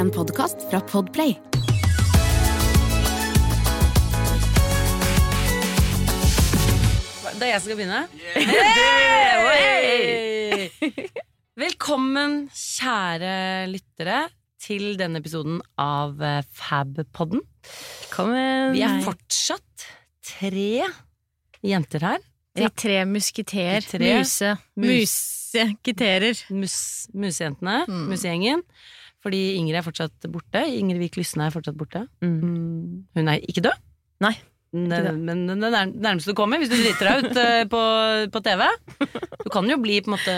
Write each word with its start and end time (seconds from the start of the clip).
En 0.00 0.10
podkast 0.10 0.62
fra 0.70 0.80
Podplay. 0.80 1.36
Det 7.40 7.46
er 7.48 7.54
jeg 7.54 7.60
som 7.62 7.70
skal 7.70 7.78
begynne? 7.78 8.00
Hey! 9.46 10.66
Velkommen, 11.60 12.34
kjære 12.52 13.30
lyttere, 13.70 14.18
til 14.60 14.94
denne 15.00 15.20
episoden 15.22 15.60
av 15.80 16.18
Fabpodden 16.20 16.42
Fab-podden. 16.52 17.40
Vi 18.74 18.82
er 18.84 18.98
fortsatt 19.06 19.86
tre 20.26 20.84
jenter 21.64 22.04
her. 22.04 22.20
De 22.58 22.68
tre 22.76 22.98
musketer. 23.08 23.80
Tre 23.88 24.00
Muse. 24.18 24.52
mus- 24.76 25.36
Musekiterer. 25.50 26.44
Mus, 26.54 26.76
musejentene, 27.16 27.80
Mm. 27.88 28.04
musegjengen. 28.12 28.60
Fordi 29.24 29.40
Ingrid 29.58 29.76
er 29.80 29.84
fortsatt 29.84 30.26
borte. 30.32 30.62
Ingrid 30.78 31.00
Vik 31.02 31.18
Lysne 31.20 31.46
er 31.48 31.52
fortsatt 31.52 31.76
borte. 31.76 32.06
Mm. 32.24 33.04
Hun 33.16 33.28
er 33.28 33.42
ikke 33.44 33.60
død. 33.66 33.76
Nei, 34.24 34.34
ikke 34.72 35.02
det. 35.04 35.12
men 35.18 35.46
det 35.48 35.70
nærmeste 36.00 36.30
du 36.32 36.36
kommer, 36.38 36.60
hvis 36.62 36.70
du 36.72 36.76
driter 36.78 37.08
deg 37.10 37.24
ut 37.30 37.38
eh, 37.42 37.64
på, 37.68 37.80
på 38.32 38.42
TV. 38.46 38.64
Du 39.44 39.48
kan 39.52 39.68
jo 39.68 39.76
bli 39.82 40.00
på 40.00 40.08
en 40.12 40.16
måte 40.16 40.36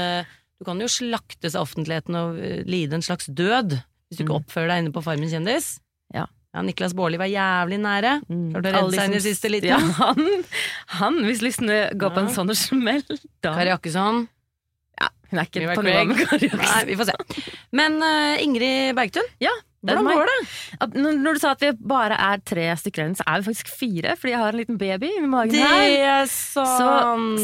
Du 0.63 0.65
kan 0.69 0.79
jo 0.83 0.87
slaktes 0.91 1.57
av 1.59 1.65
offentligheten 1.67 2.15
og 2.19 2.39
eh, 2.39 2.61
lide 2.67 2.95
en 2.99 3.03
slags 3.07 3.27
død 3.31 3.75
hvis 4.13 4.19
du 4.21 4.25
ikke 4.27 4.35
Mm. 4.35 4.43
oppfører 4.43 4.69
deg 4.69 4.83
inne 4.83 4.93
på 4.93 5.03
Farmen 5.07 5.31
kjendis. 5.33 5.71
Ja. 6.15 6.27
Niklas 6.63 6.93
Baarli 6.93 7.17
var 7.17 7.31
jævlig 7.33 7.79
nære. 7.81 8.11
Klarte 8.29 8.69
å 8.69 8.75
redde 8.77 8.93
seg 8.99 9.09
inn 9.09 9.17
i 9.17 9.23
siste 9.25 9.49
liten. 9.49 9.71
Ja, 9.73 9.79
han, 10.03 10.45
han, 10.99 11.17
hvis 11.25 11.41
lystne 11.41 11.79
går 11.97 12.13
på 12.13 12.21
en 12.21 12.29
Ja. 12.29 12.35
sånn 12.35 12.53
smell, 12.59 13.01
da 13.41 13.55
Kari 13.57 13.73
Jakkesson. 13.73 14.27
Hun 15.33 15.41
er 15.43 15.49
ikke 15.49 15.75
på 15.75 15.83
nivå 15.87 16.07
med 16.13 16.23
Kari 16.29 16.49
Nei, 16.53 16.81
vi 16.93 16.97
får 17.01 17.09
se. 17.09 17.45
Men 17.73 17.99
uh, 18.05 18.39
Ingrid 18.45 18.93
Bergtun, 18.99 19.29
Ja, 19.41 19.53
hvordan 19.83 20.07
går 20.07 20.29
det? 20.31 20.35
At 20.85 20.93
Når 20.95 21.35
du 21.35 21.41
sa 21.43 21.51
at 21.57 21.63
vi 21.65 21.71
bare 21.91 22.15
er 22.15 22.39
tre 22.47 22.69
stykker, 22.79 23.03
igjen, 23.03 23.17
så 23.19 23.25
er 23.27 23.41
vi 23.41 23.49
faktisk 23.49 23.71
fire, 23.75 24.13
fordi 24.21 24.31
jeg 24.35 24.39
har 24.39 24.53
en 24.55 24.61
liten 24.61 24.79
baby 24.79 25.09
i 25.19 25.25
magen 25.27 25.57
Det 25.57 25.65
her. 25.67 26.21
er 26.21 26.29
Så, 26.31 26.63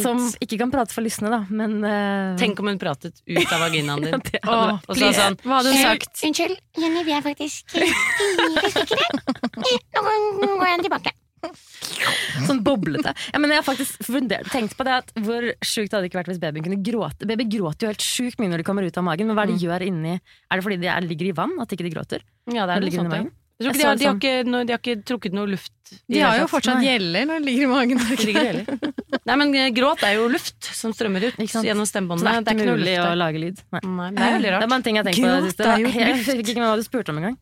som 0.05 0.21
ikke 0.45 0.61
kan 0.61 0.71
prate 0.71 0.95
for 0.95 1.03
lystne, 1.03 1.33
da, 1.35 1.41
men 1.51 1.79
uh... 1.83 2.37
Tenk 2.39 2.61
om 2.63 2.71
hun 2.71 2.79
pratet 2.79 3.19
ut 3.27 3.43
av 3.57 3.65
vaginaen 3.65 4.05
din. 4.07 4.15
ja, 4.39 4.45
vært- 4.45 4.87
og 4.87 5.01
sa 5.03 5.11
sånn 5.19 5.41
Hva 5.43 5.59
hadde 5.63 5.73
hun 5.75 5.83
sagt? 5.89 6.23
Unnskyld, 6.31 6.61
Jenny, 6.79 7.03
vi 7.09 7.17
er 7.19 7.25
faktisk 7.27 7.75
fire 7.75 8.71
stykker 8.77 9.03
her. 9.03 9.25
Eh, 9.59 10.29
Nå 10.39 10.53
går 10.61 10.69
jeg 10.77 10.85
tilbake. 10.87 11.17
Sånn 12.47 12.63
boblete. 12.67 13.08
Ja, 13.33 13.41
men 13.43 13.53
jeg 13.53 13.61
har 13.61 13.67
faktisk 13.67 14.05
fundert, 14.07 14.49
tenkt 14.53 14.77
på 14.79 14.87
det 14.87 14.95
at 15.01 15.13
hvor 15.25 15.49
sjukt 15.65 15.93
hadde 15.93 16.05
det 16.07 16.13
ikke 16.13 16.21
vært 16.21 16.31
hvis 16.33 16.41
babyen 16.43 16.67
kunne 16.67 16.81
gråte. 16.85 17.29
Baby 17.29 17.49
gråter 17.59 17.87
jo 17.87 17.93
helt 17.93 18.05
sjukt 18.05 18.41
mye 18.43 18.53
når 18.53 18.63
de 18.63 18.69
kommer 18.69 18.87
ut 18.87 19.01
av 19.01 19.07
magen, 19.07 19.31
men 19.31 19.39
hva 19.39 19.47
er 19.47 19.53
det 19.53 19.59
de 19.59 19.67
gjør 19.69 19.85
inni 19.89 20.15
Er 20.19 20.59
det 20.61 20.65
fordi 20.67 20.81
de 20.83 20.91
er, 20.93 21.07
ligger 21.09 21.31
i 21.31 21.37
vann 21.37 21.57
at 21.63 21.75
ikke 21.75 21.87
de 21.89 21.95
gråter? 21.95 22.25
Ja, 22.49 22.65
det 22.69 22.77
er 22.77 22.83
de 22.83 22.91
ligger 22.91 23.05
sånt, 23.05 23.17
ja. 23.19 23.27
Jeg 23.59 23.67
tror 23.67 23.75
ikke 23.75 23.81
de, 23.83 23.87
har, 23.89 23.97
de, 23.99 24.05
har 24.07 24.13
sånn- 24.15 24.21
ikke, 24.23 24.67
de 24.69 24.73
har 24.73 24.79
ikke 24.79 25.05
trukket 25.09 25.33
noe 25.35 25.49
luft. 25.51 25.73
De 26.07 26.21
har 26.23 26.37
jo 26.39 26.45
fortsatt 26.47 26.79
gjeller 26.85 27.25
når 27.27 27.41
de 27.41 27.47
ligger 27.49 27.65
i 27.65 27.71
magen. 27.73 27.99
Ligger. 28.29 28.59
Nei, 29.27 29.37
men 29.41 29.55
eh, 29.59 29.71
gråt 29.75 30.05
er 30.07 30.13
jo 30.15 30.29
luft 30.31 30.69
som 30.77 30.93
strømmer 30.95 31.25
ut 31.27 31.41
gjennom 31.41 31.49
Så 31.51 31.65
det 31.65 31.89
stemmebåndene. 31.91 32.35
er 32.39 32.55
ikke 32.55 32.69
mulig 32.77 32.95
å 33.03 33.09
lage 33.19 33.41
lyd. 33.43 33.59
Nei. 33.75 33.81
Nei, 33.83 34.11
det 34.15 34.23
er 34.23 34.37
veldig 34.37 34.47
Det 34.47 34.53
er 34.53 34.55
rart. 34.61 34.69
bare 34.71 34.79
en 34.79 34.87
ting 34.87 34.99
jeg 35.01 35.07
tenker 35.09 35.27
på. 35.27 35.51
Det 35.59 35.79
jo 35.83 35.91
Jeg 35.99 36.21
fikk 36.29 36.43
ikke 36.53 36.61
med 36.63 36.69
hva 36.71 36.77
du 36.79 36.85
spurte 36.87 37.11
om 37.11 37.19
engang. 37.19 37.37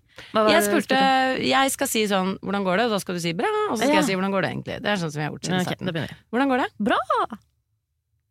Jeg 0.55 0.63
spurte? 0.71 1.03
Jeg 1.45 1.75
skal 1.77 1.87
si 1.93 2.07
sånn 2.09 2.39
'hvordan 2.41 2.65
går 2.65 2.77
det?' 2.81 2.87
Og 2.89 2.91
da 2.97 2.99
skal 3.05 3.15
du 3.15 3.21
si 3.21 3.35
'bra', 3.37 3.53
og 3.69 3.77
så 3.77 3.83
skal 3.85 3.89
Ja. 3.93 4.01
jeg 4.01 4.05
si 4.09 4.15
'hvordan 4.17 4.33
går 4.33 4.43
det 4.43 4.51
egentlig'. 4.57 4.81
Det 4.81 4.89
er 4.89 4.97
sånn 4.97 5.13
som 5.13 5.21
jeg 5.21 5.29
har 5.29 5.33
gjort 5.37 5.45
Ja, 5.45 5.51
siden 5.53 5.61
ok, 5.61 5.69
starten. 5.69 6.17
Hvordan 6.33 6.49
går 6.49 6.59
det? 6.65 6.69
Bra! 6.81 6.99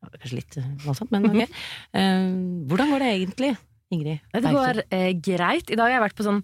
Det 0.10 0.20
Kanskje 0.22 0.38
litt 0.42 0.58
eh, 0.58 0.70
voldsomt, 0.86 1.12
men 1.12 1.26
ok. 1.30 1.50
Eh, 1.94 2.34
hvordan 2.70 2.90
går 2.94 3.00
det 3.00 3.10
egentlig, 3.14 3.58
Ingrid? 3.94 4.20
Det 4.34 4.42
går 4.44 4.82
eh, 4.90 5.12
greit. 5.14 5.70
I 5.70 5.76
dag 5.78 5.86
har 5.92 5.96
jeg 6.00 6.04
vært 6.10 6.18
på 6.18 6.26
sånn 6.26 6.42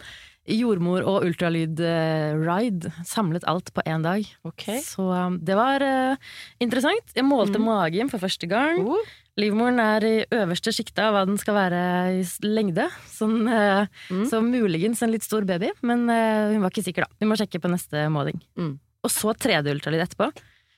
jordmor- 0.50 1.06
og 1.06 1.24
ultralyd-ride. 1.28 2.92
Samlet 3.06 3.44
alt 3.50 3.72
på 3.76 3.84
én 3.88 4.04
dag. 4.04 4.26
Okay. 4.48 4.80
Så 4.84 5.06
um, 5.06 5.38
det 5.42 5.56
var 5.58 5.84
uh, 5.86 6.16
interessant. 6.64 7.14
Jeg 7.16 7.26
målte 7.28 7.60
Mm. 7.60 7.66
magen 7.68 8.10
for 8.10 8.20
første 8.20 8.48
gang. 8.50 8.82
Uh. 8.86 8.98
Livmoren 9.40 9.80
er 9.80 10.04
i 10.04 10.26
øverste 10.36 10.74
sjikte 10.76 11.00
av 11.06 11.14
hva 11.16 11.26
den 11.26 11.38
skal 11.40 11.56
være 11.56 11.82
i 12.20 12.24
lengde. 12.48 12.90
Sånn, 13.08 13.48
uh, 13.48 13.86
Mm. 14.12 14.26
Så 14.30 14.42
muligens 14.44 15.02
en 15.04 15.12
litt 15.12 15.24
stor 15.24 15.46
baby, 15.46 15.70
men 15.84 16.10
eh, 16.10 16.52
hun 16.52 16.62
var 16.62 16.70
ikke 16.72 16.84
sikker, 16.84 17.06
da. 17.06 17.16
Vi 17.20 17.26
må 17.30 17.38
sjekke 17.40 17.62
på 17.62 17.70
neste 17.72 18.08
måling. 18.12 18.42
Mm. 18.58 18.74
Og 19.06 19.10
så 19.10 19.32
tredje 19.38 19.72
ultralyd 19.72 20.02
etterpå. 20.04 20.28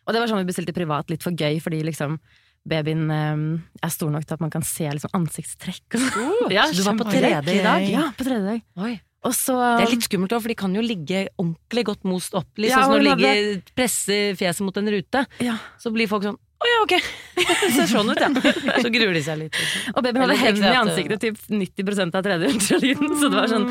Og 0.05 0.13
det 0.13 0.19
var 0.21 0.27
sånn 0.27 0.43
vi 0.43 0.49
bestilte 0.51 0.73
privat, 0.75 1.09
litt 1.09 1.23
for 1.23 1.31
gøy, 1.31 1.57
fordi 1.63 1.81
liksom 1.83 2.19
babyen 2.67 3.09
um, 3.09 3.63
er 3.81 3.89
stor 3.91 4.11
nok 4.13 4.23
til 4.27 4.35
at 4.37 4.43
man 4.43 4.51
kan 4.53 4.61
se 4.63 4.85
liksom 4.87 5.11
ansiktstrekk 5.17 5.97
og 5.97 6.05
sånn. 6.13 6.51
Ja, 6.55 6.67
så 6.69 6.77
du 6.77 6.83
var 6.87 6.99
på 7.01 7.09
tredje 7.09 7.41
i 7.57 7.63
dag? 7.63 7.87
Ja, 7.89 8.05
på 8.15 8.23
tredje 8.27 8.43
dag. 8.45 8.61
Oi. 8.85 8.93
Så 9.31 9.55
Det 9.55 9.85
er 9.85 9.93
litt 9.93 10.07
skummelt 10.09 10.33
òg, 10.35 10.41
for 10.43 10.51
de 10.51 10.57
kan 10.59 10.73
jo 10.75 10.81
ligge 10.83 11.27
ordentlig 11.39 11.85
godt 11.87 12.03
most 12.03 12.33
opp. 12.35 12.49
Liksom, 12.59 12.81
Ja, 12.81 12.89
når 12.91 12.99
du 12.99 13.07
ligger, 13.07 13.61
presser 13.77 14.35
fjeset 14.35 14.65
mot 14.67 14.75
en 14.77 14.89
rute. 14.91 15.25
ja. 15.39 15.57
Så 15.79 15.93
blir 15.95 16.09
folk 16.11 16.23
sånn 16.27 16.39
'Å 16.63 16.69
ja, 16.69 16.79
ok'. 16.85 17.07
Ser 17.75 17.89
sånn 17.91 18.07
ut, 18.07 18.19
ja. 18.19 18.29
Så 18.79 18.91
gruer 18.93 19.11
de 19.11 19.21
seg 19.25 19.39
litt. 19.41 19.51
Liksom. 19.51 19.97
Og 19.97 20.05
babyen 20.05 20.23
hadde 20.23 20.37
hendene 20.39 20.71
i 20.71 20.79
ansiktet 20.79 21.19
typ 21.19 21.41
90% 21.51 22.15
av 22.15 22.23
tredje 22.23 22.51
ultralyden. 22.53 23.11
Så 23.19 23.27
det 23.27 23.35
var 23.35 23.51
sånn, 23.51 23.67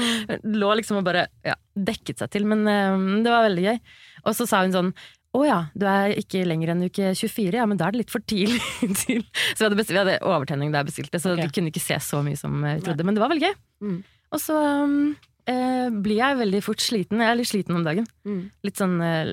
lå 0.60 0.74
liksom 0.76 1.00
og 1.00 1.06
bare 1.06 1.24
ja, 1.46 1.56
dekket 1.72 2.20
seg 2.20 2.34
til. 2.34 2.44
Men 2.44 2.68
um, 2.68 3.08
det 3.24 3.32
var 3.32 3.48
veldig 3.48 3.64
gøy. 3.64 3.80
Og 4.26 4.36
så 4.36 4.44
sa 4.50 4.60
hun 4.66 4.76
sånn 4.76 4.92
å 5.32 5.46
ja, 5.48 5.58
du 5.72 5.86
er 5.88 6.12
ikke 6.20 6.42
lenger 6.44 6.74
enn 6.74 6.84
uke 6.84 7.14
24, 7.16 7.56
ja, 7.56 7.64
men 7.64 7.78
da 7.80 7.86
er 7.88 7.94
det 7.94 8.02
litt 8.02 8.12
for 8.12 8.20
tidlig 8.28 8.60
til 9.00 9.22
Så 9.24 9.62
vi 9.62 9.64
hadde, 9.64 9.78
bestilt, 9.78 9.96
vi 9.96 10.02
hadde 10.02 10.18
overtenning 10.28 10.74
da 10.74 10.82
jeg 10.82 10.90
bestilte, 10.90 11.20
så 11.22 11.32
okay. 11.32 11.48
vi 11.48 11.56
kunne 11.56 11.72
ikke 11.72 11.80
se 11.80 11.96
så 12.04 12.20
mye 12.26 12.36
som 12.36 12.58
eh, 12.60 12.76
vi 12.76 12.84
trodde. 12.84 13.06
Men 13.08 13.16
det 13.16 13.24
var 13.24 13.32
veldig 13.32 13.48
gøy. 13.48 13.54
Mm. 13.88 14.00
Og 14.32 14.42
så 14.42 14.58
um, 14.84 15.14
eh, 15.50 15.88
blir 16.04 16.16
jeg 16.20 16.38
veldig 16.42 16.62
fort 16.64 16.80
sliten. 16.84 17.20
Jeg 17.22 17.30
er 17.32 17.38
litt 17.40 17.50
sliten 17.50 17.76
om 17.78 17.84
dagen. 17.86 18.06
Mm. 18.28 18.42
Litt 18.64 18.76
sånn 18.80 19.00
eh, 19.02 19.32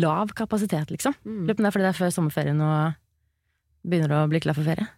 lav 0.00 0.32
kapasitet, 0.38 0.90
liksom. 0.94 1.14
Mm. 1.24 1.42
Lurer 1.48 1.54
på 1.54 1.60
om 1.60 1.64
det 1.64 1.68
er 1.70 1.76
fordi 1.76 1.84
det 1.88 1.92
er 1.94 2.00
før 2.00 2.14
sommerferien 2.16 2.60
og 2.64 2.96
begynner 3.90 4.16
å 4.20 4.28
bli 4.30 4.40
klar 4.40 4.56
for 4.56 4.64
ferie. 4.68 4.88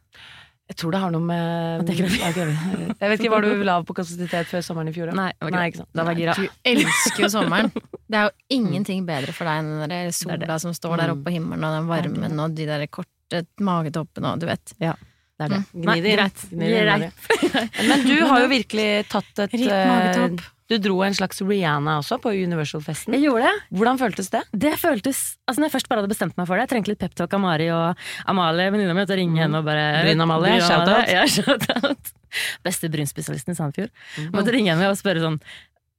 Jeg 0.71 0.77
tror 0.78 0.93
det 0.94 1.00
har 1.03 1.10
noe 1.12 1.21
med? 1.27 1.91
Ja. 1.91 2.06
Jeg 3.03 3.10
vet 3.10 3.21
ikke, 3.21 3.31
Var 3.34 3.43
du 3.44 3.65
lav 3.66 3.83
på 3.84 3.97
kapasitet 3.99 4.47
før 4.49 4.62
sommeren 4.65 4.88
i 4.88 4.94
fjor? 4.94 5.10
da? 5.10 5.16
Nei, 5.19 5.31
okay. 5.43 5.53
Nei, 5.56 5.65
ikke 5.69 5.81
sant. 5.83 5.91
Da 5.99 6.05
var 6.06 6.15
jeg 6.16 6.22
gira. 6.22 6.37
Du 6.39 6.71
elsker 6.71 7.25
jo 7.27 7.31
sommeren. 7.34 7.69
Det 8.06 8.19
er 8.21 8.28
jo 8.28 8.33
ingenting 8.60 9.03
bedre 9.09 9.34
for 9.37 9.50
deg 9.50 9.59
enn 9.60 9.72
den 9.83 9.93
der 9.93 10.12
sola 10.16 10.39
Det 10.41 10.49
det. 10.49 10.60
som 10.62 10.72
står 10.78 10.97
der 11.03 11.10
Mm. 11.12 11.19
oppe 11.19 11.27
på 11.28 11.34
himmelen, 11.34 11.66
og 11.66 11.75
den 11.77 11.91
varmen 11.91 12.41
og 12.47 12.54
de 12.56 12.69
der 12.71 12.87
korte 12.87 13.43
magetoppene 13.60 14.33
og 14.33 14.41
du 14.41 14.47
vet. 14.49 14.72
Det 15.42 15.48
er 15.48 15.54
det. 15.58 15.62
Gni 15.75 16.00
det 16.00 16.14
inn. 16.14 16.82
greit. 16.86 17.78
Men 17.91 18.04
du 18.06 18.16
har 18.30 18.44
jo 18.44 18.50
virkelig 18.53 18.88
tatt 19.12 19.47
et 19.47 19.56
Rik 19.58 19.70
eh. 19.72 20.50
Du 20.72 20.78
dro 20.80 21.03
en 21.04 21.12
slags 21.12 21.42
Rihanna 21.44 21.98
også 22.00 22.16
på 22.22 22.30
Universal-festen. 22.32 23.12
Jeg 23.19 23.26
gjorde 23.26 23.50
det. 23.50 23.64
Hvordan 23.76 23.98
føltes 24.00 24.30
det? 24.32 24.41
Det 24.56 24.72
føltes 24.80 25.20
Altså 25.44 25.60
Når 25.60 25.69
jeg 25.69 25.75
først 25.75 25.88
bare 25.91 26.00
hadde 26.00 26.12
bestemt 26.12 26.38
meg 26.38 26.48
for 26.48 26.56
det 26.56 26.64
Jeg 26.64 26.70
trengte 26.70 26.92
litt 26.94 27.03
peptalk 27.03 27.34
av 27.36 27.42
Mari 27.42 27.66
og 27.75 28.06
Amalie, 28.30 28.70
venninna 28.72 28.94
mi, 28.97 29.04
til 29.04 29.19
å 29.19 29.20
ringe 29.20 29.42
henne 29.42 29.60
og 29.60 29.69
bare 29.69 29.84
Bryn 30.06 30.25
Amalie, 30.25 30.54
Bryn 30.56 30.64
shout-out. 30.64 31.12
Ja, 31.12 31.26
shout-out. 31.28 32.14
Beste 32.66 32.88
brynspesialisten 32.92 33.53
i 33.53 33.59
Sandefjord. 33.59 33.92
Mm. 34.16 34.30
Måtte 34.38 34.54
ringe 34.56 34.72
henne 34.72 34.88
og 34.88 34.97
spørre 34.97 35.24
sånn 35.24 35.41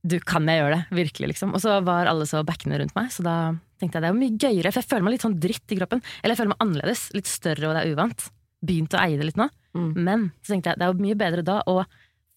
Du, 0.02 0.18
kan 0.25 0.50
jeg 0.50 0.64
gjøre 0.64 0.80
det? 0.80 0.98
Virkelig, 1.04 1.34
liksom. 1.36 1.54
Og 1.54 1.62
så 1.62 1.78
var 1.86 2.10
alle 2.10 2.25
så 2.30 2.42
backende 2.48 2.81
rundt 2.81 2.98
meg, 2.98 3.12
så 3.14 3.25
da 3.25 3.36
tenkte 3.80 4.00
jeg 4.00 4.06
det 4.06 4.10
er 4.10 4.16
jo 4.16 4.22
mye 4.24 4.40
gøyere, 4.42 4.72
for 4.74 4.81
jeg 4.81 4.90
føler 4.90 5.06
meg 5.06 5.16
litt 5.18 5.28
sånn 5.28 5.38
dritt 5.44 5.75
i 5.75 5.78
kroppen. 5.78 6.02
Eller 6.24 6.34
jeg 6.34 6.42
føler 6.42 6.56
meg 6.56 6.66
annerledes. 6.66 7.06
Litt 7.14 7.30
større, 7.30 7.70
og 7.70 7.78
det 7.78 7.84
er 7.84 7.94
uvant. 7.94 8.25
Begynt 8.63 8.94
å 8.96 9.00
eie 9.03 9.18
det 9.19 9.25
litt 9.25 9.40
nå. 9.40 9.50
Mm. 9.75 9.94
Men 9.96 10.31
så 10.44 10.53
tenkte 10.53 10.72
jeg 10.72 10.79
det 10.79 10.85
er 10.88 10.94
jo 10.94 11.03
mye 11.03 11.16
bedre 11.19 11.44
da 11.44 11.62
å 11.68 11.84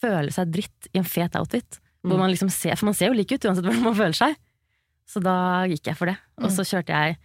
føle 0.02 0.32
seg 0.32 0.50
dritt 0.52 0.88
i 0.92 0.98
en 0.98 1.04
fet 1.04 1.36
outfit. 1.38 1.78
Hvor 2.02 2.14
Mm. 2.16 2.18
man 2.18 2.30
liksom 2.30 2.50
ser, 2.50 2.76
For 2.76 2.86
man 2.86 2.94
ser 2.94 3.08
jo 3.08 3.14
lik 3.14 3.32
ut 3.32 3.40
uansett 3.44 3.64
hvordan 3.64 3.82
man 3.82 3.94
føler 3.94 4.14
seg. 4.14 4.36
Så 5.06 5.22
da 5.22 5.64
gikk 5.66 5.86
jeg 5.86 5.96
for 5.96 6.06
det. 6.06 6.16
Og 6.38 6.50
så 6.50 6.62
kjørte 6.66 6.88
jeg 6.94 7.16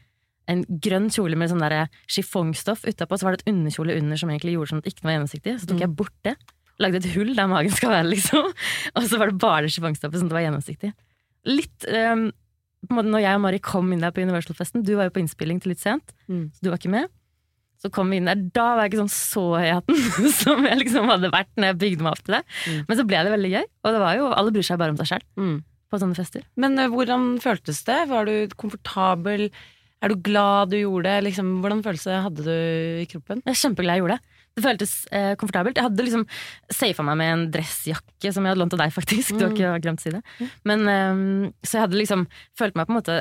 en 0.48 0.64
grønn 0.66 1.10
kjole 1.10 1.36
med 1.38 1.50
sånn 1.50 1.88
chiffongstoff 2.08 2.84
utapå, 2.86 3.18
så 3.18 3.24
var 3.24 3.36
det 3.38 3.44
et 3.46 3.54
underkjole 3.54 3.96
under 3.98 4.18
som 4.18 4.30
egentlig 4.30 4.54
gjorde 4.56 4.70
sånn 4.72 4.78
at 4.82 4.84
det 4.88 4.94
ikke 4.96 5.04
var 5.08 5.14
gjennomsiktig. 5.18 5.60
Så 5.62 5.68
tok 5.68 5.78
Mm. 5.78 5.80
jeg 5.86 5.96
bort 5.96 6.18
det. 6.24 6.36
Lagde 6.80 6.96
et 6.98 7.14
hull 7.14 7.34
der 7.36 7.48
magen 7.48 7.72
skal 7.72 7.90
være, 7.90 8.10
liksom. 8.10 8.46
Og 8.96 9.04
så 9.04 9.18
var 9.18 9.28
det 9.32 9.38
bare 9.40 9.70
chiffongstoffet 9.70 10.18
sånn 10.20 10.30
at 10.30 10.34
det 10.34 10.40
var 10.40 10.46
gjennomsiktig. 10.48 10.94
Litt 11.46 11.86
um, 11.90 12.32
på 12.88 12.90
en 12.90 12.98
måte 12.98 13.12
Når 13.14 13.22
jeg 13.22 13.36
og 13.36 13.42
Mari 13.42 13.60
kom 13.60 13.92
inn 13.94 14.00
der 14.02 14.12
på 14.12 14.22
Universal-festen, 14.22 14.84
du 14.84 14.96
var 14.96 15.06
jo 15.10 15.14
på 15.14 15.22
innspilling 15.22 15.62
til 15.62 15.70
litt 15.74 15.80
sent, 15.80 16.14
Mm. 16.28 16.52
så 16.54 16.60
du 16.62 16.70
var 16.70 16.78
ikke 16.80 16.90
med. 16.90 17.10
Så 17.82 17.90
kom 17.90 18.12
vi 18.14 18.20
inn 18.22 18.30
der, 18.30 18.38
da 18.54 18.66
var 18.78 18.84
jeg 18.86 18.92
ikke 18.92 19.02
sånn 19.02 19.14
så 19.16 19.44
høy 19.58 19.66
i 19.66 19.74
hatten 19.74 20.32
som 20.44 20.64
jeg 20.70 20.78
liksom 20.84 21.10
hadde 21.10 21.32
vært 21.34 21.50
når 21.58 21.72
jeg 21.72 21.80
bygde 21.82 22.06
meg 22.06 22.12
opp 22.14 22.24
til 22.28 22.36
det. 22.38 22.44
Mm. 22.70 22.80
Men 22.88 22.98
så 23.00 23.06
ble 23.10 23.22
det 23.26 23.32
veldig 23.34 23.52
gøy, 23.56 23.66
og 23.84 23.96
det 23.96 24.02
var 24.04 24.18
jo, 24.20 24.28
alle 24.38 24.54
bryr 24.54 24.68
seg 24.68 24.78
bare 24.82 24.94
om 24.94 25.00
seg 25.02 25.10
selv 25.16 25.26
Mm. 25.42 25.56
på 25.90 26.00
sånne 26.04 26.16
fester. 26.20 26.44
Men 26.62 26.78
uh, 26.80 26.86
hvordan 26.94 27.26
føltes 27.42 27.82
det? 27.90 27.98
Var 28.12 28.30
du 28.30 28.36
komfortabel? 28.62 29.48
Er 30.02 30.10
du 30.14 30.16
glad 30.26 30.72
du 30.72 30.78
gjorde 30.80 31.10
det? 31.10 31.24
Liksom, 31.30 31.50
hvordan 31.62 31.82
følelse 31.86 32.22
hadde 32.26 32.46
du 32.46 32.54
i 33.02 33.08
kroppen? 33.10 33.42
Jeg 33.46 33.54
er 33.54 33.60
kjempeglad 33.66 33.98
jeg 33.98 34.02
gjorde 34.06 34.16
det. 34.18 34.38
Det 34.52 34.64
føltes 34.66 34.94
eh, 35.16 35.34
komfortabelt. 35.40 35.78
Jeg 35.80 35.86
hadde 35.86 36.04
liksom 36.04 36.24
safa 36.74 37.04
meg 37.08 37.18
med 37.22 37.30
en 37.34 37.44
dressjakke 37.54 38.32
som 38.34 38.44
jeg 38.44 38.52
hadde 38.52 38.60
lånt 38.60 38.74
av 38.76 38.82
deg, 38.82 38.92
faktisk. 38.96 39.38
Du 39.38 39.46
har 39.46 39.52
Mm. 39.54 39.58
ikke 39.58 39.84
glemt 39.86 40.02
å 40.02 40.04
si 40.04 40.12
det. 40.12 40.22
Men, 40.68 40.82
um, 40.90 41.54
så 41.64 41.78
jeg 41.78 41.84
hadde 41.86 42.00
liksom 42.02 42.26
følt 42.60 42.76
meg 42.76 42.90
på 42.90 42.92
en 42.92 42.98
måte 42.98 43.16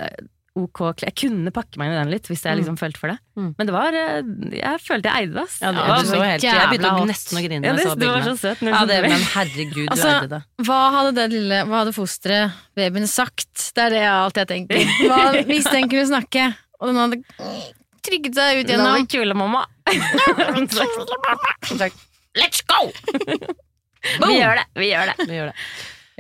ok. 0.59 0.81
Jeg 1.05 1.15
kunne 1.19 1.53
pakke 1.55 1.79
meg 1.81 1.91
inn 1.91 1.95
i 1.95 1.99
den 2.01 2.11
litt 2.13 2.27
hvis 2.31 2.43
jeg 2.47 2.59
liksom 2.59 2.77
følte 2.81 2.99
for 3.01 3.13
det. 3.13 3.19
Mm. 3.39 3.51
Men 3.59 3.69
det 3.69 3.75
var 3.75 3.97
eh, 3.97 4.21
Jeg 4.59 4.81
følte 4.83 5.11
jeg 5.11 5.27
eide 5.27 5.35
det, 5.37 5.45
ass. 5.47 5.57
Ja, 5.63 5.71
det, 5.71 5.81
Det 5.81 5.91
var 5.91 6.09
så 6.09 6.21
helt, 6.25 6.47
jeg 6.47 6.71
begynte 6.73 7.11
nesten 7.11 7.39
å 7.39 7.43
grine 7.45 7.61
Ja, 7.61 7.61
da 7.61 7.77
det, 7.77 7.85
jeg 7.85 7.91
så 7.91 7.97
var 8.11 8.25
så 8.27 8.35
søt. 8.41 8.65
Ja, 8.67 8.81
det, 8.91 8.97
men 9.07 9.27
herregud, 9.35 9.85
du 9.87 9.93
Altså, 9.95 10.09
eide 10.17 10.31
det. 10.35 10.41
Hva 10.69 10.81
hadde 10.97 11.13
det 11.19 11.27
lille 11.37 11.61
Hva 11.71 11.83
hadde 11.83 11.95
fosteret, 11.97 12.63
babyen, 12.79 13.07
sagt? 13.11 13.53
Det 13.77 13.85
er 13.87 13.95
det 13.95 14.03
jeg 14.03 14.15
alltid 14.15 14.55
tenker. 14.55 14.95
Hva, 15.11 15.21
hvis 15.51 15.69
den 15.71 15.91
kunne 15.93 16.07
snakke, 16.11 16.49
og 16.81 16.91
den 16.91 17.01
hadde 17.05 17.21
trygget 18.07 18.35
seg 18.41 18.63
ut 18.63 18.73
gjennom 18.73 18.97
Den 18.97 19.11
kule, 19.13 19.37
mamma. 19.37 19.67
Let's 22.41 22.63
go! 22.63 22.81
vi 24.01 24.37
gjør 24.39 24.55
det. 24.57 24.67
Vi 24.79 24.87
gjør 24.89 25.11
det. 25.11 25.29
Vi 25.29 25.35
gjør 25.37 25.51
det. 25.51 25.57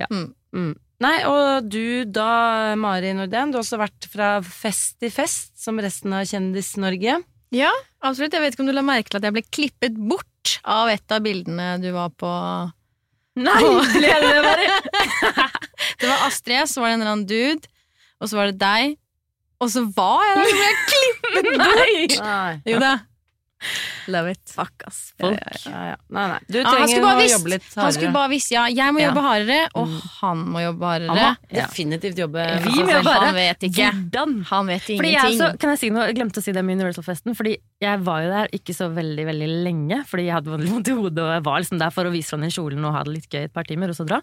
Ja. 0.01 0.09
Mm. 0.11 0.73
Nei, 1.01 1.17
og 1.25 1.69
du 1.73 2.05
da, 2.05 2.75
Mari 2.77 3.15
Nordén, 3.17 3.53
du 3.53 3.57
har 3.57 3.65
også 3.65 3.79
vært 3.81 4.09
fra 4.13 4.35
fest 4.45 4.99
til 5.01 5.13
fest, 5.15 5.55
som 5.57 5.81
resten 5.81 6.13
av 6.13 6.27
Kjendis-Norge. 6.29 7.15
Ja, 7.57 7.71
absolutt. 8.05 8.35
Jeg 8.37 8.45
vet 8.45 8.55
ikke 8.55 8.67
om 8.67 8.69
du 8.69 8.75
la 8.77 8.85
merke 8.85 9.09
til 9.09 9.19
at 9.19 9.27
jeg 9.27 9.37
ble 9.39 9.45
klippet 9.49 9.97
bort 9.97 10.59
av 10.69 10.91
et 10.93 11.15
av 11.17 11.25
bildene 11.25 11.73
du 11.81 11.89
var 11.97 12.13
på. 12.21 12.31
Nei, 13.41 13.59
ble 13.97 14.13
det 14.13 14.33
det 14.37 14.45
bare? 14.45 15.49
Det 16.01 16.09
var 16.09 16.27
Astrid, 16.27 16.69
så 16.69 16.81
var 16.81 16.91
det 16.91 16.95
en 16.97 17.03
eller 17.03 17.13
annen 17.15 17.27
dude, 17.29 17.69
og 18.21 18.29
så 18.29 18.37
var 18.39 18.51
det 18.51 18.61
deg. 18.61 18.95
Og 19.61 19.69
så 19.73 19.83
var 19.97 20.23
jeg 20.25 20.37
der, 20.37 20.45
så 20.45 20.57
ble 20.57 20.67
jeg 20.67 20.79
klippet 20.93 21.49
bort! 21.61 22.15
Nei. 22.25 22.53
Jo 22.69 22.81
da. 22.81 22.93
Love 24.09 24.31
it. 24.33 24.41
Fuck, 24.49 24.85
ass. 24.87 25.13
Folk. 25.21 25.39
ja, 25.67 25.81
ja. 25.91 25.97
nei, 26.09 26.23
nei. 26.33 26.39
Du 26.49 26.59
han 26.63 26.73
trenger 26.75 27.05
å 27.05 27.11
visst. 27.19 27.35
jobbe 27.37 27.51
litt 27.53 27.67
Han 27.77 27.93
skulle 27.93 28.13
bare 28.15 28.31
visst, 28.33 28.51
ja, 28.55 28.63
jeg 28.73 28.95
må 28.97 29.01
Ja. 29.03 29.11
jobbe 29.11 29.23
hardere, 29.27 29.69
og 29.75 29.87
Mm. 29.89 30.01
han 30.21 30.39
må 30.55 30.63
jobbe 30.65 30.81
hardere. 30.89 31.09
Han 31.11 31.37
må 31.37 31.53
definitivt 31.53 32.17
jobbe 32.23 32.41
Vi 32.47 32.71
altså, 32.71 32.85
må 32.87 32.95
jobbe 32.97 33.13
hardere. 33.13 33.27
Han 33.27 33.35
vet 33.35 33.61
ikke. 33.69 33.91
Hvordan? 33.93 34.35
Han 34.51 34.67
vet 34.67 34.83
Fordi 34.83 34.97
jeg, 35.13 35.21
ingenting. 35.21 35.39
så, 35.41 35.59
kan 35.61 35.71
jeg 35.71 35.79
si 35.79 35.91
noe? 35.91 36.07
Jeg 36.07 36.17
glemte 36.17 36.41
å 36.41 36.43
si 36.43 36.53
det 36.53 36.65
med 36.65 36.79
Universal-festen. 36.81 37.37
Fordi 37.37 37.57
jeg 37.81 38.01
var 38.01 38.23
jo 38.23 38.31
der 38.31 38.49
ikke 38.49 38.75
så 38.75 38.89
veldig 38.95 39.25
veldig 39.31 39.51
lenge, 39.65 40.05
fordi 40.07 40.25
jeg 40.27 40.35
hadde 40.35 40.57
vondt 40.71 40.89
i 40.89 40.97
hodet 40.97 41.19
og 41.19 41.33
jeg 41.37 41.43
var 41.45 41.61
liksom 41.61 41.79
der 41.79 41.91
for 41.91 42.05
å 42.05 42.11
vise 42.13 42.31
fram 42.31 42.41
den 42.41 42.51
kjolen 42.51 42.85
og 42.85 42.95
ha 42.95 43.03
det 43.05 43.13
litt 43.15 43.29
gøy 43.29 43.45
et 43.45 43.53
par 43.53 43.65
timer, 43.65 43.89
og 43.91 43.97
så 43.97 44.07
dra. 44.07 44.21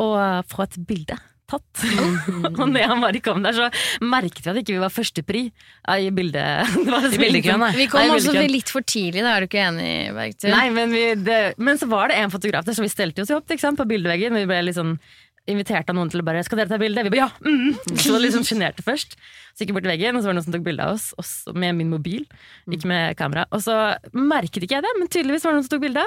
Og 0.00 0.44
få 0.48 0.62
et 0.64 0.76
bilde 0.86 1.18
tatt. 1.50 1.84
og 2.60 2.64
når 2.70 2.88
han 2.92 3.04
bare 3.04 3.22
kom 3.24 3.42
der, 3.44 3.56
så 3.56 3.68
merket 4.02 4.44
vi 4.46 4.52
at 4.52 4.60
ikke 4.62 4.76
vi 4.76 4.82
var 4.82 4.92
førstepri 4.94 5.44
i 5.50 6.10
bildet. 6.14 6.70
Det 6.84 6.90
var 6.90 7.08
I 7.08 7.20
bildekøen. 7.20 7.66
Vi 7.76 7.88
kom 7.92 8.04
Nei, 8.04 8.12
også 8.16 8.34
Vilken. 8.34 8.52
litt 8.54 8.74
for 8.74 8.86
tidlig, 8.86 9.24
da 9.26 9.34
er 9.36 9.44
du 9.44 9.50
ikke 9.50 9.64
enig, 9.68 9.90
Bergtun? 10.16 10.54
Nei, 10.54 10.68
men, 10.76 10.94
vi, 10.94 11.02
det, 11.26 11.40
men 11.58 11.80
så 11.80 11.90
var 11.90 12.12
det 12.12 12.20
en 12.20 12.32
fotograf 12.32 12.66
der, 12.68 12.78
så 12.78 12.86
vi 12.86 12.92
stelte 12.92 13.24
oss 13.26 13.32
jo 13.32 13.40
opp 13.40 13.50
ikke 13.50 13.66
sant, 13.66 13.80
på 13.80 13.88
bildeveggen. 13.90 14.38
Vi 14.40 14.48
ble 14.50 14.62
litt 14.68 14.78
sånn 14.78 14.96
invitert 15.50 15.88
av 15.90 15.96
noen 15.96 16.10
til 16.12 16.20
å 16.22 16.26
bare 16.26 16.42
'Skal 16.44 16.60
dere 16.60 16.70
ta 16.70 16.78
bilde?' 16.78 17.02
Vi 17.04 17.10
bare 17.10 17.26
'ja'. 17.26 17.32
Mm. 17.42 17.96
Så 17.96 18.12
var 18.12 18.26
sånn 18.30 18.46
sjenerte 18.46 18.84
først. 18.86 19.16
Så 19.54 19.64
gikk 19.64 19.70
jeg 19.70 19.76
bort 19.76 19.84
til 19.84 19.92
veggen, 19.92 20.16
og 20.16 20.22
så 20.22 20.28
var 20.28 20.34
det 20.34 20.38
noen 20.38 20.46
som 20.46 20.54
tok 20.54 20.64
bilde 20.64 20.84
av 20.84 20.94
oss, 20.94 21.06
også 21.18 21.54
med 21.56 21.74
min 21.76 21.90
mobil. 21.90 22.26
Ikke 22.70 22.86
med 22.86 23.16
kamera. 23.18 23.46
Og 23.50 23.60
så 23.64 23.74
merket 24.14 24.62
ikke 24.62 24.78
jeg 24.78 24.84
det, 24.86 24.92
men 24.98 25.08
tydeligvis 25.08 25.44
var 25.44 25.52
det 25.52 25.58
noen 25.58 25.66
som 25.66 25.74
tok 25.74 25.84
bilde. 25.84 26.04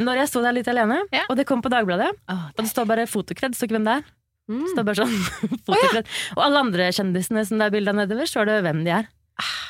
Når 0.00 0.16
jeg 0.20 0.28
sto 0.32 0.42
der 0.42 0.52
litt 0.56 0.68
alene, 0.68 0.98
Ja. 1.12 1.24
og 1.30 1.36
det 1.36 1.46
kom 1.46 1.62
på 1.62 1.70
Dagbladet, 1.70 2.10
og 2.28 2.56
det 2.56 2.66
står 2.66 2.86
bare 2.86 3.06
'fotokred', 3.06 3.54
står 3.54 3.68
ikke 3.68 3.78
hvem 3.78 3.84
det 3.84 3.96
er. 4.00 4.04
Mm. 4.50 4.66
Det 4.66 4.82
er 4.82 4.88
bare 4.88 5.04
sånn 5.04 5.16
fotokred. 5.64 6.10
Og 6.36 6.42
alle 6.46 6.64
andre 6.66 6.90
kjendisene 6.96 7.46
som 7.46 7.60
det 7.60 7.70
er 7.70 7.74
bilde 7.76 7.94
av 7.94 8.00
nedover, 8.02 8.28
står 8.30 8.50
det 8.50 8.58
hvem 8.66 8.82
de 8.86 8.94
er. 8.98 9.08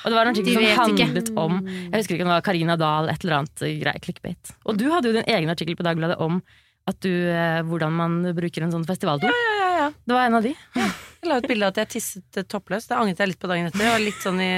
Og 0.00 0.08
det 0.08 0.16
var 0.16 0.26
en 0.26 0.32
artikkel 0.32 0.56
som 0.56 0.80
handlet 0.80 1.28
ikke. 1.30 1.44
om 1.44 1.60
jeg 1.68 2.00
husker 2.00 2.16
ikke 2.16 2.24
om 2.24 2.32
det 2.32 2.38
var 2.38 2.46
Karina 2.48 2.76
Dahl, 2.80 3.12
et 3.12 3.22
eller 3.22 3.36
annet 3.42 3.62
grei 3.84 3.94
clickbait. 4.02 4.52
Og 4.64 4.80
du 4.80 4.88
hadde 4.90 5.12
jo 5.12 5.18
din 5.20 5.30
egen 5.30 5.52
artikkel 5.52 5.78
på 5.78 5.86
Dagbladet 5.86 6.18
om 6.24 6.40
du, 7.04 7.12
eh, 7.30 7.60
hvordan 7.62 7.92
man 7.94 8.14
bruker 8.34 8.64
en 8.66 8.72
sånn 8.72 8.86
festivaldo. 8.88 9.28
Ja, 9.30 9.52
ja, 9.60 9.68
ja. 9.76 9.88
Det 9.94 10.16
var 10.16 10.26
en 10.26 10.34
av 10.40 10.42
de. 10.42 10.54
Jeg 10.74 11.28
la 11.28 11.36
ut 11.38 11.46
bilde 11.46 11.68
av 11.68 11.76
at 11.76 11.78
jeg 11.84 11.90
tisset 11.94 12.40
toppløst. 12.50 12.90
Det 12.90 12.96
angret 12.98 13.20
jeg 13.22 13.30
litt 13.30 13.38
på 13.38 13.50
dagen 13.50 13.68
etter. 13.68 13.84
Jeg 13.84 13.94
var 13.94 14.02
litt 14.02 14.24
sånn 14.24 14.40
i 14.42 14.50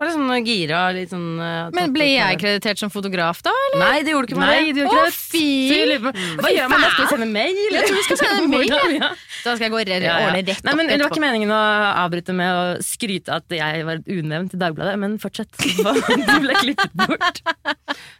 var 0.00 0.08
litt 0.08 0.16
sånn 0.16 0.46
gira. 0.46 0.80
Litt 0.94 1.12
sånn, 1.12 1.26
uh, 1.38 1.68
Men 1.74 1.92
ble 1.94 2.06
jeg 2.10 2.38
kreditert 2.40 2.80
som 2.80 2.90
fotograf, 2.92 3.40
da? 3.46 3.52
Nei, 3.78 4.02
det 4.06 4.14
gjorde 4.14 4.28
du 4.28 4.34
ikke 4.34 4.40
med 4.40 4.50
Nei, 4.50 4.72
det. 4.72 4.74
du 4.74 4.80
gjør 4.82 5.00
Å, 5.00 5.04
det. 5.06 5.14
fy! 5.14 5.44
Jeg 5.70 6.00
Hva 6.02 6.50
gjør 6.54 6.72
man 6.72 6.82
da? 6.84 6.88
Skal 6.94 7.04
vi 7.04 7.10
sende 7.12 7.28
mail? 7.30 7.60
Jeg 7.74 7.86
tror 7.88 7.98
vi 7.98 8.04
skal 8.08 8.20
sende 8.22 8.48
mail, 8.50 8.74
ja. 9.00 9.10
Da 9.44 9.54
skal 9.54 9.66
jeg 9.66 9.74
gå 9.74 9.82
rett, 9.84 10.04
Ja, 10.04 10.16
ja. 10.18 10.28
ordne 10.28 10.40
rett 10.42 10.64
Nei, 10.66 10.74
men 10.78 10.88
opp 10.88 10.94
Det 10.94 11.04
var 11.04 11.14
ikke 11.14 11.24
meningen 11.24 11.54
å 11.54 11.60
avbryte 12.04 12.36
med 12.36 12.58
å 12.58 12.64
skryte 12.84 13.38
at 13.38 13.56
jeg 13.58 13.86
var 13.88 14.02
unevnt 14.16 14.56
i 14.56 14.60
Dagbladet, 14.64 14.96
men 15.04 15.16
fortsett. 15.22 15.52
Du 16.24 16.36
ble 16.42 16.56
klippet 16.58 16.94
bort. 16.98 17.40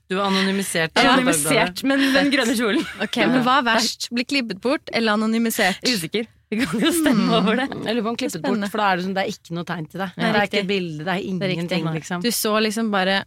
Du 0.08 0.16
var 0.18 0.28
anonymisert. 0.30 0.94
Anonymisert, 1.00 1.82
men 1.88 2.02
den 2.14 2.30
grønne 2.34 2.54
kjolen. 2.58 2.84
Ok, 3.04 3.18
men 3.26 3.42
Hva 3.46 3.58
er 3.62 3.68
verst? 3.72 4.08
Bli 4.14 4.24
klippet 4.28 4.60
bort 4.64 4.92
eller 4.94 5.16
anonymisert? 5.18 5.82
Usikker. 5.88 6.28
Vi 6.60 6.66
kan 6.70 6.80
jo 6.84 6.90
stemme 6.94 7.28
over 7.38 7.56
det. 7.62 7.66
Jeg 7.72 7.94
lurer 7.96 8.02
på 8.06 8.12
om 8.12 8.16
klippet 8.20 8.42
bort, 8.44 8.66
for 8.70 8.82
da 8.82 8.90
er 8.92 8.96
det 9.00 9.04
sånn, 9.06 9.14
det 9.16 9.24
er 9.24 9.32
ikke 9.34 9.54
noe 9.58 9.64
tegn 9.68 9.88
til 9.90 10.02
det. 10.04 10.08
Nei, 10.18 10.28
det 10.34 10.40
er 10.42 10.48
ikke 10.50 10.60
et 10.62 10.68
bilde, 10.70 11.04
det 11.04 11.14
er 11.14 11.24
ingenting, 11.30 11.84
Nei. 11.88 11.94
liksom. 11.98 12.22
Du 12.24 12.30
så 12.34 12.54
liksom 12.62 12.90
bare 12.94 13.24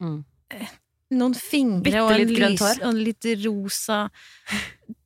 Mm. 0.00 0.18
noen 1.18 1.34
fingre 1.34 2.02
og 2.04 2.12
en, 2.14 2.28
lys, 2.28 2.60
og 2.78 2.88
en 2.92 3.00
litt 3.02 3.24
rosa 3.44 4.08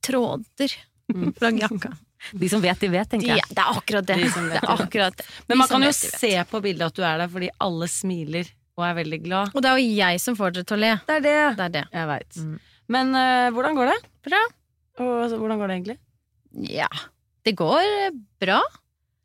tråder 0.01 0.73
Mm. 1.13 1.33
fra 1.35 1.49
jakka. 1.51 1.89
De 2.31 2.47
som 2.49 2.61
vet, 2.63 2.79
de 2.79 2.87
vet, 2.87 3.09
tenker 3.09 3.27
jeg. 3.35 3.41
det 3.49 3.59
er 3.59 3.73
akkurat 3.75 4.05
det. 4.07 4.15
De 4.15 4.23
vet, 4.23 4.51
det 4.53 4.59
er 4.61 4.69
akkurat 4.71 5.17
det. 5.17 5.25
Men 5.49 5.57
man 5.59 5.67
kan 5.67 5.81
jo 5.83 5.89
vet, 5.91 5.95
se 6.21 6.29
på 6.49 6.61
bildet 6.63 6.85
at 6.87 6.95
du 6.95 7.01
er 7.03 7.17
der, 7.19 7.27
fordi 7.27 7.49
alle 7.59 7.87
smiler 7.91 8.47
og 8.77 8.85
er 8.87 8.93
veldig 9.03 9.19
glad. 9.25 9.51
Og 9.53 9.61
det 9.61 9.69
er 9.69 9.77
jo 9.81 9.89
jeg 9.99 10.21
som 10.23 10.37
får 10.39 10.53
dere 10.55 10.63
til 10.69 10.77
å 10.77 10.79
le. 10.79 10.93
Det 11.05 11.17
er 11.17 11.25
det. 11.25 11.57
Det 11.57 11.65
er 11.67 11.73
det. 11.75 11.83
Jeg 11.91 12.07
veit. 12.13 12.37
Mm. 12.39 12.53
Men 12.95 13.11
uh, 13.19 13.49
hvordan 13.51 13.75
går 13.75 13.91
det? 13.91 13.97
Bra. 14.29 14.39
Og, 15.03 15.11
altså, 15.25 15.37
hvordan 15.43 15.59
går 15.59 15.67
det 15.67 15.75
egentlig? 15.81 15.97
Ja. 16.71 16.87
Det 17.43 17.55
går 17.59 17.83
eh, 18.07 18.11
bra. 18.41 18.61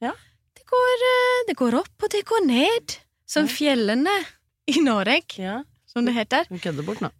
Ja. 0.02 0.12
Det 0.58 0.64
går, 0.68 1.04
eh, 1.10 1.44
det 1.48 1.56
går 1.58 1.76
opp, 1.78 1.94
og 2.02 2.10
det 2.14 2.24
går 2.28 2.46
ned. 2.46 2.96
Som 3.28 3.44
Ja. 3.46 3.52
fjellene 3.52 4.14
i 4.68 4.80
Norge, 4.80 5.20
Ja, 5.38 5.62
som 5.86 6.04
det 6.04 6.14
heter. 6.16 6.46
du 6.48 6.56
kødder 6.58 6.84
bort 6.84 7.00
nå. 7.04 7.10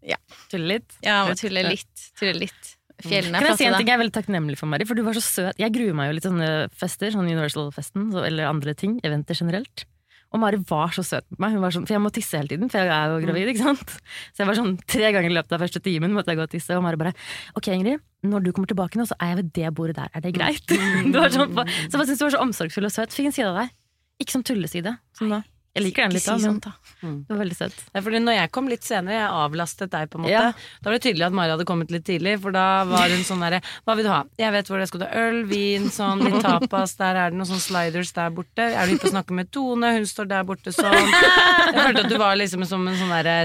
Tulle 0.49 0.67
litt. 0.79 0.91
Ja, 1.05 1.27
må 1.29 1.37
tulle 1.37 1.63
litt. 1.69 2.11
Tulle 2.19 2.35
litt. 2.35 2.75
Fjellene 3.05 3.39
Kan 3.39 3.47
jeg 3.53 3.59
si 3.59 3.65
en 3.69 3.75
ting 3.79 3.87
jeg 3.87 3.95
er 3.95 4.03
veldig 4.03 4.17
takknemlig 4.17 4.57
for, 4.59 4.67
Mari? 4.67 4.85
For 4.85 4.95
du 4.99 5.05
var 5.07 5.13
så 5.15 5.23
søt. 5.23 5.55
Jeg 5.61 5.71
gruer 5.73 5.95
meg 5.95 6.09
jo 6.09 6.15
litt 6.17 6.23
til 6.25 6.33
sånne 6.33 6.71
fester, 6.75 7.13
sånn 7.15 7.29
Universal-festen 7.31 8.09
eller 8.27 8.49
andre 8.51 8.75
ting. 8.75 8.99
Eventer 9.07 9.37
generelt. 9.39 9.85
Og 10.29 10.41
Mari 10.43 10.59
var 10.69 10.93
så 10.93 11.01
søt 11.07 11.25
med 11.33 11.39
meg. 11.41 11.55
Hun 11.57 11.63
var 11.65 11.73
sånn, 11.73 11.87
for 11.89 11.97
jeg 11.97 12.03
må 12.05 12.11
tisse 12.13 12.37
hele 12.37 12.51
tiden, 12.53 12.69
for 12.69 12.83
jeg 12.85 12.93
er 12.93 13.13
jo 13.15 13.21
gravid. 13.25 13.49
ikke 13.55 13.65
sant? 13.65 13.95
Så 14.37 14.43
jeg 14.43 14.49
var 14.51 14.59
sånn 14.59 14.75
tre 14.85 15.09
ganger 15.15 15.33
i 15.33 15.37
løpet 15.39 15.55
av 15.57 15.63
første 15.65 15.81
timen 15.85 16.13
måtte 16.13 16.35
jeg 16.35 16.41
gå 16.41 16.45
og 16.45 16.53
tisse. 16.53 16.77
Og 16.77 16.85
Mari 16.85 17.01
bare 17.01 17.15
Ok, 17.57 17.71
Ingrid, 17.73 18.03
når 18.29 18.45
du 18.45 18.51
kommer 18.53 18.69
tilbake 18.69 19.01
nå, 19.01 19.07
så 19.09 19.17
er 19.25 19.33
jeg 19.33 19.41
ved 19.41 19.53
det 19.57 19.75
bordet 19.79 19.97
der. 19.97 20.11
Er 20.13 20.25
det 20.27 20.35
greit? 20.37 20.67
Det 21.13 21.17
var 21.17 21.33
sånn, 21.33 21.57
så 21.57 21.97
jeg 21.97 22.11
syntes 22.11 22.19
du 22.21 22.27
var 22.29 22.35
så 22.37 22.43
omsorgsfull 22.45 22.91
og 22.91 22.93
søt. 22.93 23.15
Fikk 23.17 23.31
en 23.31 23.37
side 23.39 23.49
av 23.55 23.63
deg. 23.63 23.73
Ikke 24.21 24.37
som 24.37 24.45
tulleside. 24.45 24.99
Som 25.17 25.33
da. 25.33 25.41
Jeg 25.79 25.87
liker 25.87 26.03
den 26.09 26.17
litt, 26.19 26.23
si 26.27 26.31
da, 26.31 26.37
men 26.37 26.47
sånt, 26.59 26.67
da. 26.69 26.73
det 27.01 27.31
var 27.33 27.41
veldig 27.45 27.57
søtt. 27.59 27.79
Ja, 27.95 28.01
fordi 28.05 28.21
når 28.25 28.37
jeg 28.39 28.51
kom 28.59 28.69
litt 28.69 28.83
senere, 28.87 29.15
jeg 29.21 29.31
avlastet 29.39 29.91
deg 29.95 30.11
på 30.11 30.19
en 30.19 30.25
måte, 30.27 30.33
Ja. 30.35 30.53
da 30.83 30.91
var 30.91 30.99
det 30.99 31.03
tydelig 31.07 31.27
at 31.29 31.37
Mari 31.39 31.51
hadde 31.55 31.65
kommet 31.69 31.91
litt 31.95 32.05
tidlig, 32.05 32.37
for 32.43 32.51
da 32.57 32.67
var 32.85 33.09
hun 33.09 33.23
sånn 33.25 33.41
derre 33.47 33.63
Hva 33.87 33.95
vil 33.97 34.05
du 34.05 34.11
ha? 34.11 34.25
Jeg 34.39 34.53
vet 34.53 34.67
hvor 34.69 34.79
det 34.83 34.89
skal 34.91 35.01
ta 35.07 35.09
øl, 35.23 35.45
vin, 35.49 35.89
sånn, 35.95 36.25
litt 36.27 36.43
tapas, 36.43 36.97
der 36.99 37.15
er 37.17 37.31
det 37.31 37.39
noen 37.39 37.49
sånne 37.49 37.65
sliders 37.65 38.13
der 38.13 38.31
borte. 38.31 38.67
Er 38.69 38.87
du 38.87 38.95
ute 38.95 39.05
på 39.07 39.11
å 39.11 39.15
snakke 39.15 39.33
med 39.39 39.51
Tone? 39.55 39.93
Hun 39.97 40.07
står 40.11 40.29
der 40.29 40.45
borte 40.45 40.73
sånn. 40.75 40.93
Jeg 40.93 41.79
følte 41.85 42.05
at 42.05 42.11
du 42.11 42.19
var 42.19 42.37
liksom 42.37 42.65
som 42.67 42.87
en 42.89 42.97
sånn 42.99 43.15
derre 43.15 43.37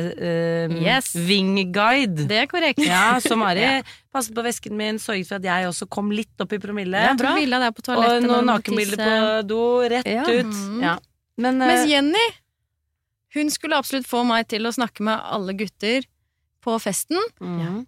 um, 0.70 0.78
Yes. 0.84 1.14
wing-guide. 1.16 2.28
Det 2.28 2.38
er 2.44 2.48
korrekt. 2.52 2.80
Ja, 2.84 3.20
så 3.24 3.38
Mari 3.40 3.84
passet 4.14 4.36
på 4.36 4.44
vesken 4.46 4.76
min, 4.78 5.00
sørget 5.02 5.28
for 5.28 5.36
at 5.40 5.44
jeg 5.48 5.68
også 5.70 5.88
kom 5.90 6.12
litt 6.14 6.42
opp 6.44 6.52
i 6.54 6.60
promille. 6.62 7.00
Ja, 7.02 7.14
på 7.18 7.96
og 7.98 8.24
noen 8.24 8.46
nakenbilder 8.50 9.00
på 9.02 9.48
do, 9.50 9.62
rett 9.90 10.06
Ja. 10.08 10.24
ut. 10.24 10.46
Mhm. 10.46 10.82
Ja. 10.84 10.98
Men, 11.38 11.62
eh, 11.62 11.68
Mens 11.68 11.90
Jenny, 11.90 12.26
hun 13.34 13.50
skulle 13.50 13.78
absolutt 13.80 14.08
få 14.08 14.24
meg 14.28 14.48
til 14.48 14.66
å 14.70 14.74
snakke 14.76 15.02
med 15.02 15.20
alle 15.24 15.54
gutter 15.58 16.06
på 16.64 16.76
festen. 16.80 17.20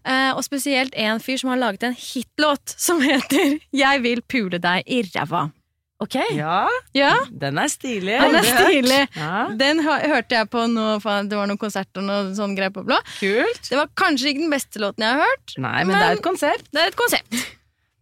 Eh, 0.03 0.31
og 0.35 0.41
spesielt 0.43 0.95
en 0.99 1.21
fyr 1.23 1.37
som 1.39 1.49
har 1.53 1.61
laget 1.61 1.83
en 1.87 1.93
hitlåt 1.95 2.73
som 2.77 2.99
heter 3.01 3.59
'Jeg 3.71 4.01
vil 4.01 4.21
pule 4.21 4.59
deg 4.59 4.83
i 4.87 5.03
ræva'. 5.03 5.51
Ok, 5.97 6.15
ja, 6.35 6.67
Ja, 6.93 7.13
den 7.31 7.57
er 7.57 7.67
stilig. 7.71 8.19
den 8.19 8.35
er 8.35 8.43
stilig. 8.43 9.07
Ja, 9.15 9.47
Den 9.55 9.79
hørte 9.79 10.29
jeg 10.35 10.49
på 10.49 10.67
nå, 10.67 10.99
faen, 11.01 11.29
det 11.29 11.37
var 11.37 11.47
noen 11.47 11.57
konserter 11.57 12.01
og 12.01 12.03
noe 12.03 12.35
sånn 12.35 12.53
greier 12.53 12.69
på 12.69 12.83
blå. 12.83 12.97
kult. 13.19 13.69
Det 13.69 13.77
var 13.77 13.87
kanskje 13.95 14.33
ikke 14.33 14.41
den 14.43 14.51
beste 14.51 14.77
låten 14.83 15.05
jeg 15.05 15.13
har 15.15 15.23
hørt. 15.23 15.57
Nei, 15.57 15.83
men, 15.85 15.95
det 15.95 16.03
er 16.03 16.11
et 16.17 16.21
konsept. 16.21 16.67
Det 16.73 16.81
er 16.81 16.87
et 16.87 16.95
konsept. 16.97 17.54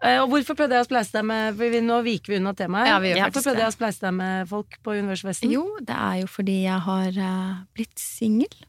Eh, 0.03 0.19
Og 0.19 0.27
hvorfor 0.33 0.57
prøvde 0.59 0.75
jeg 0.75 0.83
å 0.83 0.89
spleise 0.89 1.15
deg 1.15 1.23
med 1.29 1.55
for 1.55 1.71
vi, 1.71 1.79
Nå 1.85 2.01
viker 2.03 2.33
vi 2.33 2.39
unna 2.41 2.51
temaet. 2.59 2.89
Ja, 2.91 2.97
vi 2.99 3.13
Hvorfor 3.15 3.45
prøvde 3.47 3.61
det. 3.61 3.63
jeg 3.63 3.71
å 3.71 3.77
spleise 3.77 4.03
deg 4.03 4.13
med 4.19 4.49
folk 4.51 4.77
på 4.83 4.97
Universfesten? 4.99 5.53
Jo, 5.53 5.63
det 5.79 5.95
er 5.95 6.19
jo 6.23 6.27
fordi 6.27 6.57
jeg 6.65 6.79
har 6.89 7.07
eh, 7.29 7.55
blitt 7.77 7.97
singel. 8.03 8.61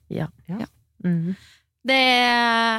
Mhm. 1.05 1.35
Det, 1.85 2.01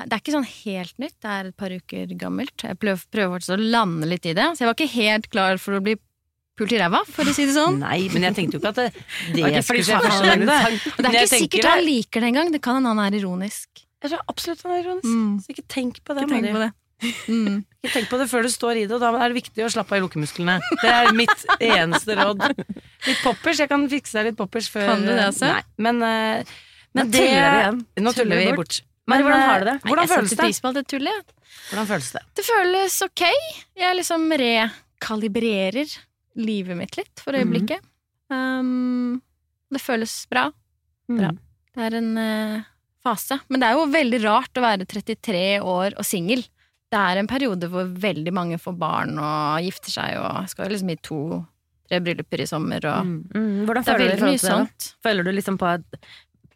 det 0.10 0.16
er 0.16 0.22
ikke 0.24 0.34
sånn 0.34 0.48
helt 0.50 0.96
nytt, 0.98 1.14
det 1.22 1.30
er 1.30 1.50
et 1.52 1.58
par 1.62 1.70
uker 1.70 2.14
gammelt. 2.18 2.56
Jeg 2.66 2.80
prøver, 2.82 3.04
prøver 3.14 3.44
å 3.54 3.58
lande 3.62 4.08
litt 4.10 4.26
i 4.26 4.34
det, 4.34 4.48
så 4.58 4.64
jeg 4.64 4.70
var 4.72 4.78
ikke 4.80 4.96
helt 4.96 5.28
klar 5.30 5.60
for 5.62 5.78
å 5.78 5.82
bli 5.86 5.94
pult 6.58 6.74
i 6.74 6.80
ræva, 6.80 7.04
for 7.06 7.30
å 7.30 7.34
si 7.36 7.46
det 7.46 7.54
sånn. 7.54 7.78
Nei, 7.84 8.08
men 8.16 8.26
jeg 8.26 8.34
tenkte 8.40 8.58
jo 8.58 8.62
ikke 8.64 8.72
at 8.72 8.80
det, 8.82 8.88
det 9.36 9.44
fordi 9.68 9.68
skulle 9.68 9.86
skje 9.92 10.00
første 10.08 10.32
gang. 10.32 10.42
det 10.42 10.48
det. 10.50 10.58
er 10.96 11.06
det 11.06 11.22
ikke 11.22 11.34
sikkert 11.36 11.70
han 11.70 11.84
liker 11.86 12.26
det 12.26 12.32
engang, 12.32 12.50
det 12.56 12.62
kan 12.66 12.80
hende 12.80 12.96
han 12.96 13.04
er 13.06 13.20
ironisk. 13.20 13.84
Jeg 14.02 14.14
tror 14.16 14.26
absolutt 14.34 14.66
han 14.66 14.74
er 14.74 14.82
ironisk. 14.88 15.12
Mm. 15.12 15.38
Så 15.44 15.54
ikke 15.54 15.68
tenk 15.76 16.02
på 16.02 16.16
det, 16.18 16.26
Ikke 16.26 16.40
tenk 16.40 16.50
på 16.56 16.64
det. 16.66 16.72
Mm. 17.28 17.62
Tenk 17.86 18.10
på 18.10 18.18
det 18.20 18.28
før 18.32 18.46
du 18.46 18.50
står 18.50 18.82
i 18.82 18.86
det, 18.88 18.96
og 18.98 19.04
da 19.04 19.12
er 19.20 19.30
det 19.32 19.38
viktig 19.38 19.66
å 19.66 19.70
slappe 19.72 19.96
av 19.96 20.02
i 20.02 20.06
lukkemusklene. 20.06 20.58
Det 20.82 20.90
er 20.92 21.12
mitt 21.16 21.46
eneste 21.76 22.18
råd. 22.18 22.42
Litt 22.56 23.22
poppers. 23.22 23.62
Jeg 23.62 23.72
kan 23.72 23.86
fikse 23.92 24.18
deg 24.18 24.32
litt 24.32 24.40
poppers 24.40 24.70
før 24.72 24.90
Kan 24.94 25.06
du 25.06 25.14
det 25.14 25.30
også? 25.30 25.52
Nei, 25.52 25.62
men, 25.88 26.02
eh, 26.08 26.58
men 26.98 27.10
Nå 27.10 27.14
det 27.14 27.24
tuller. 27.24 27.80
Nå 28.02 28.16
tuller 28.18 28.42
vi 28.42 28.52
bort. 28.58 28.82
Men 29.06 29.22
hvordan 29.22 29.40
eh, 29.40 29.48
har 29.52 29.62
du 29.62 29.70
det? 29.70 29.78
Hvordan 29.86 30.08
jeg 30.08 30.14
føles 30.16 30.36
det? 30.40 30.52
på 30.66 30.74
det 30.76 30.86
tullet. 30.90 31.14
jeg. 31.14 31.56
Hvordan 31.70 31.90
føles 31.92 32.12
det? 32.16 32.22
Det 32.38 32.46
føles 32.48 33.00
ok. 33.06 33.24
Jeg 33.78 34.00
liksom 34.00 34.28
rekalibrerer 34.42 35.98
livet 36.36 36.80
mitt 36.80 36.98
litt 36.98 37.24
for 37.24 37.38
øyeblikket. 37.38 37.84
um, 38.34 39.22
det 39.72 39.82
føles 39.82 40.14
bra. 40.32 40.50
Bra. 41.10 41.30
Mm. 41.32 41.44
Det 41.76 41.86
er 41.86 41.98
en 42.00 42.12
uh, 42.18 42.66
fase. 43.06 43.38
Men 43.52 43.62
det 43.62 43.70
er 43.70 43.78
jo 43.78 43.88
veldig 43.94 44.22
rart 44.26 44.58
å 44.58 44.66
være 44.66 44.88
33 44.90 45.46
år 45.62 45.98
og 46.00 46.08
singel. 46.08 46.44
Det 46.94 47.00
er 47.02 47.18
en 47.20 47.28
periode 47.28 47.68
hvor 47.72 47.88
veldig 48.00 48.32
mange 48.34 48.60
får 48.62 48.76
barn 48.80 49.18
og 49.20 49.64
gifter 49.66 49.92
seg 49.92 50.18
og 50.22 50.46
skal 50.52 50.70
liksom 50.72 50.92
i 50.94 50.96
to-tre 51.04 52.00
brylluper 52.06 52.44
i 52.44 52.46
sommer 52.50 52.86
og 52.86 53.06
Mm. 53.06 53.18
Mm, 53.34 53.66
hvordan 53.66 53.82
er 53.82 53.90
føler 53.98 54.16
du 54.20 54.26
det? 54.26 54.40
sånt. 54.42 54.96
Føler 55.04 55.24
du 55.24 55.32
liksom 55.32 55.58
på 55.58 55.68
et 55.74 55.98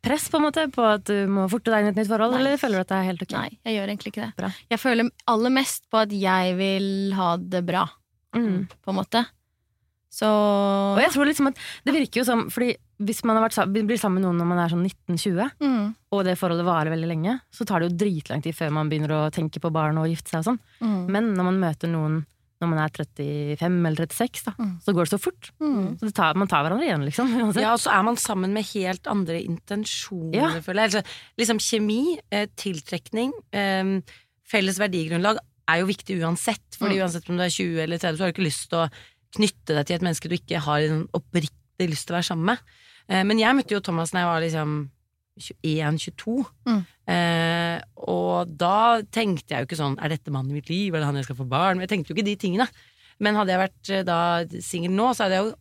press 0.01 0.29
på 0.29 0.37
en 0.39 0.45
måte 0.45 0.67
På 0.71 0.85
at 0.93 1.03
du 1.09 1.27
må 1.27 1.49
forte 1.51 1.71
deg 1.73 1.81
inn 1.81 1.87
i 1.87 1.89
et 1.91 1.95
nytt 1.99 2.07
forhold, 2.07 2.31
Nei. 2.31 2.39
eller 2.39 2.57
føler 2.61 2.77
du 2.79 2.81
at 2.85 2.87
det 2.93 2.97
er 2.99 3.07
helt 3.09 3.21
ok? 3.25 3.33
Nei, 3.35 3.49
jeg 3.65 3.75
gjør 3.75 3.89
egentlig 3.89 4.11
ikke 4.13 4.21
det. 4.27 4.35
Bra. 4.37 4.51
Jeg 4.69 4.79
føler 4.79 5.09
aller 5.27 5.49
mest 5.49 5.89
på 5.91 5.97
at 6.05 6.11
jeg 6.15 6.55
vil 6.57 7.11
ha 7.17 7.35
det 7.37 7.65
bra, 7.65 7.87
Mm. 8.35 8.67
på 8.69 8.89
en 8.93 8.95
måte. 8.95 9.25
Så 10.09 10.25
Og 10.29 10.99
jeg 11.01 11.11
tror 11.11 11.25
liksom 11.25 11.47
at 11.47 11.57
det 11.85 11.93
virker 11.93 12.21
jo 12.21 12.23
som 12.23 12.49
Fordi 12.49 12.75
hvis 12.99 13.23
man 13.23 13.37
har 13.37 13.47
vært, 13.49 13.71
blir 13.87 13.97
sammen 13.97 14.19
med 14.21 14.27
noen 14.27 14.37
når 14.41 14.47
man 14.49 14.59
er 14.59 14.69
sånn 14.73 14.83
19-20, 14.83 15.51
mm, 15.61 15.95
og 16.11 16.23
det 16.27 16.37
forholdet 16.37 16.65
varer 16.67 16.91
veldig 16.91 17.07
lenge, 17.07 17.37
så 17.51 17.65
tar 17.65 17.79
det 17.79 17.91
jo 17.91 17.97
dritlang 18.01 18.41
tid 18.43 18.53
før 18.57 18.71
man 18.75 18.89
begynner 18.91 19.13
å 19.15 19.31
tenke 19.31 19.59
på 19.63 19.71
barn 19.71 19.97
og 19.97 20.09
gifte 20.11 20.29
seg 20.33 20.41
og 20.41 20.49
sånn. 20.51 20.59
mm, 20.83 21.07
Men 21.09 21.33
når 21.33 21.43
man 21.51 21.59
møter 21.59 21.87
noen 21.91 22.25
når 22.59 22.67
man 22.67 22.79
er 22.83 22.89
35 22.91 23.85
eller 23.87 24.05
36, 24.05 24.43
da, 24.43 24.51
Mm. 24.59 24.81
så 24.83 24.91
går 24.93 25.05
det 25.07 25.13
så 25.13 25.19
fort. 25.23 25.51
mm. 25.61 25.95
Så 25.97 26.03
det 26.09 26.13
tar, 26.13 26.33
man 26.35 26.45
tar 26.51 26.65
hverandre 26.65 26.83
igjen, 26.89 27.05
liksom. 27.07 27.29
uansett. 27.39 27.61
Ja, 27.63 27.71
og 27.71 27.79
så 27.79 27.89
er 27.97 28.03
man 28.03 28.17
sammen 28.19 28.51
med 28.51 28.65
helt 28.73 29.07
andre 29.07 29.39
intensjoner, 29.41 30.35
Ja. 30.35 30.49
føler 30.59 30.83
jeg. 30.83 30.91
Altså, 30.91 31.03
liksom 31.39 31.57
kjemi, 31.63 32.19
eh, 32.33 32.47
tiltrekning, 32.57 33.31
eh, 33.53 34.01
felles 34.43 34.77
verdigrunnlag 34.77 35.37
er 35.69 35.79
jo 35.79 35.85
viktig 35.87 36.19
uansett. 36.19 36.67
Fordi 36.75 36.97
Mm. 36.99 37.03
uansett 37.07 37.29
om 37.29 37.37
du 37.37 37.43
er 37.43 37.49
20 37.49 37.79
eller 37.79 37.97
30, 37.97 38.17
så 38.17 38.23
har 38.25 38.31
du 38.31 38.41
ikke 38.41 38.47
lyst 38.51 38.67
til 38.69 38.79
å 38.79 38.91
knytte 39.37 39.75
deg 39.77 39.85
til 39.85 39.95
et 39.95 40.01
menneske 40.01 40.27
du 40.29 40.35
ikke 40.35 40.59
har 40.59 40.79
en 40.81 41.07
oppriktig 41.13 41.87
lyst 41.87 42.07
til 42.07 42.15
å 42.15 42.19
være 42.19 42.27
sammen 42.27 42.45
med. 42.45 42.59
Eh, 43.09 43.23
men 43.25 43.39
jeg 43.41 43.55
møtte 43.57 43.73
jo 43.75 43.81
Thomas 43.85 44.11
da 44.13 44.23
jeg 44.23 44.29
var 44.29 44.43
liksom 44.45 44.77
21-22. 45.39 46.43
Mm. 46.67 46.81
Eh, 47.09 47.77
og 48.11 48.51
da 48.59 49.01
tenkte 49.09 49.53
jeg 49.55 49.63
jo 49.63 49.67
ikke 49.69 49.77
sånn 49.79 49.95
Er 50.03 50.11
dette 50.13 50.29
mannen 50.35 50.51
i 50.53 50.59
mitt 50.59 50.69
liv? 50.69 50.93
Er 50.93 51.01
det 51.01 51.07
han 51.09 51.17
jeg 51.19 51.25
skal 51.29 51.39
få 51.39 51.47
barn? 51.49 51.79
Jeg 51.83 51.89
tenkte 51.93 52.11
jo 52.11 52.17
ikke 52.17 52.27
de 52.27 52.35
tingene. 52.39 52.67
Men 53.23 53.35
hadde 53.39 53.53
jeg 53.55 53.61
vært 53.63 53.91
eh, 53.95 54.03
da 54.07 54.19
singel 54.63 54.93
nå, 54.95 55.09
så 55.15 55.25
hadde 55.25 55.39
jeg 55.39 55.47
jo 55.49 55.55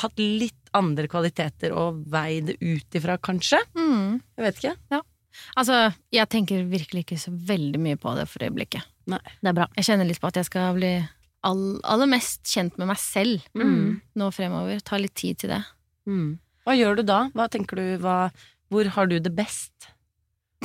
hatt 0.00 0.22
litt 0.22 0.70
andre 0.78 1.08
kvaliteter 1.10 1.74
å 1.76 1.90
veie 2.10 2.40
det 2.48 2.56
ut 2.62 2.96
ifra, 2.98 3.18
kanskje. 3.22 3.60
Mm. 3.76 4.16
Jeg 4.38 4.46
vet 4.46 4.62
ikke. 4.62 4.72
Altså, 5.60 5.76
jeg 6.16 6.30
tenker 6.32 6.62
virkelig 6.70 7.04
ikke 7.04 7.18
så 7.20 7.30
veldig 7.50 7.80
mye 7.84 7.98
på 8.00 8.14
det 8.16 8.24
for 8.30 8.46
øyeblikket. 8.46 8.86
Det 9.06 9.50
er 9.52 9.54
bra. 9.58 9.66
Jeg 9.76 9.86
kjenner 9.90 10.08
litt 10.08 10.20
på 10.22 10.30
at 10.30 10.38
jeg 10.40 10.48
skal 10.48 10.72
bli 10.78 10.94
all, 11.46 11.60
aller 11.84 12.08
mest 12.10 12.40
kjent 12.48 12.78
med 12.80 12.88
meg 12.88 12.98
selv 12.98 13.44
Mm. 13.54 14.00
nå 14.16 14.30
fremover. 14.34 14.80
Ta 14.82 14.96
litt 14.98 15.14
tid 15.14 15.38
til 15.44 15.52
det. 15.52 15.60
Hva 16.66 16.74
gjør 16.76 16.98
du 16.98 17.04
da? 17.06 17.20
Hva 17.36 17.46
tenker 17.52 17.78
du, 17.78 17.84
hva, 18.02 18.16
hvor 18.74 18.88
har 18.96 19.06
du 19.10 19.16
det 19.22 19.32
best? 19.36 19.72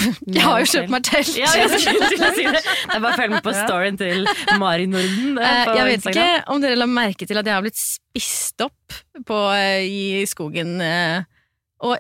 Jeg 0.25 0.41
har 0.41 0.61
jo 0.63 0.69
kjøpt 0.71 0.89
meg 0.93 1.03
telt! 1.05 1.33
Ja, 1.37 1.49
jeg 1.59 1.81
skulle 1.83 2.29
si 2.33 2.45
det. 2.47 2.61
Jeg 2.93 3.01
bare 3.03 3.17
følger 3.19 3.33
med 3.35 3.43
på 3.45 3.53
storyen 3.63 3.99
til 3.99 4.23
Mari 4.57 4.87
Norden. 4.89 5.35
eh, 5.37 5.49
Eh, 5.51 5.73
jeg 5.77 5.89
vet 5.91 6.07
ikke 6.13 6.29
om 6.55 6.61
dere 6.63 6.79
la 6.79 6.87
merke 6.89 7.27
til 7.29 7.37
at 7.37 7.45
jeg 7.45 7.53
har 7.53 7.65
blitt 7.65 7.77
spist 7.77 8.63
opp 8.65 8.95
på, 9.27 9.41
eh, 9.53 9.83
i 9.85 10.23
skogen. 10.31 10.79
Og 11.85 11.97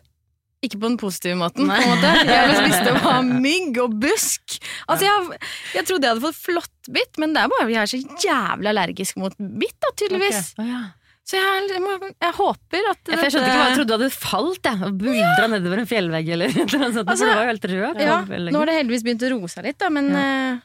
ikke 0.61 0.77
på 0.77 0.89
den 0.91 0.97
positive 1.01 1.35
måten. 1.39 1.65
På 1.69 1.77
en 1.77 1.91
måte. 1.91 2.09
Jeg 2.25 2.49
ble 2.49 2.57
spist 2.63 2.89
opp 2.93 3.05
av 3.11 3.29
mygg 3.43 3.77
og 3.81 3.95
busk. 4.01 4.57
Altså, 4.87 5.07
jeg, 5.07 5.39
jeg 5.75 5.87
trodde 5.89 6.05
jeg 6.07 6.15
hadde 6.15 6.25
fått 6.27 6.41
flåttbitt, 6.47 7.17
men 7.21 7.33
det 7.35 7.43
er 7.43 7.53
bare 7.53 7.69
jeg 7.73 7.81
er 7.81 7.89
så 7.91 8.01
jævlig 8.25 8.69
allergisk 8.73 9.17
mot 9.21 9.37
bitt, 9.61 9.77
da, 9.81 9.93
tydeligvis. 9.97 10.51
Å, 10.61 10.67
ja. 10.69 10.81
Så 11.27 11.37
jeg, 11.37 11.67
jeg, 11.69 11.79
må, 11.83 11.93
jeg 12.09 12.33
håper 12.35 12.87
at 12.91 13.09
Jeg 13.13 13.31
skjønte 13.31 13.45
ikke 13.45 13.59
hva 13.59 13.67
jeg 13.69 13.75
trodde 13.77 13.87
du 13.91 13.93
hadde 13.95 14.09
falt 14.15 14.67
jeg, 14.67 14.79
og 14.87 14.97
buldra 14.99 15.47
nedover 15.53 15.81
en 15.83 15.87
fjellvegg. 15.87 16.31
Eller, 16.35 16.55
annet 16.57 16.73
sånt, 16.97 17.05
Altså, 17.05 17.23
for 17.23 17.29
du 17.29 17.31
var 17.37 17.45
jo 17.45 17.51
helt 17.53 17.67
rød. 17.71 18.01
Ja, 18.01 18.17
nå 18.25 18.57
har 18.63 18.71
det 18.71 18.77
heldigvis 18.81 19.05
begynt 19.05 19.25
å 19.27 19.31
roe 19.35 19.51
seg 19.53 19.67
litt, 19.69 19.79
da, 19.79 19.89
men 19.93 20.11
Ja. 20.11 20.25
ja. 20.25 20.59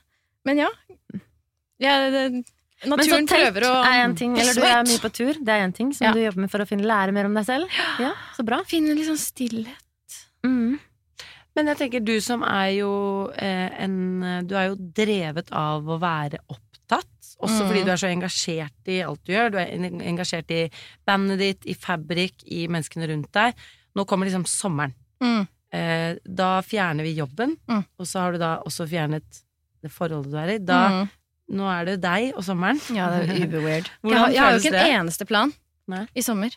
Men 0.47 0.61
ja. 0.63 0.69
ja 1.83 1.95
det, 2.11 2.21
Men 2.87 2.93
så 2.93 2.97
naturen 2.97 3.27
prøver 3.31 3.65
å 3.67 3.73
er 3.83 4.03
en 4.05 4.17
ting, 4.19 4.37
eller 4.39 4.55
du 4.55 4.63
er 4.63 4.85
mye 4.87 5.03
på 5.03 5.11
tur. 5.21 5.39
Det 5.43 5.55
er 5.55 5.65
en 5.67 5.73
ting 5.77 5.93
som 5.97 6.07
Ja. 6.07 6.13
du 6.15 6.21
jobber 6.23 6.45
med 6.45 6.51
for 6.53 6.63
å 6.63 6.69
finne, 6.69 6.87
lære 6.87 7.13
mer 7.13 7.27
om 7.27 7.35
deg 7.35 7.47
selv. 7.49 7.79
Ja, 7.99 8.13
så 8.37 8.45
bra. 8.47 8.63
Finne 8.69 8.95
litt 8.95 9.09
sånn 9.11 9.19
stillhet. 9.21 10.21
Mm. 10.47 10.79
Men 11.57 11.71
jeg 11.73 11.79
tenker 11.81 12.05
du 12.05 12.15
som 12.21 12.43
er 12.45 12.69
jo 12.77 12.91
eh, 13.33 13.71
en 13.83 14.45
Du 14.47 14.55
er 14.55 14.69
jo 14.69 14.77
drevet 14.77 15.49
av 15.57 15.89
å 15.89 15.97
være 15.99 16.39
opptatt, 16.47 16.66
også 17.43 17.63
Mm. 17.63 17.69
fordi 17.69 17.85
du 17.85 17.91
er 17.93 17.97
så 18.01 18.09
engasjert 18.13 18.89
i 18.89 19.01
alt 19.05 19.25
du 19.25 19.33
gjør. 19.33 19.51
Du 19.53 19.59
er 19.59 19.67
engasjert 20.09 20.51
i 20.51 20.71
bandet 21.07 21.39
ditt, 21.39 21.67
i 21.67 21.75
Fabrik, 21.75 22.35
i 22.47 22.67
menneskene 22.67 23.09
rundt 23.11 23.33
deg. 23.33 23.55
Nå 23.97 24.05
kommer 24.07 24.27
liksom 24.27 24.45
sommeren. 24.47 24.95
Mm. 25.21 25.47
Eh, 25.73 26.17
da 26.25 26.61
fjerner 26.63 27.03
vi 27.05 27.15
jobben, 27.17 27.57
Mm. 27.69 27.85
og 27.99 28.07
så 28.07 28.21
har 28.21 28.33
du 28.33 28.39
da 28.39 28.59
også 28.65 28.87
fjernet 28.89 29.43
det 29.83 29.91
forholdet 29.93 30.31
du 30.31 30.37
er 30.39 30.49
i. 30.55 30.59
Da, 30.59 30.89
Mm. 31.05 31.11
Nå 31.49 31.63
er 31.71 31.85
det 31.85 32.01
deg 32.01 32.33
og 32.35 32.43
sommeren. 32.43 32.81
Ja, 32.95 33.07
det 33.11 33.29
er 33.31 33.47
uber-weird. 33.47 33.87
Jeg, 34.03 34.19
har- 34.19 34.31
jeg 34.33 34.41
har 34.41 34.51
jo 34.53 34.59
ikke 34.59 34.75
en 34.81 35.07
eneste 35.07 35.25
plan 35.27 35.53
Nei. 35.87 36.07
i 36.17 36.21
sommer. 36.21 36.51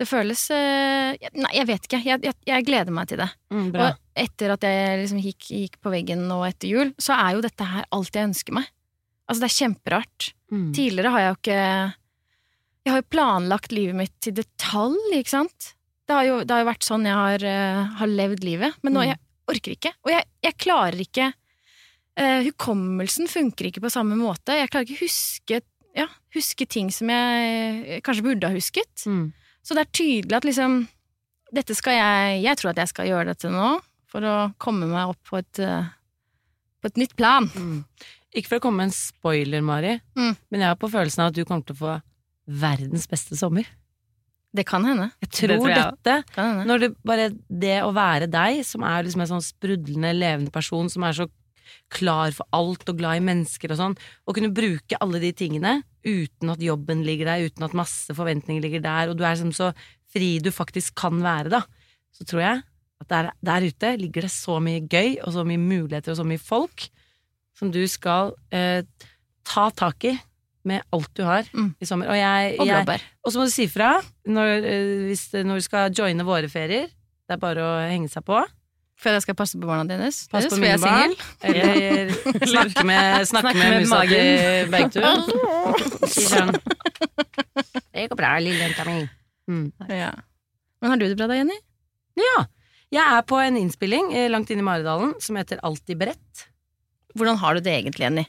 Det 0.00 0.08
føles 0.08 0.50
eh, 0.50 1.14
Nei, 1.34 1.50
jeg 1.54 1.66
vet 1.68 1.82
ikke. 1.86 2.00
Jeg, 2.02 2.20
jeg, 2.24 2.34
jeg 2.48 2.64
gleder 2.66 2.90
meg 2.90 3.06
til 3.08 3.18
det. 3.18 3.28
Mm. 3.52 3.74
Og 3.76 3.96
etter 4.16 4.50
at 4.54 4.60
jeg 4.64 4.98
liksom 5.04 5.20
gikk, 5.22 5.46
gikk 5.52 5.76
på 5.84 5.90
veggen 5.92 6.26
nå 6.26 6.40
etter 6.48 6.68
jul, 6.72 6.94
så 6.98 7.12
er 7.14 7.34
jo 7.36 7.42
dette 7.42 7.62
her 7.68 7.84
alt 7.92 8.10
jeg 8.16 8.28
ønsker 8.30 8.52
meg. 8.56 8.66
Altså, 9.30 9.40
det 9.44 9.48
er 9.48 9.56
kjemperart. 9.60 10.28
Mm. 10.50 10.68
Tidligere 10.74 11.10
har 11.14 11.22
jeg 11.22 11.30
jo 11.30 11.38
ikke 11.38 11.58
Jeg 12.80 12.90
har 12.94 13.02
jo 13.02 13.10
planlagt 13.12 13.72
livet 13.76 13.94
mitt 13.94 14.14
til 14.24 14.34
detalj, 14.34 14.96
ikke 15.14 15.30
sant? 15.30 15.66
Det 16.08 16.16
har 16.16 16.24
jo, 16.26 16.38
det 16.42 16.50
har 16.50 16.62
jo 16.64 16.68
vært 16.70 16.86
sånn 16.86 17.04
jeg 17.06 17.14
har, 17.14 17.44
uh, 17.44 17.90
har 18.00 18.08
levd 18.10 18.42
livet. 18.42 18.78
Men 18.82 18.96
nå 18.96 19.02
Mm. 19.04 19.08
jeg 19.12 19.18
orker 19.52 19.74
ikke. 19.76 19.92
Og 20.04 20.10
jeg, 20.10 20.24
jeg 20.42 20.56
klarer 20.58 21.02
ikke 21.04 21.26
uh, 21.30 22.40
Hukommelsen 22.48 23.28
funker 23.30 23.68
ikke 23.68 23.82
på 23.84 23.92
samme 23.92 24.16
måte. 24.18 24.56
Jeg 24.58 24.70
klarer 24.72 24.88
ikke 24.88 25.04
huske, 25.04 25.60
ja, 25.94 26.08
huske 26.34 26.66
ting 26.66 26.90
som 26.90 27.12
jeg 27.12 28.00
kanskje 28.02 28.26
burde 28.26 28.48
ha 28.50 28.56
husket. 28.56 29.04
Mm. 29.06 29.28
Så 29.62 29.76
det 29.76 29.84
er 29.84 29.92
tydelig 30.00 30.36
at 30.40 30.48
liksom 30.48 30.80
Dette 31.52 31.74
skal 31.74 31.96
jeg 31.98 32.42
Jeg 32.44 32.56
tror 32.60 32.70
at 32.70 32.78
jeg 32.78 32.88
skal 32.92 33.08
gjøre 33.10 33.32
dette 33.34 33.50
nå, 33.50 33.70
for 34.10 34.22
å 34.24 34.34
komme 34.62 34.86
meg 34.86 35.10
opp 35.12 35.18
på 35.28 35.38
et, 35.38 35.58
eh, 35.58 35.88
på 36.80 36.86
et 36.86 36.96
nytt 36.96 37.14
plan. 37.18 37.46
Mm. 37.54 37.84
Ikke 38.36 38.48
for 38.52 38.60
å 38.60 38.64
komme 38.68 38.76
med 38.84 38.90
en 38.90 38.94
spoiler, 38.94 39.60
Mari, 39.62 39.96
Mm. 40.16 40.36
men 40.50 40.60
jeg 40.60 40.68
har 40.68 40.76
på 40.76 40.90
følelsen 40.90 41.24
av 41.24 41.28
at 41.32 41.34
du 41.34 41.44
kommer 41.44 41.64
til 41.66 41.74
å 41.74 41.78
få 41.80 42.02
verdens 42.48 43.06
beste 43.10 43.36
sommer. 43.36 43.66
Det 44.54 44.64
kan 44.66 44.82
hende. 44.84 45.12
Jeg 45.22 45.30
tror, 45.30 45.56
tror 45.60 45.68
jeg 45.70 45.76
dette. 46.04 46.14
Når 46.66 46.80
det 46.80 46.88
bare 47.06 47.26
det 47.48 47.76
å 47.86 47.92
være 47.94 48.26
deg, 48.30 48.64
som 48.66 48.82
er 48.82 49.04
liksom 49.06 49.20
en 49.22 49.30
sånn 49.34 49.44
sprudlende, 49.46 50.10
levende 50.18 50.50
person, 50.50 50.88
som 50.90 51.04
er 51.06 51.12
så 51.12 51.28
klar 51.90 52.32
for 52.34 52.46
alt 52.52 52.88
og 52.90 52.98
glad 52.98 53.20
i 53.20 53.24
mennesker 53.24 53.70
og 53.70 53.78
sånn, 53.78 53.94
å 54.26 54.34
kunne 54.34 54.50
bruke 54.54 54.98
alle 55.00 55.20
de 55.22 55.30
tingene 55.32 55.82
uten 56.04 56.50
at 56.50 56.58
jobben 56.58 57.04
ligger 57.06 57.26
der, 57.30 57.46
uten 57.46 57.62
at 57.66 57.76
masse 57.78 58.10
forventninger 58.14 58.62
ligger 58.64 58.82
der, 58.82 59.10
og 59.10 59.16
du 59.18 59.22
er 59.24 59.36
liksom 59.36 59.52
så 59.54 59.72
fri 60.10 60.38
du 60.42 60.50
faktisk 60.50 60.96
kan 60.98 61.20
være, 61.22 61.50
da, 61.50 61.62
så 62.10 62.26
tror 62.26 62.40
jeg 62.42 62.62
at 63.00 63.08
der, 63.08 63.30
der 63.42 63.66
ute 63.70 63.92
ligger 64.00 64.26
det 64.26 64.32
så 64.34 64.58
mye 64.62 64.82
gøy, 64.82 65.20
og 65.22 65.32
så 65.32 65.44
mye 65.46 65.62
muligheter 65.62 66.10
og 66.10 66.18
så 66.18 66.26
mye 66.26 66.42
folk, 66.42 66.88
som 67.60 67.70
du 67.74 67.82
skal 67.90 68.32
eh, 68.56 68.80
ta 69.46 69.68
tak 69.76 70.08
i 70.08 70.14
med 70.68 70.82
alt 70.92 71.08
du 71.16 71.22
har 71.24 71.44
Mm. 71.56 71.70
i 71.80 71.86
sommer. 71.88 72.08
Og 72.12 72.16
jeg, 72.18 72.56
Og 72.60 72.66
jeg, 72.68 72.84
blåbær. 72.84 73.04
og 73.24 73.32
så 73.32 73.40
må 73.40 73.44
du 73.48 73.52
si 73.54 73.66
fra 73.72 73.94
når, 74.28 74.64
eh, 74.64 75.04
hvis, 75.08 75.26
når 75.44 75.60
du 75.60 75.64
skal 75.68 75.92
joine 75.96 76.24
våre 76.28 76.48
ferier. 76.52 76.88
Det 77.28 77.36
er 77.36 77.40
bare 77.40 77.62
å 77.62 77.76
henge 77.88 78.10
seg 78.12 78.24
på. 78.26 78.40
For 79.00 79.14
jeg 79.16 79.22
skal 79.24 79.36
passe 79.38 79.56
på 79.56 79.64
barna 79.64 79.86
deres. 79.88 80.26
Pass 80.28 80.44
Deres, 80.44 80.52
på 80.52 80.60
mine 80.60 80.76
barn. 80.82 81.14
singel. 81.40 81.54
Eller 81.54 82.10
snakke 82.52 82.84
med, 82.84 83.24
snakke 83.30 83.54
Snakke 83.54 83.56
med 83.56 83.70
med 83.70 83.80
musa 83.80 84.00
di 84.10 84.20
begge 84.68 84.90
to. 84.92 86.06
Si 86.10 86.26
sånn 86.28 86.52
Det 87.94 88.08
går 88.10 88.18
bra, 88.20 88.34
lille 88.44 88.60
jenta 88.66 88.84
mi. 88.84 88.98
Mm. 89.48 89.66
Ja. 89.88 90.10
Men 90.82 90.92
har 90.92 91.00
du 91.00 91.06
det 91.08 91.16
bra 91.16 91.26
da, 91.30 91.38
Jenny? 91.40 91.56
Ja. 92.20 92.44
Jeg 92.92 93.06
er 93.06 93.22
på 93.24 93.38
en 93.40 93.56
innspilling 93.56 94.12
eh, 94.12 94.28
langt 94.28 94.50
inn 94.52 94.60
i 94.60 94.66
Maridalen 94.66 95.14
som 95.22 95.36
heter 95.40 95.60
Alltid 95.64 95.96
beredt. 96.00 96.44
Hvordan 97.16 97.40
har 97.40 97.56
du 97.56 97.64
det 97.64 97.74
egentlig, 97.74 98.06
Jenny? 98.06 98.24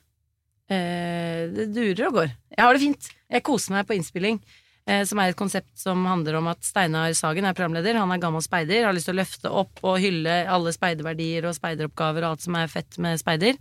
Eh, 0.71 1.45
det 1.51 1.69
durer 1.75 2.07
og 2.07 2.19
går. 2.19 2.33
Jeg 2.55 2.63
har 2.63 2.75
det 2.75 2.83
fint. 2.83 3.09
Jeg 3.31 3.45
koser 3.47 3.75
meg 3.75 3.87
på 3.87 3.97
innspilling. 3.97 4.39
Eh, 4.89 5.03
som 5.05 5.19
er 5.21 5.31
et 5.31 5.37
konsept 5.37 5.69
som 5.77 6.05
handler 6.09 6.39
om 6.39 6.47
at 6.49 6.63
Steinar 6.65 7.13
Sagen 7.17 7.45
er 7.45 7.57
programleder. 7.57 7.99
Han 8.01 8.11
er 8.13 8.21
gammel 8.21 8.43
speider, 8.43 8.87
har 8.87 8.95
lyst 8.95 9.09
til 9.09 9.15
å 9.15 9.21
løfte 9.21 9.51
opp 9.61 9.83
og 9.85 9.99
hylle 10.01 10.41
alle 10.49 10.73
speiderverdier 10.73 11.45
og 11.45 11.57
speideroppgaver 11.57 12.25
og 12.25 12.33
alt 12.33 12.47
som 12.47 12.57
er 12.57 12.71
fett 12.71 12.97
med 13.03 13.21
speider. 13.21 13.59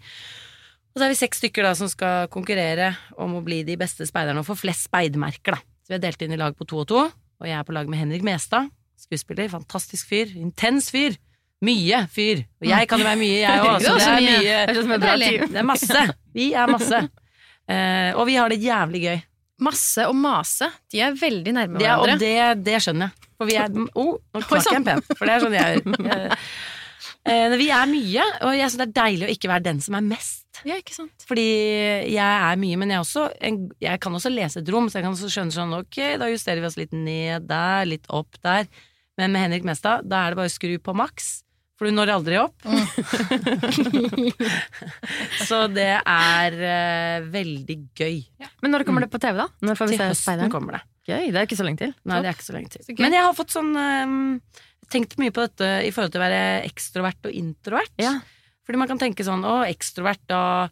Og 0.91 0.99
så 0.99 1.07
er 1.07 1.13
vi 1.13 1.21
seks 1.21 1.43
stykker 1.43 1.67
da 1.67 1.75
som 1.79 1.91
skal 1.91 2.31
konkurrere 2.33 2.95
om 3.21 3.37
å 3.39 3.45
bli 3.47 3.61
de 3.69 3.77
beste 3.79 4.07
speiderne 4.09 4.43
og 4.43 4.49
få 4.49 4.57
flest 4.59 4.89
speidmerker, 4.89 5.55
da. 5.55 5.61
Så 5.85 5.93
vi 5.93 5.99
er 6.01 6.05
delt 6.07 6.23
inn 6.25 6.35
i 6.35 6.41
lag 6.41 6.57
på 6.57 6.67
to 6.67 6.81
og 6.83 6.89
to, 6.91 7.05
og 7.07 7.47
jeg 7.47 7.57
er 7.57 7.67
på 7.67 7.77
lag 7.77 7.91
med 7.91 8.01
Henrik 8.01 8.25
Mestad, 8.27 8.73
skuespiller, 8.99 9.51
fantastisk 9.53 10.11
fyr, 10.11 10.33
intens 10.41 10.91
fyr. 10.93 11.15
Mye 11.65 12.05
fyr. 12.09 12.45
Og 12.63 12.69
jeg 12.71 12.89
kan 12.89 13.03
jo 13.03 13.07
være 13.09 13.21
mye, 13.21 13.41
jeg 13.43 13.63
òg, 13.69 13.83
så 13.85 13.97
det 13.97 14.07
er 14.07 14.23
mye. 14.25 14.61
Det 14.71 14.77
er 14.77 15.59
sånn 15.59 15.69
masse. 15.69 16.05
Vi 16.37 16.47
er 16.57 16.73
masse. 16.73 17.03
Uh, 17.71 18.11
og 18.19 18.25
vi 18.31 18.39
har 18.41 18.53
det 18.53 18.61
jævlig 18.65 19.05
gøy. 19.05 19.23
Masse 19.61 20.07
og 20.09 20.17
mase, 20.17 20.71
de 20.89 21.03
er 21.05 21.17
veldig 21.21 21.53
nærme 21.53 21.77
og 21.77 21.83
hverandre. 21.85 22.17
det, 22.23 22.65
det 22.65 22.79
skjønner 22.81 23.11
jeg. 23.11 23.31
For 23.37 23.49
vi 23.49 23.57
er 23.61 23.73
oh, 23.77 24.15
Nå 24.17 24.41
knakk 24.45 24.69
jeg 24.71 24.79
en 24.79 24.87
pen, 24.87 25.03
for 25.13 25.29
det 25.29 25.35
er 25.35 25.43
sånn 25.45 25.57
jeg 25.59 25.81
gjør. 25.81 26.37
Uh, 27.21 27.53
vi 27.61 27.67
er 27.69 27.85
mye, 27.85 28.25
og 28.47 28.55
jeg 28.57 28.71
syns 28.73 28.81
det 28.81 28.85
er 28.87 28.93
deilig 28.97 29.27
å 29.27 29.33
ikke 29.35 29.49
være 29.51 29.65
den 29.67 29.81
som 29.85 29.93
er 29.99 30.05
mest. 30.07 30.47
Ja, 30.65 30.79
ikke 30.81 30.95
sant? 30.95 31.25
Fordi 31.29 31.45
jeg 32.09 32.17
er 32.17 32.57
mye, 32.61 32.79
men 32.81 32.95
jeg, 32.95 33.03
også 33.05 33.27
jeg 33.37 34.01
kan 34.01 34.17
også 34.17 34.33
lese 34.33 34.63
et 34.63 34.71
rom, 34.73 34.89
så 34.89 34.99
jeg 34.99 35.05
kan 35.05 35.17
også 35.17 35.29
skjønne 35.33 35.53
sånn 35.53 35.75
ok, 35.77 35.99
da 36.21 36.31
justerer 36.33 36.65
vi 36.65 36.69
oss 36.71 36.79
litt 36.81 36.97
ned 36.97 37.45
der, 37.49 37.85
litt 37.89 38.09
opp 38.09 38.41
der. 38.45 38.69
Men 39.21 39.35
med 39.35 39.45
Henrik 39.45 39.69
Mestad, 39.69 40.09
da 40.09 40.25
er 40.25 40.33
det 40.33 40.41
bare 40.41 40.49
å 40.49 40.55
skru 40.55 40.79
på 40.81 40.97
maks, 40.97 41.29
for 41.81 41.89
du 41.89 41.95
når 41.97 42.11
aldri 42.13 42.37
opp. 42.37 42.61
så 45.49 45.63
det 45.73 45.95
er 45.97 46.57
uh, 46.61 47.29
veldig 47.33 47.77
gøy. 47.97 48.19
Men 48.61 48.75
når 48.75 48.85
kommer 48.85 49.07
det 49.07 49.09
på 49.15 49.21
TV, 49.23 49.39
da? 49.41 49.47
Når 49.65 49.79
får 49.79 49.89
vi 49.89 49.97
Til 49.97 50.03
se 50.03 50.09
høsten 50.11 50.27
Speideren? 50.27 50.53
kommer 50.53 50.77
det. 50.77 50.83
Gøy, 51.09 51.31
det 51.33 51.39
er 51.41 51.49
ikke 51.49 51.57
så 51.57 51.65
lenge 51.65 51.81
til. 51.81 51.95
Nei, 52.05 52.19
det 52.21 52.29
er 52.29 52.37
ikke 52.37 52.49
så 52.51 52.57
lenge 52.59 52.75
til. 52.75 52.85
Så. 52.85 52.97
Men 53.01 53.17
jeg 53.17 53.25
har 53.25 53.33
fått 53.39 53.55
sånn 53.57 53.73
um, 53.73 54.21
Tenkt 54.93 55.17
mye 55.23 55.33
på 55.33 55.47
dette 55.47 55.71
i 55.87 55.91
forhold 55.95 56.13
til 56.13 56.21
å 56.21 56.27
være 56.27 56.43
ekstrovert 56.67 57.31
og 57.31 57.33
introvert. 57.41 57.95
Ja. 58.03 58.13
Fordi 58.67 58.81
man 58.83 58.91
kan 58.91 59.01
tenke 59.01 59.25
sånn 59.25 59.45
å, 59.47 59.63
ekstrovert, 59.65 60.21
da, 60.29 60.67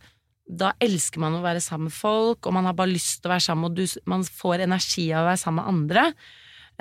da 0.44 0.72
elsker 0.82 1.22
man 1.22 1.38
å 1.38 1.44
være 1.44 1.62
sammen 1.64 1.88
med 1.88 1.96
folk, 1.96 2.42
og 2.44 2.52
man 2.56 2.66
har 2.68 2.74
bare 2.76 2.92
lyst 2.92 3.22
til 3.22 3.30
å 3.30 3.36
være 3.36 3.46
sammen, 3.46 3.70
og 3.70 3.78
du, 3.78 3.84
man 4.10 4.26
får 4.26 4.66
energi 4.66 5.06
av 5.14 5.22
å 5.22 5.28
være 5.30 5.40
sammen 5.40 5.62
med 5.62 5.70
andre. 5.72 6.04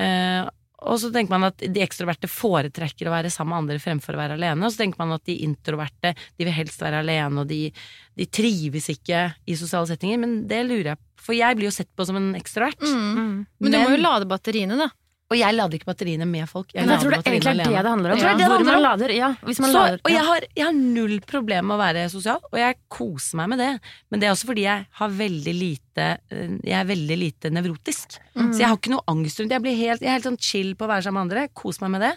Eh, 0.02 0.42
og 0.78 1.00
så 1.02 1.10
tenker 1.14 1.34
man 1.34 1.48
at 1.48 1.64
de 1.64 1.82
ekstroverte 1.82 2.30
foretrekker 2.30 3.10
å 3.10 3.14
være 3.16 3.32
sammen 3.34 3.56
med 3.56 3.64
andre 3.64 3.82
fremfor 3.82 4.14
å 4.14 4.20
være 4.20 4.36
alene. 4.38 4.62
Og 4.62 4.74
så 4.74 4.84
tenker 4.84 5.02
man 5.02 5.16
at 5.16 5.26
de 5.26 5.40
introverte 5.48 6.14
de 6.14 6.46
vil 6.46 6.54
helst 6.54 6.84
være 6.84 7.02
alene, 7.02 7.42
og 7.42 7.50
de, 7.50 7.72
de 8.18 8.28
trives 8.30 8.92
ikke 8.94 9.24
i 9.50 9.58
sosiale 9.58 9.90
settinger. 9.90 10.22
Men 10.22 10.40
det 10.50 10.62
lurer 10.68 10.92
jeg 10.94 11.00
på, 11.02 11.06
for 11.28 11.36
jeg 11.36 11.58
blir 11.58 11.68
jo 11.68 11.74
sett 11.76 11.90
på 11.98 12.06
som 12.08 12.20
en 12.20 12.30
ekstrovert. 12.38 12.84
Mm. 12.86 13.08
Mm. 13.18 13.34
Men 13.58 13.74
du 13.74 13.80
må 13.82 13.90
jo 13.96 14.04
lade 14.04 14.30
batteriene, 14.30 14.78
da. 14.80 14.92
Og 15.28 15.36
jeg 15.36 15.56
lader 15.58 15.76
ikke 15.76 15.90
batteriene 15.90 16.24
med 16.30 16.48
folk. 16.48 16.70
Men 16.72 16.88
jeg 16.94 17.02
tror 17.04 17.14
det 17.14 17.18
egentlig 17.26 17.52
er 17.52 17.58
det 17.60 17.82
det 17.84 17.92
handler 17.92 18.14
om. 18.14 18.20
Jeg 18.22 18.38
det 18.40 18.46
Hvor 18.48 18.62
man 18.64 18.78
om. 18.78 18.84
lader, 18.86 19.12
ja, 19.12 19.30
hvis 19.44 19.60
man 19.60 19.74
Så, 19.74 19.82
lader, 19.82 20.00
og 20.06 20.14
jeg 20.14 20.24
har, 20.24 20.46
jeg 20.56 20.66
har 20.70 20.78
null 20.78 21.18
problem 21.28 21.68
med 21.68 21.76
å 21.76 21.80
være 21.82 22.06
sosial, 22.14 22.40
og 22.48 22.60
jeg 22.62 22.78
koser 22.88 23.42
meg 23.42 23.50
med 23.52 23.60
det. 23.60 23.70
Men 24.08 24.22
det 24.22 24.30
er 24.30 24.36
også 24.38 24.48
fordi 24.48 24.64
jeg 24.64 24.86
har 25.02 25.18
veldig 25.18 25.56
lite 25.58 26.06
eh, 26.32 26.56
Jeg 26.64 26.78
er 26.80 26.88
veldig 26.88 27.18
lite 27.20 27.52
nevrotisk. 27.52 28.16
Mm. 28.38 28.54
Så 28.54 28.64
jeg 28.64 28.70
har 28.70 28.80
ikke 28.80 28.94
noe 28.96 29.04
angst 29.12 29.42
rundt 29.42 29.52
det. 29.52 29.60
Jeg, 29.68 29.80
helt, 29.82 30.06
jeg 30.06 30.14
er 30.14 30.16
helt 30.16 30.30
sånn 30.30 30.40
chill 30.40 30.72
på 30.80 30.88
å 30.88 30.92
være 30.94 31.08
sammen 31.10 31.20
med 31.20 31.28
andre, 31.28 31.48
koser 31.52 31.84
meg 31.84 31.98
med 31.98 32.06
det. 32.08 32.14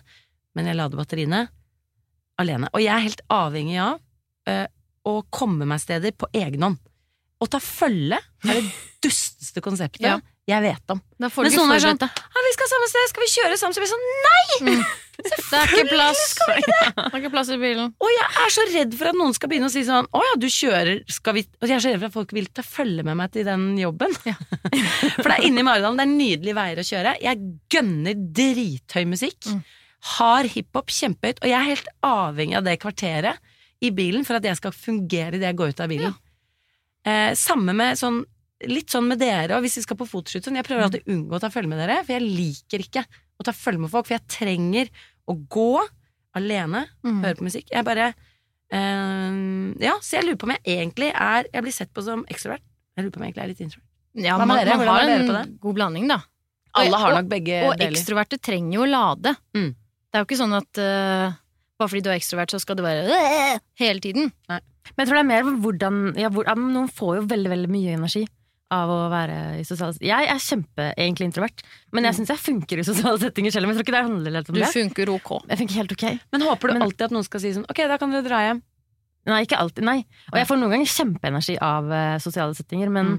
Men 0.54 0.70
jeg 0.70 0.78
lader 0.78 1.02
batteriene 1.02 1.42
alene. 2.38 2.70
Og 2.70 2.84
jeg 2.84 2.94
er 2.94 3.06
helt 3.08 3.26
avhengig 3.34 3.80
av 3.82 3.98
øh, 4.54 4.66
å 5.10 5.16
komme 5.34 5.66
meg 5.66 5.82
steder 5.82 6.14
på 6.14 6.30
egen 6.30 6.62
hånd. 6.62 6.78
Å 7.40 7.48
ta 7.50 7.58
følge 7.58 8.20
er 8.20 8.54
det 8.54 8.70
dusteste 9.02 9.62
konseptet 9.64 10.06
Ja. 10.06 10.18
Jeg 10.48 10.64
vet 10.64 10.92
om. 10.94 11.00
Men 11.20 11.30
sånn 11.30 11.74
er 11.74 11.82
sånn. 11.82 12.00
Ja, 12.00 12.42
vi 12.46 12.52
skal 12.56 12.70
samme 12.70 12.88
sted, 12.90 13.10
skal 13.12 13.24
vi 13.24 13.30
kjøre 13.34 13.58
sammen? 13.60 13.76
Så 13.76 13.82
blir 13.82 13.90
sånn, 13.90 14.10
nei! 14.26 14.76
Det 15.20 15.58
er 15.58 15.68
ikke 15.68 15.90
plass. 15.90 16.20
Det 16.48 17.02
er 17.04 17.18
ikke 17.18 17.32
plass 17.34 17.50
i 17.52 17.58
bilen. 17.60 17.90
Og 18.00 18.12
jeg 18.14 18.28
er 18.40 18.54
så 18.54 18.64
redd 18.70 18.94
for 18.96 19.10
at 19.10 19.18
noen 19.18 19.34
skal 19.36 19.50
begynne 19.52 19.68
å 19.68 19.72
si 19.72 19.82
sånn 19.84 20.06
Å 20.16 20.22
ja, 20.24 20.30
du 20.40 20.46
kjører, 20.48 21.02
skal 21.12 21.36
vi 21.36 21.42
Og 21.60 21.66
jeg 21.68 21.76
er 21.76 21.84
så 21.84 21.92
redd 21.92 22.00
for 22.00 22.08
at 22.08 22.14
folk 22.14 22.32
vil 22.32 22.48
ta 22.56 22.64
følge 22.64 23.04
med 23.04 23.18
meg 23.20 23.34
til 23.34 23.44
den 23.44 23.66
jobben. 23.76 24.16
for 24.22 25.28
det 25.28 25.36
er 25.36 25.44
inne 25.50 25.60
i 25.60 25.66
Maridalen, 25.66 26.00
det 26.00 26.06
er 26.06 26.14
nydelige 26.14 26.56
veier 26.56 26.80
å 26.80 26.86
kjøre. 26.88 27.14
Jeg 27.26 27.52
gønner 27.76 28.24
drithøy 28.40 29.04
musikk. 29.12 29.52
Mm. 29.52 29.60
Har 30.16 30.50
hiphop, 30.56 30.96
kjempehøyt. 30.96 31.44
Og 31.44 31.52
jeg 31.52 31.58
er 31.60 31.68
helt 31.68 31.94
avhengig 32.06 32.56
av 32.56 32.66
det 32.66 32.78
kvarteret 32.80 33.56
i 33.84 33.92
bilen 33.96 34.24
for 34.28 34.40
at 34.40 34.48
jeg 34.48 34.56
skal 34.56 34.76
fungere 34.76 35.36
idet 35.36 35.52
jeg 35.52 35.60
går 35.60 35.74
ut 35.74 35.84
av 35.84 35.92
bilen. 35.92 36.16
Eh, 37.04 37.30
samme 37.36 37.76
med 37.76 38.00
sånn 38.00 38.22
Litt 38.68 38.88
sånn 38.92 39.06
med 39.08 39.18
dere, 39.18 39.56
og 39.56 39.62
hvis 39.64 39.76
vi 39.78 39.82
skal 39.82 39.96
på 39.96 40.04
fotoshoot 40.08 40.44
sånn, 40.44 40.56
Jeg 40.56 40.64
prøver 40.66 40.82
alltid 40.84 41.02
å 41.06 41.12
unngå 41.14 41.32
å 41.38 41.40
ta 41.40 41.48
følge 41.48 41.68
med 41.68 41.78
dere, 41.80 42.02
for 42.04 42.12
jeg 42.12 42.22
liker 42.22 42.78
ikke 42.84 43.04
å 43.40 43.44
ta 43.44 43.52
følge 43.52 43.80
med 43.80 43.90
folk. 43.90 44.06
For 44.06 44.14
jeg 44.18 44.26
trenger 44.28 44.90
å 45.28 45.36
gå 45.48 45.80
alene, 46.36 46.86
Mm. 47.04 47.22
høre 47.24 47.36
på 47.36 47.46
musikk. 47.48 47.66
Jeg 47.72 47.84
bare 47.84 48.14
øh, 48.72 49.74
Ja, 49.80 49.94
så 50.02 50.18
jeg 50.18 50.24
lurer 50.28 50.36
på 50.40 50.44
om 50.48 50.54
jeg 50.56 50.62
egentlig 50.78 51.10
er 51.14 51.46
Jeg 51.52 51.62
blir 51.64 51.72
sett 51.74 51.92
på 51.94 52.02
som 52.06 52.24
ekstrovert. 52.30 52.62
Jeg 52.96 53.04
lurer 53.06 53.14
på 53.14 53.20
om 53.20 53.24
jeg 53.26 53.32
egentlig 53.34 53.44
er 53.44 53.52
litt 53.52 53.60
introvert. 53.64 53.86
Ja, 54.14 54.36
Hva 54.38 54.46
med 54.46 54.66
dere? 54.66 54.76
man 54.76 54.88
har 54.88 55.06
dere 55.06 55.20
en 55.20 55.28
på 55.28 55.36
det? 55.38 55.60
god 55.60 55.74
blanding, 55.78 56.08
da. 56.08 56.18
Alle 56.74 56.96
har 56.98 57.12
og- 57.12 57.16
nok 57.22 57.28
begge 57.30 57.62
Og 57.66 57.76
deler. 57.78 57.92
ekstroverte 57.92 58.38
trenger 58.40 58.74
jo 58.74 58.82
å 58.84 58.90
lade. 58.90 59.36
Mm. 59.54 59.74
Det 59.74 60.14
er 60.14 60.18
jo 60.20 60.26
ikke 60.26 60.38
sånn 60.42 60.56
at 60.56 60.78
uh, 60.78 61.32
bare 61.78 61.88
fordi 61.88 62.02
du 62.02 62.10
er 62.10 62.18
ekstrovert, 62.18 62.50
så 62.50 62.60
skal 62.60 62.76
du 62.76 62.82
være 62.82 63.06
«Øh!» 63.08 63.60
hele 63.78 64.00
tiden. 64.00 64.32
Men 64.48 64.60
jeg 64.98 65.06
tror 65.08 65.14
det 65.16 65.24
er 65.24 65.30
mer 65.30 65.42
hvordan 65.44 66.16
ja, 66.18 66.28
hvor, 66.28 66.44
ja, 66.44 66.54
Noen 66.54 66.88
får 66.90 67.16
jo 67.20 67.26
veldig 67.26 67.48
veldig 67.50 67.68
mye 67.70 67.94
energi 67.96 68.26
av 68.70 68.88
å 68.94 68.98
være 69.10 69.36
i 69.58 69.64
sosiale 69.66 69.96
Jeg 70.00 70.28
er 70.30 70.38
kjempe 70.38 70.84
egentlig 70.96 71.26
introvert, 71.30 71.62
men 71.92 72.04
jeg 72.06 72.14
syns 72.20 72.28
jeg 72.30 72.38
funker 72.38 72.78
i 72.78 72.84
sosiale 72.86 73.18
settinger 73.18 73.50
selv 73.54 73.66
Men 73.66 73.74
jeg 73.74 73.80
tror 73.80 73.88
ikke 73.88 73.96
det 73.98 74.04
handler 74.10 74.36
helt 74.38 74.50
om 74.52 74.54
Du 74.54 74.60
det. 74.60 74.68
funker 74.74 75.10
ok. 75.16 75.30
Jeg 75.50 75.58
funker 75.58 75.74
helt 75.80 75.92
ok. 75.96 76.04
Men 76.32 76.40
håper 76.46 76.68
du 76.68 76.74
Men- 76.74 76.82
alltid 76.86 77.02
at 77.08 77.10
noen 77.16 77.24
skal 77.26 77.40
si 77.40 77.50
sånn 77.56 77.66
Ok, 77.68 77.82
da 77.90 77.96
kan 77.98 78.10
dere 78.14 78.22
dra 78.28 78.38
hjem. 78.46 78.62
Nei, 79.26 79.42
ikke 79.44 79.58
alltid. 79.60 79.84
Nei. 79.84 79.98
Og 80.32 80.38
jeg 80.38 80.46
får 80.48 80.56
noen 80.62 80.70
ganger 80.72 80.86
kjempeenergi 80.88 81.58
av 81.60 81.90
uh, 81.92 82.18
sosiale 82.18 82.54
settinger, 82.56 82.88
men, 82.88 83.18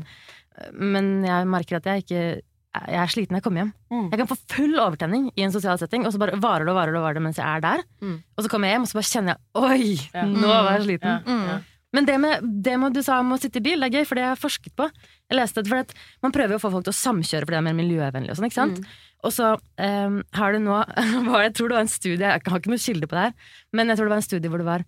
men 0.74 1.12
jeg 1.28 1.46
merker 1.52 1.78
at 1.78 1.86
jeg 1.92 2.04
ikke 2.06 2.24
jeg 2.72 2.96
er 3.04 3.10
sliten 3.12 3.36
når 3.36 3.42
jeg 3.42 3.44
kommer 3.44 3.60
hjem. 3.66 3.72
Mm. 3.92 4.04
Jeg 4.14 4.20
kan 4.22 4.28
få 4.32 4.36
full 4.48 4.78
overtenning 4.80 5.26
i 5.36 5.44
en 5.44 5.52
sosial 5.52 5.76
setting, 5.78 6.06
og 6.08 6.14
så 6.16 6.20
bare 6.22 6.38
varer 6.40 6.64
det 6.64 6.72
og 6.72 6.78
varer 6.80 6.94
det, 6.96 7.00
og 7.02 7.04
varer 7.04 7.18
det 7.20 7.24
mens 7.26 7.36
jeg 7.42 7.44
er 7.44 7.60
der. 7.66 7.82
Mm. 8.00 8.14
Og 8.38 8.46
så 8.46 8.52
kommer 8.54 8.70
jeg 8.72 8.78
hjem, 8.78 8.86
og 8.86 8.88
så 8.88 8.98
bare 8.98 9.10
kjenner 9.10 9.36
jeg 9.36 9.42
Oi, 9.60 10.10
Ja. 10.16 10.24
nå 10.32 10.48
var 10.48 10.70
jeg 10.78 10.86
sliten. 10.86 11.10
Ja, 11.12 11.20
Mm. 11.28 11.44
ja. 11.50 11.58
Men 11.92 12.08
det 12.08 12.18
med, 12.24 12.46
det 12.64 12.78
med 12.80 12.96
du 12.96 13.02
sa 13.04 13.18
om 13.20 13.34
å 13.36 13.40
sitte 13.42 13.60
i 13.60 13.66
bil, 13.66 13.82
det 13.84 13.90
er 13.90 14.00
gøy, 14.00 14.08
for 14.08 14.18
det 14.18 14.24
har 14.24 14.36
jeg 14.36 14.44
forsket 14.46 14.76
på. 14.80 14.88
Jeg 15.28 15.38
leste 15.38 15.64
det, 15.64 15.72
for 15.72 16.24
Man 16.24 16.36
prøver 16.36 16.56
jo 16.56 16.60
å 16.62 16.64
få 16.64 16.72
folk 16.72 16.88
til 16.88 16.94
å 16.94 17.00
samkjøre, 17.02 17.44
for 17.44 17.52
det 17.52 17.60
er 17.60 17.66
mer 17.68 17.78
miljøvennlig. 17.78 18.32
Og 18.32 18.40
sånn, 18.40 18.48
ikke 18.48 18.60
sant? 18.62 18.80
Og 19.28 19.34
så 19.36 19.52
um, 19.60 20.22
har 20.38 20.56
du 20.56 20.64
nå 20.64 20.80
Jeg 21.46 21.54
tror 21.58 21.70
det 21.70 21.78
var 21.78 21.84
en 21.84 21.92
studie, 21.92 22.24
jeg 22.24 22.46
har 22.48 22.62
ikke 22.62 22.72
noe 22.72 22.82
kilde 22.82 23.10
på 23.10 23.18
det 23.18 23.26
her, 23.28 23.58
men 23.78 23.92
jeg 23.92 24.00
tror 24.00 24.08
det 24.08 24.16
var 24.16 24.24
en 24.24 24.30
studie 24.30 24.52
hvor 24.54 24.64
det 24.64 24.70
var 24.70 24.88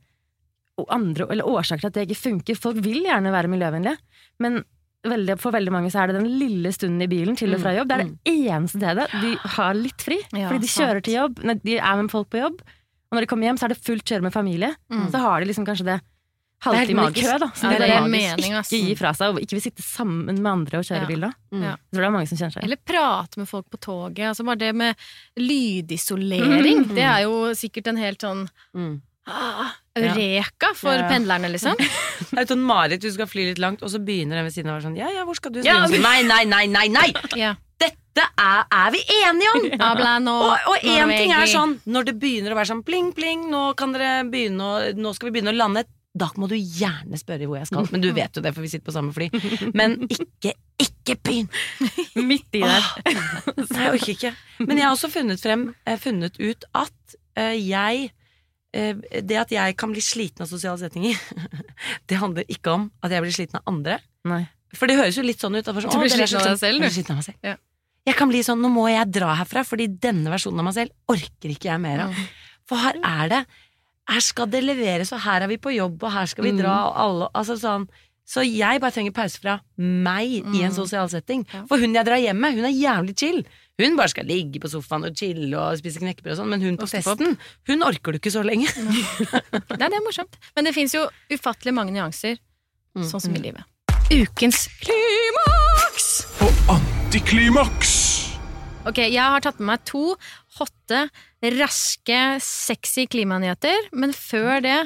andre, 0.94 1.28
eller 1.30 1.50
årsaker 1.50 1.84
til 1.84 1.92
at 1.92 1.98
det 1.98 2.06
ikke 2.08 2.22
funker. 2.22 2.58
Folk 2.58 2.80
vil 2.82 3.04
gjerne 3.06 3.34
være 3.34 3.52
miljøvennlige, 3.52 4.00
men 4.42 4.64
veldig, 5.06 5.36
for 5.42 5.54
veldig 5.54 5.74
mange 5.76 5.92
så 5.94 6.02
er 6.02 6.10
det 6.10 6.22
den 6.22 6.32
lille 6.40 6.72
stunden 6.74 7.04
i 7.04 7.10
bilen 7.12 7.38
til 7.38 7.54
og 7.54 7.62
fra 7.62 7.76
jobb. 7.76 7.92
Det 7.92 8.00
er 8.00 8.08
det 8.08 8.38
eneste 8.48 8.80
stedet 8.80 9.10
de 9.22 9.36
har 9.58 9.76
litt 9.78 10.06
fri. 10.08 10.18
Ja, 10.32 10.48
fordi 10.48 10.64
de 10.64 10.72
sant. 10.72 10.80
kjører 10.80 11.04
til 11.06 11.18
jobb, 11.20 11.44
de 11.68 11.78
er 11.78 12.00
med 12.00 12.10
folk 12.14 12.32
på 12.34 12.42
jobb, 12.42 12.64
og 12.64 13.18
når 13.18 13.26
de 13.26 13.30
kommer 13.30 13.50
hjem, 13.50 13.60
så 13.62 13.68
er 13.68 13.76
det 13.76 13.84
fullt 13.86 14.08
kjøre 14.10 14.26
med 14.26 14.34
familie. 14.34 14.72
Mm. 14.90 15.06
Så 15.14 15.22
har 15.22 15.44
de 15.44 15.52
liksom 15.52 15.68
kanskje 15.68 15.86
det 15.92 16.00
halvtime 16.64 17.06
i 17.10 17.14
kø, 17.18 17.38
da. 17.40 17.48
Ja, 17.48 17.60
Som 17.60 17.70
de 17.74 17.78
det 17.84 17.90
er 17.92 18.08
mening, 18.08 18.54
ass. 18.60 18.72
ikke 18.72 18.88
gi 18.88 18.96
fra 19.00 19.12
seg, 19.18 19.34
og 19.36 19.40
ikke 19.44 19.58
vil 19.58 19.64
sitte 19.66 19.84
sammen 19.86 20.26
med 20.42 20.52
andre 20.52 20.80
og 20.80 20.86
kjøre 20.88 21.02
Ja. 21.04 21.10
bil 21.10 21.20
da. 21.28 21.32
Mm. 21.54 21.62
Ja. 21.64 21.72
Jeg 21.76 21.92
tror 21.94 22.02
det 22.02 22.08
er 22.10 22.16
mange 22.18 22.28
som 22.32 22.38
kjenner 22.38 22.54
seg. 22.58 22.64
Eller 22.64 22.78
prate 22.86 23.38
med 23.44 23.48
folk 23.50 23.66
på 23.70 23.80
toget. 23.80 24.26
Altså 24.32 24.46
bare 24.48 24.62
det 24.64 24.74
med 24.76 24.96
lydisolering. 25.38 26.86
Mm. 26.86 26.94
Det 26.96 27.04
er 27.08 27.24
jo 27.26 27.36
sikkert 27.58 27.88
en 27.94 27.98
helt 28.02 28.20
sånn 28.24 28.48
Mm. 28.76 29.02
ah, 29.28 29.72
eureka 29.96 30.74
for 30.76 30.94
Ja. 30.96 31.08
pendlerne, 31.10 31.50
liksom. 31.52 31.76
Det 32.34 32.40
er 32.40 32.46
sånn 32.56 32.64
Marit, 32.66 33.02
du 33.02 33.12
skal 33.12 33.26
fly 33.28 33.46
litt 33.50 33.60
langt, 33.60 33.82
og 33.84 33.90
så 33.90 34.00
begynner 34.04 34.36
den 34.40 34.46
ved 34.46 34.54
siden 34.54 34.70
av 34.72 34.82
sånn 34.82 34.98
Ja, 34.98 35.10
ja, 35.10 35.24
hvor 35.26 35.36
skal 35.36 35.52
du? 35.52 35.62
Ja, 35.62 35.86
sånn, 35.88 36.02
nei, 36.02 36.24
nei, 36.24 36.44
nei, 36.46 36.66
nei, 36.68 36.88
nei! 36.88 37.14
Ja. 37.38 37.56
Dette 37.80 38.24
er, 38.38 38.64
er 38.72 38.92
vi 38.92 39.00
enige 39.26 39.50
om! 39.56 40.24
No, 40.24 40.34
Og, 40.52 40.58
og 40.70 40.78
én 40.86 41.10
ting 41.18 41.32
er 41.34 41.46
sånn, 41.50 41.80
når 41.88 42.06
det 42.06 42.20
begynner 42.20 42.54
å 42.54 42.56
være 42.56 42.70
sånn 42.70 42.84
pling, 42.86 43.12
pling, 43.14 43.50
nå 43.50 43.76
kan 43.76 43.92
dere 43.92 44.24
begynne 44.30 44.62
å, 44.62 44.94
Nå 44.96 45.14
skal 45.16 45.30
vi 45.32 45.40
begynne 45.40 45.52
å 45.52 45.58
lande. 45.58 45.84
Da 46.14 46.28
må 46.38 46.46
du 46.50 46.54
gjerne 46.54 47.18
spørre 47.18 47.48
hvor 47.50 47.58
jeg 47.58 47.70
skal, 47.72 47.88
men 47.90 48.04
du 48.04 48.12
vet 48.14 48.36
jo 48.38 48.42
det, 48.46 48.52
for 48.54 48.62
vi 48.62 48.70
sitter 48.70 48.86
på 48.86 48.94
samme 48.94 49.14
fly. 49.16 49.30
Men 49.74 49.96
ikke, 50.06 50.54
ikke 50.82 51.16
begynn! 51.26 51.48
Midt 52.30 52.60
i 52.60 52.62
der. 52.62 52.90
Nei, 53.08 53.80
jeg 53.82 53.96
orker 53.96 54.12
ikke. 54.14 54.34
Men 54.62 54.78
jeg 54.78 54.86
har 54.86 54.94
også 54.94 55.10
funnet, 55.14 55.42
frem, 55.42 55.72
eh, 55.90 55.98
funnet 56.02 56.38
ut 56.38 56.68
at 56.78 57.18
eh, 57.42 57.56
jeg 57.58 58.12
eh, 58.78 59.02
Det 59.26 59.40
at 59.42 59.56
jeg 59.56 59.78
kan 59.82 59.94
bli 59.96 60.04
sliten 60.06 60.46
av 60.46 60.52
sosiale 60.54 60.78
setninger, 60.84 61.18
det 62.10 62.22
handler 62.22 62.46
ikke 62.46 62.78
om 62.78 62.88
at 63.02 63.18
jeg 63.18 63.26
blir 63.26 63.38
sliten 63.42 63.62
av 63.62 63.74
andre. 63.74 63.98
Nei. 64.30 64.44
For 64.78 64.90
det 64.90 64.98
høres 65.02 65.18
jo 65.18 65.26
litt 65.26 65.42
sånn 65.42 65.58
ut. 65.58 65.66
Sånn, 65.66 65.82
Du 65.82 65.98
blir 65.98 66.14
«Å, 66.14 66.14
dere 66.14 66.26
er 66.26 66.30
så 66.30 66.38
sliten 66.38 66.46
av 66.46 66.54
deg 66.54 66.62
selv, 66.62 66.78
du. 66.78 66.86
Blir 66.86 66.96
sliten 67.00 67.16
av 67.16 67.22
meg 67.22 67.30
selv. 67.32 67.42
Ja. 67.46 67.58
Jeg 68.04 68.20
kan 68.20 68.30
bli 68.30 68.46
sånn, 68.46 68.62
nå 68.62 68.70
må 68.74 68.86
jeg 68.92 69.12
dra 69.16 69.34
herfra, 69.40 69.64
fordi 69.66 69.90
denne 70.02 70.32
versjonen 70.34 70.60
av 70.60 70.68
meg 70.68 70.76
selv 70.76 71.14
orker 71.14 71.54
ikke 71.54 71.70
jeg 71.72 71.82
mer 71.82 72.06
av. 72.06 72.18
For 72.70 72.80
her 72.80 73.00
er 73.00 73.30
det 73.32 73.44
Her 74.10 74.20
skal 74.20 74.48
det 74.52 74.64
leveres, 74.64 75.12
og 75.16 75.22
her 75.24 75.42
er 75.44 75.48
vi 75.48 75.58
på 75.58 75.72
jobb, 75.76 76.02
og 76.04 76.12
her 76.12 76.26
skal 76.26 76.44
vi 76.44 76.52
dra, 76.58 76.88
og 76.90 76.98
alle 77.00 77.30
Altså 77.36 77.56
sånn 77.58 77.88
Så 78.26 78.40
jeg 78.48 78.80
bare 78.80 78.92
trenger 78.92 79.12
pause 79.12 79.38
fra 79.40 79.58
meg 79.78 80.30
i 80.32 80.62
en 80.64 80.72
Mm. 80.72 80.76
sosial 80.76 81.10
setting. 81.10 81.46
Ja. 81.54 81.66
For 81.68 81.78
hun 81.78 81.94
jeg 81.94 82.06
drar 82.06 82.16
hjem 82.24 82.38
med, 82.40 82.54
hun 82.56 82.64
er 82.64 82.72
jævlig 82.72 83.18
chill. 83.20 83.44
Hun 83.80 83.98
bare 83.98 84.08
skal 84.08 84.26
ligge 84.26 84.62
på 84.62 84.70
sofaen 84.72 85.04
og 85.04 85.16
chille 85.18 85.54
og 85.60 85.78
spise 85.78 86.00
knekkebrød 86.00 86.32
og 86.32 86.38
sånn, 86.38 86.50
men 86.50 86.62
hun 86.62 86.78
på 86.78 86.84
Ostepop. 86.84 87.18
festen, 87.20 87.38
hun 87.68 87.84
orker 87.84 88.12
du 88.14 88.20
ikke 88.20 88.32
så 88.32 88.44
lenge. 88.46 88.68
Nei, 88.72 89.90
det 89.90 89.98
er 90.00 90.06
morsomt. 90.08 90.38
Men 90.56 90.64
det 90.66 90.74
fins 90.74 90.94
jo 90.94 91.08
ufattelig 91.32 91.74
mange 91.74 91.92
nyanser 91.92 92.38
Mm. 92.96 93.04
sånn 93.04 93.22
som 93.22 93.36
i 93.36 93.40
livet. 93.40 93.64
Ukens 94.12 94.68
klimaks! 94.80 96.26
Og 96.40 96.54
antiklimaks! 96.78 98.13
Ok, 98.84 98.98
jeg 99.00 99.24
har 99.24 99.40
tatt 99.44 99.60
med 99.62 99.70
meg 99.72 99.84
to 99.88 100.02
hotte, 100.58 101.06
raske, 101.56 102.18
sexy 102.44 103.06
klimanyheter, 103.12 103.88
men 103.96 104.12
før 104.16 104.60
det 104.66 104.82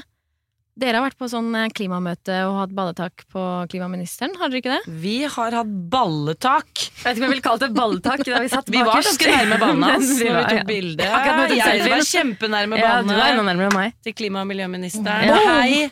Dere 0.78 1.00
har 1.00 1.08
vært 1.08 1.18
på 1.18 1.26
sånn 1.26 1.48
eh, 1.58 1.72
klimamøte 1.74 2.36
og 2.46 2.60
hatt 2.60 2.74
balletak 2.78 3.24
på 3.34 3.42
klimaministeren, 3.72 4.36
har 4.38 4.52
dere 4.54 4.60
ikke 4.62 4.76
det? 4.76 4.92
Vi 5.02 5.16
har 5.26 5.56
hatt 5.58 5.72
balletak. 5.90 6.70
Jeg 6.84 7.02
vet 7.02 7.08
ikke 7.08 7.18
om 7.18 7.26
jeg 7.26 7.32
ville 7.32 7.46
kalt 7.48 7.64
det 7.66 7.70
balletak. 7.74 8.22
Da 8.28 8.42
vi 8.44 8.52
satt 8.54 8.70
Vi 8.70 8.84
var 8.86 9.00
ganske 9.02 9.32
nærme 9.34 9.58
banen 9.64 9.88
hans 9.90 10.12
når 10.12 10.22
vi 10.22 10.30
var- 10.36 10.46
tok 10.52 10.60
ja. 10.62 10.68
bilde. 10.70 11.10
Jeg 11.58 11.82
var 11.90 12.06
kjempenærme 12.12 12.78
Ja, 12.78 12.94
du 13.02 13.10
var 13.10 13.26
enda 13.34 13.48
banen 13.50 13.74
meg. 13.74 13.98
til 14.06 14.14
klima- 14.22 14.46
og 14.46 14.52
miljøministeren. 14.54 15.26
Ja. 15.32 15.42
Hei, 15.64 15.90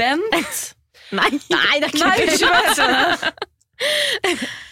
Bent. 0.00 0.56
Nei, 1.20 1.28
Nei 1.52 1.76
det 1.84 1.92
er 1.92 2.00
Nei, 2.00 2.16
unnskyld. 2.24 3.20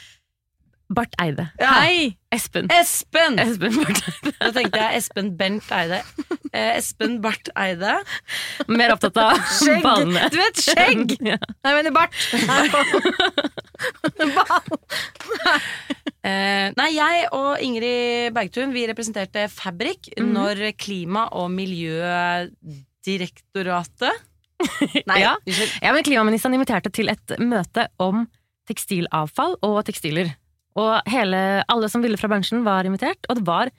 Barth 0.91 1.15
Eide. 1.23 1.45
Ja. 1.61 1.71
Hei! 1.85 2.17
Espen. 2.35 2.67
Espen. 2.75 3.39
Espen 3.39 3.77
Barth 3.79 4.09
Eide. 4.11 4.33
Da 4.41 4.49
tenkte 4.57 4.79
jeg 4.83 4.97
Espen 4.99 5.29
Bent 5.39 5.69
Eide. 5.75 6.01
Eh, 6.53 6.73
Espen 6.81 7.21
Barth 7.23 7.51
Eide. 7.55 7.93
Mer 8.69 8.91
opptatt 8.97 9.17
av 9.23 9.39
Skjegg. 9.55 9.83
ballene. 9.87 10.27
Du 10.35 10.39
vet, 10.41 10.57
skjegg! 10.67 11.15
Ja. 11.31 11.39
Nei, 11.63 11.71
jeg 11.71 11.77
mener 11.79 11.93
bart. 11.95 12.15
Nei. 12.51 12.67
Eh, 16.21 16.69
nei, 16.77 16.91
jeg 16.93 17.31
og 17.33 17.57
Ingrid 17.65 18.35
Bergtun 18.37 18.75
vi 18.75 18.83
representerte 18.91 19.47
Fabrik 19.49 20.11
Mhm. 20.19 20.33
når 20.35 20.59
Klima- 20.77 21.31
og 21.33 21.49
miljødirektoratet 21.55 24.13
Nei, 25.09 25.17
Ja. 25.23 25.33
Ja, 25.81 25.93
men 25.97 26.05
Klimaministeren 26.05 26.53
inviterte 26.59 26.91
til 26.93 27.09
et 27.09 27.25
møte 27.41 27.87
om 27.99 28.27
tekstilavfall 28.69 29.57
og 29.65 29.81
tekstiler. 29.89 30.35
Og 30.81 31.13
hele, 31.13 31.45
alle 31.71 31.93
som 31.93 32.05
ville 32.05 32.19
fra 32.21 32.31
bransjen 32.33 32.65
var 32.67 32.89
invitert, 32.89 33.29
og 33.29 33.41
det 33.41 33.47
var 33.49 33.73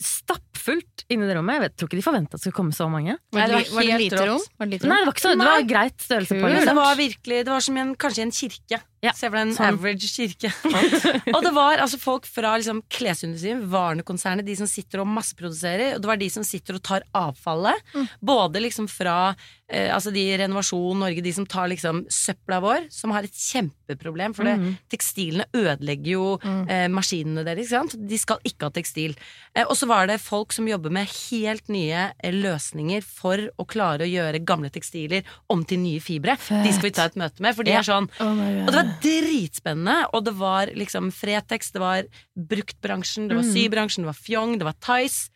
stappfullt 0.00 1.02
inne 1.12 1.26
i 1.26 1.28
det 1.28 1.34
rommet. 1.36 1.58
Jeg 1.58 1.62
vet, 1.64 1.74
tror 1.76 1.88
ikke 1.90 1.98
de 1.98 2.04
forventa 2.04 2.32
at 2.32 2.38
det 2.38 2.46
skulle 2.46 2.56
komme 2.56 2.72
så 2.76 2.86
mange. 2.88 3.18
Det 3.28 3.36
var 3.36 3.50
Var 3.52 3.84
det 3.84 3.90
helt 3.90 4.04
lite 4.06 4.28
rom? 4.30 4.44
Var 4.56 4.68
det 4.70 4.76
lite 4.78 4.88
Nei, 4.88 4.96
det 5.00 5.08
var 5.08 5.12
ikke 5.12 5.24
så, 5.24 5.32
det 5.36 5.48
var 5.50 5.66
greit 5.68 6.04
størrelse 6.06 6.38
på 6.40 6.52
det. 6.52 6.62
det 6.70 6.76
var 6.78 6.94
virkelig, 7.00 7.40
det 7.44 7.52
var 7.52 7.66
som 7.66 7.80
en, 7.82 7.92
kanskje 8.00 8.24
en 8.24 8.32
kirke. 8.32 8.80
Ja, 9.04 9.12
Se 9.16 9.28
for 9.28 9.36
deg 9.36 9.46
en 9.46 9.54
sånn. 9.56 9.76
average 9.76 10.08
kirke. 10.12 10.52
og 11.34 11.40
det 11.44 11.52
var 11.56 11.84
altså 11.84 12.00
folk 12.00 12.28
fra 12.28 12.54
liksom, 12.60 12.80
klesindustrien, 12.92 13.60
Varne-konsernet, 13.72 14.46
de 14.48 14.56
som 14.56 14.68
sitter 14.70 15.04
og 15.04 15.08
masseproduserer. 15.12 15.98
Og 15.98 16.04
det 16.04 16.12
var 16.14 16.20
de 16.20 16.30
som 16.32 16.44
sitter 16.48 16.80
og 16.80 16.84
tar 16.88 17.04
avfallet. 17.16 17.92
Både 18.24 18.64
liksom 18.64 18.88
fra 18.92 19.34
eh, 19.70 19.88
altså 19.94 20.12
de 20.12 20.36
Renovasjon 20.36 20.98
Norge, 20.98 21.22
de 21.22 21.32
som 21.32 21.46
tar 21.46 21.68
liksom 21.68 22.04
søpla 22.10 22.60
vår, 22.60 22.88
som 22.90 23.10
har 23.14 23.22
et 23.24 23.32
kjempeproblem. 23.32 24.34
For 24.34 24.44
det, 24.44 24.58
Mhm. 24.58 24.76
tekstilene 24.90 25.44
ødelegger 25.54 26.10
jo 26.12 26.38
eh, 26.68 26.88
maskinene 26.88 27.44
deres. 27.44 27.70
De 27.94 28.18
skal 28.18 28.38
ikke 28.44 28.66
ha 28.66 28.70
tekstil. 28.70 29.16
Eh, 29.54 29.64
og 29.64 29.76
så 29.76 29.86
var 29.86 30.06
det 30.06 30.20
folk 30.20 30.52
som 30.52 30.66
jobber 30.66 30.90
med 30.90 31.06
helt 31.30 31.68
nye 31.68 32.12
eh, 32.22 32.32
løsninger 32.32 33.02
for 33.02 33.36
å 33.58 33.66
klare 33.66 34.00
å 34.06 34.10
gjøre 34.10 34.44
gamle 34.44 34.70
tekstiler 34.70 35.22
om 35.48 35.64
til 35.64 35.78
nye 35.78 36.00
fibre. 36.00 36.36
De 36.48 36.72
skal 36.72 36.90
vi 36.90 36.90
ta 36.90 37.04
et 37.06 37.16
møte 37.16 37.40
med, 37.40 37.54
for 37.56 37.62
de 37.64 37.70
Ja. 37.70 37.78
er 37.78 37.82
sånn 37.82 38.08
Oh 38.20 38.66
og 38.66 38.66
det 38.66 38.74
var 38.74 38.98
dritspennende, 39.00 40.06
og 40.12 40.24
det 40.24 40.34
var 40.34 40.66
liksom 40.66 41.10
Fretex, 41.12 41.70
det 41.72 41.80
var 41.80 42.02
bruktbransjen, 42.36 43.28
det 43.28 43.36
var 43.36 43.44
Mm. 43.44 43.54
sybransjen, 43.54 44.02
det 44.04 44.10
var 44.10 44.20
Fjong, 44.20 44.58
det 44.58 44.64
var 44.64 44.74
Tice. 44.80 45.30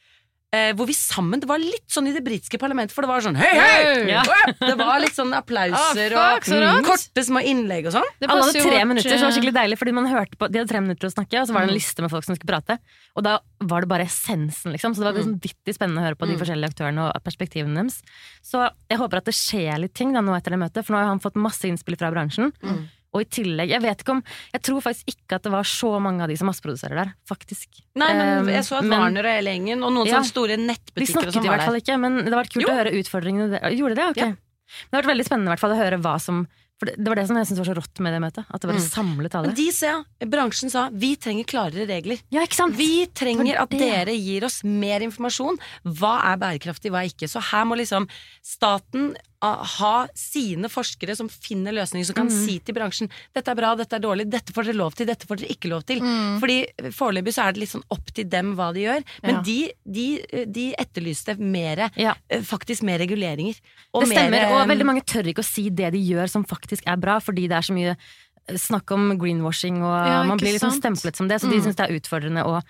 Eh, 0.55 0.71
hvor 0.79 0.87
vi 0.87 0.95
sammen 0.95 1.41
Det 1.43 1.49
var 1.51 1.59
litt 1.59 1.89
sånn 1.91 2.07
i 2.07 2.13
det 2.15 2.21
britiske 2.23 2.59
parlamentet, 2.63 2.95
for 2.95 3.03
det 3.03 3.09
var 3.11 3.23
sånn 3.25 3.35
hei, 3.41 3.51
hei! 3.59 4.05
Ja. 4.13 4.21
Det 4.61 4.75
var 4.79 5.01
litt 5.03 5.17
sånn 5.17 5.33
applauser 5.35 6.15
Ah, 6.15 6.37
fuck, 6.37 6.47
så 6.47 6.59
og 6.61 6.79
mm, 6.79 6.85
korte 6.87 7.25
små 7.27 7.43
innlegg 7.43 7.89
og 7.91 7.95
sånn. 7.97 8.07
Alle 8.23 8.45
hadde 8.45 8.63
tre 8.63 8.83
minutter, 8.87 9.09
så 9.11 9.17
det 9.17 9.25
var 9.25 9.33
eh, 9.33 9.37
skikkelig 9.39 9.55
deilig. 9.57 9.79
Fordi 9.81 9.95
man 9.97 10.07
hørte 10.13 10.39
på, 10.39 10.49
De 10.53 10.61
hadde 10.61 10.71
tre 10.71 10.83
minutter 10.85 11.11
å 11.11 11.15
snakke, 11.15 11.41
og 11.43 11.49
så 11.51 11.57
var 11.57 11.65
det 11.65 11.73
Mm. 11.73 11.75
en 11.75 11.79
liste 11.81 12.03
med 12.05 12.13
folk 12.15 12.25
som 12.29 12.37
skulle 12.39 12.53
prate. 12.55 12.79
Og 13.17 13.25
da 13.27 13.39
var 13.65 13.81
det 13.85 13.89
bare 13.91 14.07
essensen, 14.07 14.73
liksom. 14.77 14.95
Så 14.95 15.03
det 15.03 15.09
var 15.09 15.13
Mm. 15.15 15.21
liksom 15.23 15.41
vittig 15.49 15.75
spennende 15.75 16.03
å 16.03 16.07
høre 16.07 16.19
på 16.21 16.29
de 16.31 16.37
forskjellige 16.39 16.71
aktørene 16.75 17.09
og 17.11 17.25
perspektivene 17.25 17.75
deres. 17.81 18.03
Så 18.45 18.69
jeg 18.91 18.99
håper 19.01 19.17
at 19.19 19.25
det 19.25 19.35
skjer 19.35 19.81
litt 19.81 19.95
ting 19.95 20.13
da 20.13 20.21
nå 20.21 20.37
etter 20.37 20.51
det 20.55 20.61
møtet, 20.63 20.85
for 20.85 20.95
nå 20.95 21.01
har 21.03 21.09
han 21.11 21.21
fått 21.21 21.35
masse 21.41 21.65
innspill 21.67 21.97
fra 21.99 22.13
bransjen. 22.15 22.53
Mm. 22.63 22.85
Og 23.15 23.23
i 23.23 23.27
tillegg, 23.31 23.71
jeg 23.71 23.81
vet 23.85 24.01
ikke 24.03 24.11
om 24.17 24.23
Jeg 24.53 24.63
tror 24.67 24.81
faktisk 24.83 25.13
ikke 25.15 25.37
at 25.39 25.45
det 25.47 25.53
var 25.55 25.63
så 25.71 25.91
mange 26.03 26.25
av 26.25 26.29
de 26.33 26.37
som 26.37 26.49
masseproduserer 26.51 26.99
der, 26.99 27.13
faktisk. 27.31 27.69
Nei, 27.95 28.11
men 28.19 28.33
Um, 28.43 28.49
jeg 28.51 28.65
så 28.67 28.81
at 28.81 28.89
Warner 28.91 29.25
og 29.29 29.37
hele 29.39 29.51
gjengen, 29.55 29.85
og 29.87 29.93
noen 29.95 30.07
Ja. 30.11 30.19
sånne 30.19 30.33
store 30.33 30.57
nettbutikker 30.59 31.07
De 31.07 31.13
snakket 31.13 31.33
sånn 31.39 31.45
i 31.47 31.53
hvert 31.53 31.65
fall 31.69 31.79
ikke, 31.79 31.99
men 32.01 32.17
det 32.25 32.33
har 32.33 32.43
vært 32.43 32.53
kult 32.57 32.67
Jo. 32.67 32.73
å 32.73 32.79
høre 32.81 32.93
utfordringene 32.99 33.51
der. 33.55 33.71
Gjorde 33.79 33.95
det? 33.95 34.09
Ok. 34.11 34.17
Ja. 34.19 34.27
Men 34.27 34.91
det 34.91 34.97
har 34.97 35.03
vært 35.03 35.13
veldig 35.15 35.27
spennende 35.29 35.47
i 35.49 35.53
hvert 35.55 35.61
fall 35.63 35.75
å 35.77 35.79
høre 35.79 35.99
hva 36.03 36.21
som 36.21 36.47
For 36.81 36.91
det, 36.91 36.97
det 36.99 37.07
var 37.11 37.21
det 37.21 37.27
som 37.29 37.37
jeg 37.39 37.47
syntes 37.47 37.61
var 37.63 37.69
så 37.71 37.77
rått 37.79 38.01
med 38.03 38.15
det 38.17 38.21
møtet. 38.25 38.47
At 38.51 38.61
det 38.61 38.69
var 38.71 38.75
Mm. 38.75 38.89
samlet 38.89 39.35
alle. 39.39 39.53
De 39.55 39.67
sa, 39.73 39.93
bransjen 40.27 40.71
sa 40.71 40.89
vi 40.93 41.15
trenger 41.17 41.45
klarere 41.45 41.87
regler. 41.87 42.19
Ja? 42.35 42.45
Vi 42.75 43.07
trenger 43.15 43.61
at 43.63 43.71
dere 43.71 44.15
gir 44.17 44.45
oss 44.45 44.65
mer 44.65 45.01
informasjon. 45.07 45.59
Hva 45.85 46.17
er 46.33 46.37
bærekraftig, 46.43 46.91
hva 46.91 47.05
er 47.05 47.13
ikke. 47.15 47.31
Så 47.31 47.41
her 47.53 47.65
må 47.65 47.79
liksom 47.79 48.09
staten 48.43 49.15
ah, 49.45 49.63
ha 49.79 50.07
sine 50.17 50.69
forskere 50.73 51.15
som 51.17 51.29
finner 51.29 51.75
løsninger, 51.77 52.07
som 52.09 52.17
kan 52.17 52.27
mm. 52.31 52.37
si 52.47 52.59
til 52.65 52.75
bransjen 52.75 53.11
dette 53.37 53.51
er 53.53 53.59
bra, 53.59 53.75
dette 53.77 53.95
er 53.99 54.01
dårlig, 54.03 54.25
dette 54.33 54.55
får 54.57 54.71
dere 54.71 54.79
lov 54.79 54.95
til, 54.97 55.07
dette 55.07 55.29
får 55.29 55.43
dere 55.43 55.53
ikke 55.53 55.69
lov 55.69 55.85
til. 55.85 56.01
Mm. 56.01 56.39
Fordi 56.41 56.57
foreløpig 56.97 57.35
så 57.37 57.45
er 57.45 57.53
det 57.55 57.61
litt 57.65 57.75
sånn 57.75 57.85
opp 57.95 58.09
til 58.17 58.27
dem 58.33 58.55
hva 58.59 58.71
de 58.75 58.87
gjør. 58.87 59.05
Men 59.23 59.35
Ja. 59.35 59.43
de, 59.45 59.59
de, 59.85 60.07
de 60.49 60.67
etterlyste 60.81 61.37
mer, 61.39 61.91
Ja. 62.01 62.15
eh, 62.31 62.41
faktisk 62.41 62.83
mer 62.83 62.99
reguleringer. 62.99 63.55
Det 63.95 64.09
stemmer, 64.09 64.31
mer, 64.31 64.53
og 64.55 64.63
eh, 64.63 64.71
veldig 64.75 64.87
mange 64.87 65.05
tør 65.05 65.29
ikke 65.29 65.45
å 65.45 65.47
si 65.47 65.69
det 65.69 65.93
de 65.93 66.01
gjør 66.03 66.31
som 66.31 66.43
faktisk 66.45 66.64
er 66.73 67.01
bra, 67.01 67.19
fordi 67.21 67.49
det 67.49 67.59
er 67.59 67.67
så 67.69 67.77
mye 67.77 67.95
eh, 67.95 68.59
snakk 68.61 68.91
om 68.97 69.15
greenwashing, 69.21 69.83
og 69.83 69.95
Ja, 69.95 70.23
man 70.29 70.39
blir 70.41 70.57
liksom 70.57 70.75
stemplet 70.77 71.17
som 71.17 71.29
det, 71.29 71.41
så 71.41 71.51
de 71.51 71.63
syns 71.63 71.77
det 71.77 71.87
er 71.87 71.97
utfordrende 71.99 72.45
å 72.45 72.61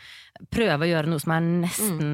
prøve 0.51 0.83
å 0.83 0.89
gjøre 0.89 1.11
noe 1.11 1.23
som 1.23 1.33
er 1.37 1.45
nesten 1.47 2.09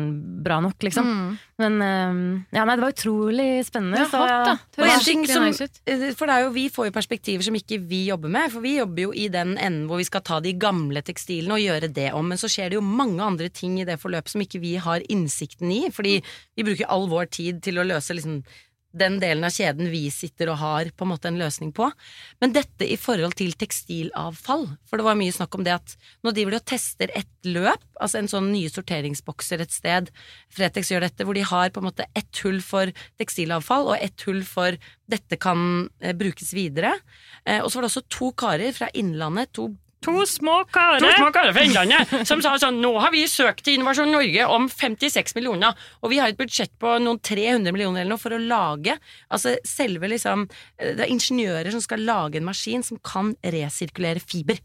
bra 0.45 0.59
nok, 0.61 0.77
liksom. 0.85 1.07
Mm. 1.09 1.29
Men 1.63 1.77
eh, 1.85 2.19
ja, 2.59 2.67
nei, 2.69 2.77
det 2.77 2.85
var 2.85 2.93
utrolig 2.93 3.49
spennende. 3.67 4.03
Ja, 4.03 4.09
så, 4.13 4.21
hot, 4.21 4.33
da. 4.49 4.55
Det 4.77 4.99
ting 5.07 5.25
som-. 5.29 5.49
Eh, 5.49 6.07
For 6.19 6.29
det 6.29 6.37
er 6.37 6.45
jo, 6.45 6.53
vi 6.55 6.67
får 6.73 6.91
jo 6.91 6.95
perspektiver 6.97 7.47
som 7.47 7.57
ikke 7.57 7.81
vi 7.91 8.03
jobber 8.11 8.33
med. 8.33 8.53
For 8.53 8.65
vi 8.65 8.77
jobber 8.77 9.07
jo 9.09 9.15
i 9.17 9.29
den 9.33 9.57
enden 9.57 9.87
hvor 9.89 10.03
vi 10.03 10.09
skal 10.09 10.25
ta 10.27 10.41
de 10.45 10.53
gamle 10.61 11.03
tekstilene 11.07 11.57
og 11.57 11.65
gjøre 11.65 11.93
det 11.97 12.11
om. 12.17 12.29
Men 12.33 12.41
så 12.41 12.51
skjer 12.53 12.73
det 12.73 12.81
jo 12.81 12.85
mange 12.85 13.25
andre 13.25 13.49
ting 13.53 13.79
i 13.81 13.89
det 13.89 13.97
forløpet 14.03 14.35
som 14.35 14.45
ikke 14.45 14.61
vi 14.63 14.77
har 14.81 15.05
innsikten 15.09 15.73
i. 15.73 15.83
Fordi 15.95 16.19
vi 16.21 16.67
bruker 16.67 16.93
all 16.93 17.09
vår 17.11 17.33
tid 17.41 17.65
til 17.65 17.81
å 17.81 17.89
løse 17.89 18.17
liksom 18.17 18.43
den 18.97 19.19
delen 19.23 19.47
av 19.47 19.55
kjeden 19.55 19.91
vi 19.93 20.03
sitter 20.13 20.51
og 20.51 20.59
har 20.61 20.91
på 20.97 21.07
en 21.07 21.13
måte 21.13 21.31
en 21.31 21.39
løsning 21.39 21.71
på. 21.77 21.89
Men 22.43 22.55
dette 22.55 22.87
i 22.87 22.97
forhold 23.01 23.37
til 23.39 23.55
tekstilavfall, 23.59 24.67
for 24.89 24.99
det 24.99 25.07
var 25.07 25.19
mye 25.19 25.35
snakk 25.35 25.55
om 25.55 25.67
det 25.67 25.77
at 25.77 25.95
nå 26.25 26.33
driver 26.35 26.57
de 26.57 26.61
og 26.61 26.67
tester 26.73 27.13
et 27.15 27.51
løp, 27.51 27.85
altså 28.01 28.21
en 28.21 28.31
sånn 28.31 28.51
nye 28.53 28.73
sorteringsbokser 28.73 29.63
et 29.63 29.75
sted. 29.75 30.11
Fretex 30.55 30.91
gjør 30.93 31.07
dette, 31.07 31.27
hvor 31.27 31.39
de 31.39 31.47
har 31.47 31.71
på 31.71 31.83
en 31.83 31.89
måte 31.91 32.09
ett 32.19 32.43
hull 32.45 32.59
for 32.65 32.91
tekstilavfall 33.21 33.93
og 33.93 33.99
ett 34.01 34.27
hull 34.27 34.43
for 34.47 34.79
dette 35.11 35.39
kan 35.43 35.89
eh, 36.01 36.17
brukes 36.17 36.53
videre. 36.57 36.97
Eh, 37.45 37.61
og 37.63 37.71
så 37.71 37.79
var 37.79 37.87
det 37.87 37.93
også 37.93 38.07
to 38.11 38.33
karer 38.39 38.75
fra 38.77 38.91
Innlandet, 38.99 39.55
to 39.55 39.71
To 40.07 40.25
små 40.27 40.63
karer. 40.73 41.03
To 41.05 41.09
små 41.19 41.29
karer 41.35 41.53
fra 41.53 41.63
Innlandet 41.67 42.13
som 42.29 42.41
sa 42.41 42.55
sånn 42.61 42.79
Nå 42.81 42.95
har 43.03 43.13
vi 43.13 43.27
søkt 43.29 43.67
til 43.67 43.77
Innovasjon 43.77 44.09
Norge 44.09 44.47
om 44.49 44.65
56 44.73 45.35
millioner, 45.37 45.77
og 46.01 46.13
vi 46.13 46.21
har 46.23 46.33
et 46.33 46.39
budsjett 46.39 46.73
på 46.81 46.95
noen 47.05 47.21
300 47.21 47.75
millioner 47.75 48.03
eller 48.03 48.15
noe 48.15 48.23
for 48.23 48.33
å 48.33 48.41
lage 48.41 48.95
Altså 49.29 49.53
selve 49.67 50.09
liksom 50.09 50.47
eh, 50.49 50.95
Det 50.97 51.05
er 51.05 51.13
ingeniører 51.13 51.69
som 51.75 51.85
skal 51.85 52.05
lage 52.09 52.41
en 52.41 52.49
maskin 52.49 52.85
som 52.87 53.01
kan 53.05 53.35
resirkulere 53.45 54.23
fiber. 54.25 54.61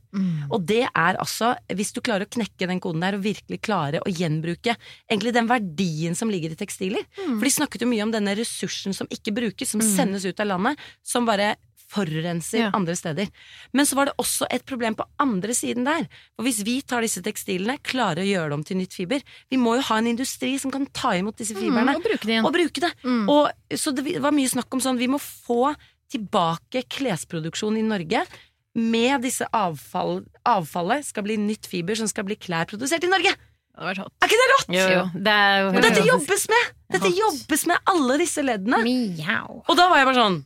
Og 0.55 0.63
det 0.67 0.85
er 0.87 1.19
altså, 1.19 1.51
hvis 1.75 1.91
du 1.95 1.99
klarer 2.05 2.27
å 2.29 2.31
knekke 2.31 2.69
den 2.71 2.79
koden 2.83 3.03
der 3.03 3.17
og 3.17 3.25
virkelig 3.25 3.59
klare 3.65 3.99
å 4.05 4.11
gjenbruke 4.11 4.77
egentlig 5.11 5.35
den 5.35 5.51
verdien 5.51 6.15
som 6.15 6.31
ligger 6.31 6.55
i 6.55 6.59
tekstiler. 6.59 7.03
For 7.17 7.43
de 7.43 7.51
snakket 7.51 7.83
jo 7.83 7.91
mye 7.91 8.05
om 8.07 8.13
denne 8.13 8.35
ressursen 8.39 8.95
som 8.95 9.09
ikke 9.11 9.35
brukes, 9.35 9.75
som 9.75 9.83
sendes 9.83 10.25
ut 10.25 10.39
av 10.39 10.53
landet, 10.53 10.79
som 11.03 11.27
bare 11.27 11.55
forurenser 11.91 12.59
Ja. 12.65 12.69
andre 12.73 12.95
steder. 12.95 13.27
Men 13.73 13.85
så 13.85 13.95
var 13.95 14.05
det 14.09 14.15
også 14.17 14.47
et 14.51 14.65
problem 14.65 14.95
på 14.95 15.05
andre 15.19 15.53
siden 15.53 15.85
der. 15.85 16.07
For 16.35 16.43
hvis 16.47 16.63
vi 16.65 16.81
tar 16.81 17.01
disse 17.05 17.21
tekstilene, 17.21 17.77
klarer 17.83 18.23
å 18.23 18.27
gjøre 18.29 18.49
dem 18.49 18.63
til 18.63 18.77
nytt 18.77 18.93
fiber 18.93 19.21
Vi 19.51 19.57
må 19.57 19.75
jo 19.77 19.81
ha 19.81 19.97
en 19.97 20.07
industri 20.07 20.57
som 20.59 20.71
kan 20.71 20.85
ta 20.87 21.13
imot 21.15 21.37
disse 21.37 21.53
fibrene 21.55 21.93
Mm, 21.93 21.95
og 21.95 22.03
bruke 22.03 22.25
det 22.25 22.39
og 22.45 22.53
bruke 22.53 22.81
det. 22.81 22.93
Mm. 23.03 23.29
Og, 23.29 23.51
så 23.71 23.93
det 23.95 24.19
var 24.21 24.31
mye 24.31 24.49
snakk 24.49 24.73
om 24.73 24.79
sånn 24.81 24.97
Vi 24.97 25.07
må 25.07 25.19
få 25.19 25.75
tilbake 26.11 26.83
klesproduksjon 26.89 27.77
i 27.77 27.81
Norge. 27.85 28.25
Med 28.75 29.21
disse 29.23 29.45
avfall, 29.55 30.25
avfallet 30.45 31.05
skal 31.07 31.23
bli 31.23 31.37
nytt 31.39 31.65
fiber 31.65 31.95
som 31.95 32.07
skal 32.11 32.25
bli 32.27 32.35
klær 32.35 32.65
produsert 32.67 33.03
i 33.03 33.07
Norge! 33.11 33.31
Er 33.75 33.91
ikke 33.91 34.37
det 34.39 34.47
rått? 34.51 34.67
Jo, 34.71 34.83
jo, 34.87 35.01
det 35.19 35.31
er 35.35 35.65
Og 35.67 35.81
dette 35.83 36.03
jobbes 36.07 36.45
med! 36.51 36.69
Dette 36.95 37.09
jobbes 37.11 37.65
med 37.67 37.77
alle 37.91 38.17
disse 38.21 38.43
leddene. 38.45 38.79
Miau. 38.85 39.63
Og 39.67 39.75
da 39.75 39.89
var 39.91 39.99
jeg 39.99 40.07
bare 40.07 40.21
sånn 40.21 40.37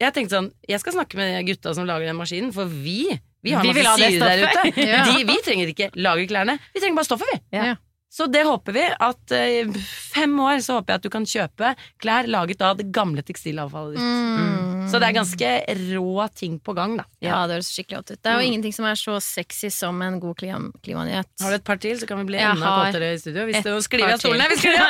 Jeg 0.00 0.14
tenkte 0.14 0.36
sånn 0.36 0.52
Jeg 0.68 0.78
skal 0.82 0.94
snakke 0.94 1.18
med 1.18 1.46
gutta 1.48 1.72
som 1.74 1.86
lager 1.88 2.06
den 2.06 2.16
maskinen, 2.20 2.52
for 2.54 2.66
vi 2.70 3.18
vi 3.42 3.52
har 3.54 3.62
Vi 3.62 3.70
masse 3.72 3.98
syre 4.02 4.28
der 4.32 4.38
ute. 4.46 4.62
Ja. 4.88 5.04
De, 5.06 5.22
vi 5.28 5.36
trenger 5.46 5.68
ikke 5.70 5.90
lage 5.94 6.26
klærne. 6.30 6.58
Vi 6.74 6.80
trenger 6.82 6.96
bare 6.98 7.06
stoffet, 7.06 7.28
vi. 7.32 7.38
Ja. 7.56 7.64
Ja. 7.72 7.76
Så 8.10 8.24
det 8.32 8.40
håper 8.48 8.72
vi 8.72 8.82
at 8.88 9.32
uh, 9.36 9.78
fem 10.14 10.32
år 10.40 10.58
så 10.64 10.78
håper 10.78 10.94
jeg 10.94 10.98
at 10.98 11.04
du 11.04 11.10
kan 11.12 11.26
kjøpe 11.28 11.74
klær 12.02 12.26
laget 12.26 12.62
av 12.64 12.78
det 12.80 12.86
gamle 12.90 13.20
tekstilavfallet 13.22 13.94
ditt. 13.98 14.02
Mm. 14.02 14.88
Så 14.88 14.96
det 14.98 15.06
er 15.10 15.16
ganske 15.18 15.50
rå 15.92 16.24
ting 16.34 16.54
på 16.64 16.72
gang, 16.74 16.96
da. 16.96 17.04
Ja, 17.20 17.42
det 17.46 17.58
høres 17.58 17.68
skikkelig 17.76 17.98
hot 18.00 18.10
ut. 18.14 18.20
Det 18.24 18.30
er 18.32 18.38
jo 18.38 18.40
Mm. 18.40 18.48
ingenting 18.48 18.72
som 18.78 18.86
er 18.88 18.96
så 18.96 19.18
sexy 19.20 19.68
som 19.70 20.00
en 20.02 20.16
god 20.22 20.38
klima 20.40 20.72
klimanyhet. 20.82 21.28
Har 21.44 21.50
du 21.52 21.56
et 21.60 21.64
par 21.68 21.76
til, 21.76 22.00
så 22.00 22.08
kan 22.08 22.18
vi 22.22 22.24
bli 22.32 22.38
Jeg 22.40 22.48
enda 22.56 22.66
kåtere 22.88 23.12
i 23.12 23.18
studio. 23.20 23.44
Hvis 23.50 23.62
du 23.62 23.70
sklir 23.84 24.08
av 24.08 24.18
stolene. 24.18 24.48
til. 24.48 24.56
Vi 24.56 24.56
sklir 24.64 24.80
av! 24.80 24.88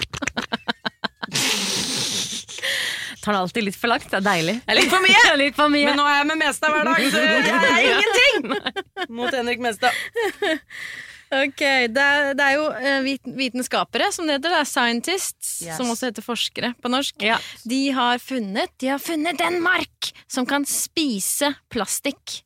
Tar 3.25 3.33
det 3.33 3.41
alltid 3.41 3.65
litt 3.71 3.79
for 3.81 3.89
langt. 3.89 4.05
Det 4.11 4.19
er 4.21 4.25
deilig. 4.27 4.55
Det 4.67 4.75
er 4.75 4.79
litt 4.83 4.93
for 4.93 5.01
mye! 5.05 5.25
litt 5.45 5.57
for 5.57 5.73
mye. 5.73 5.89
Men 5.89 5.97
nå 6.03 6.05
er 6.11 6.19
jeg 6.21 6.29
med 6.29 6.41
Mestad 6.43 6.75
hver 6.75 6.91
dag, 6.91 7.07
så 7.09 7.23
jeg 7.25 7.65
er 7.73 7.89
ingenting 7.89 8.77
mot 9.17 9.33
Henrik 9.33 9.63
Mestad. 9.65 9.97
Ok, 11.35 11.63
det 11.91 12.03
er, 12.05 12.29
det 12.37 12.45
er 12.45 12.53
jo 12.59 12.67
eh, 12.77 13.07
vitenskapere, 13.41 14.11
som 14.15 14.29
det 14.29 14.37
heter. 14.37 14.53
Det 14.53 14.61
er 14.61 14.69
scientists, 14.71 15.55
Yes. 15.65 15.79
som 15.79 15.89
også 15.91 16.11
heter 16.11 16.23
forskere 16.27 16.73
på 16.83 16.91
norsk. 16.93 17.17
Ja. 17.25 17.37
De 17.65 17.79
har 17.97 18.19
funnet 18.23 18.73
De 18.83 18.89
har 18.91 18.99
funnet 19.03 19.41
en 19.41 19.57
mark 19.63 20.11
som 20.31 20.47
kan 20.47 20.67
spise 20.69 21.53
plastikk. 21.73 22.41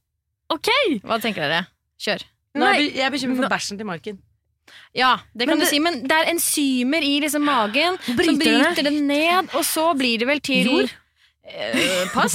Ok! 0.53 0.71
Hva 1.03 1.19
tenker 1.21 1.45
dere? 1.45 1.65
Kjør. 2.01 2.23
Nå 2.59 2.69
jeg 2.79 2.95
er 3.05 3.13
bekymret 3.13 3.43
for 3.43 3.51
bæsjen 3.53 3.81
til 3.81 3.89
Marken. 3.89 4.21
Ja, 4.95 5.19
det 5.35 5.47
kan 5.47 5.57
Men 5.57 5.59
du 5.59 5.65
det- 5.65 5.71
si, 5.71 5.79
men 5.81 6.03
det 6.07 6.13
er 6.17 6.31
enzymer 6.33 7.03
i 7.03 7.21
liksom 7.21 7.45
magen 7.45 7.99
som 8.05 8.17
Bryter 8.17 8.39
det 8.39 8.61
bryter 8.75 8.83
det 8.91 8.93
ned, 9.03 9.49
og 9.55 9.65
så 9.65 9.95
blir 9.97 10.19
det 10.19 10.27
vel 10.27 10.41
til 10.41 10.67
Jord? 10.67 10.91
Eh, 11.49 12.09
pass. 12.13 12.35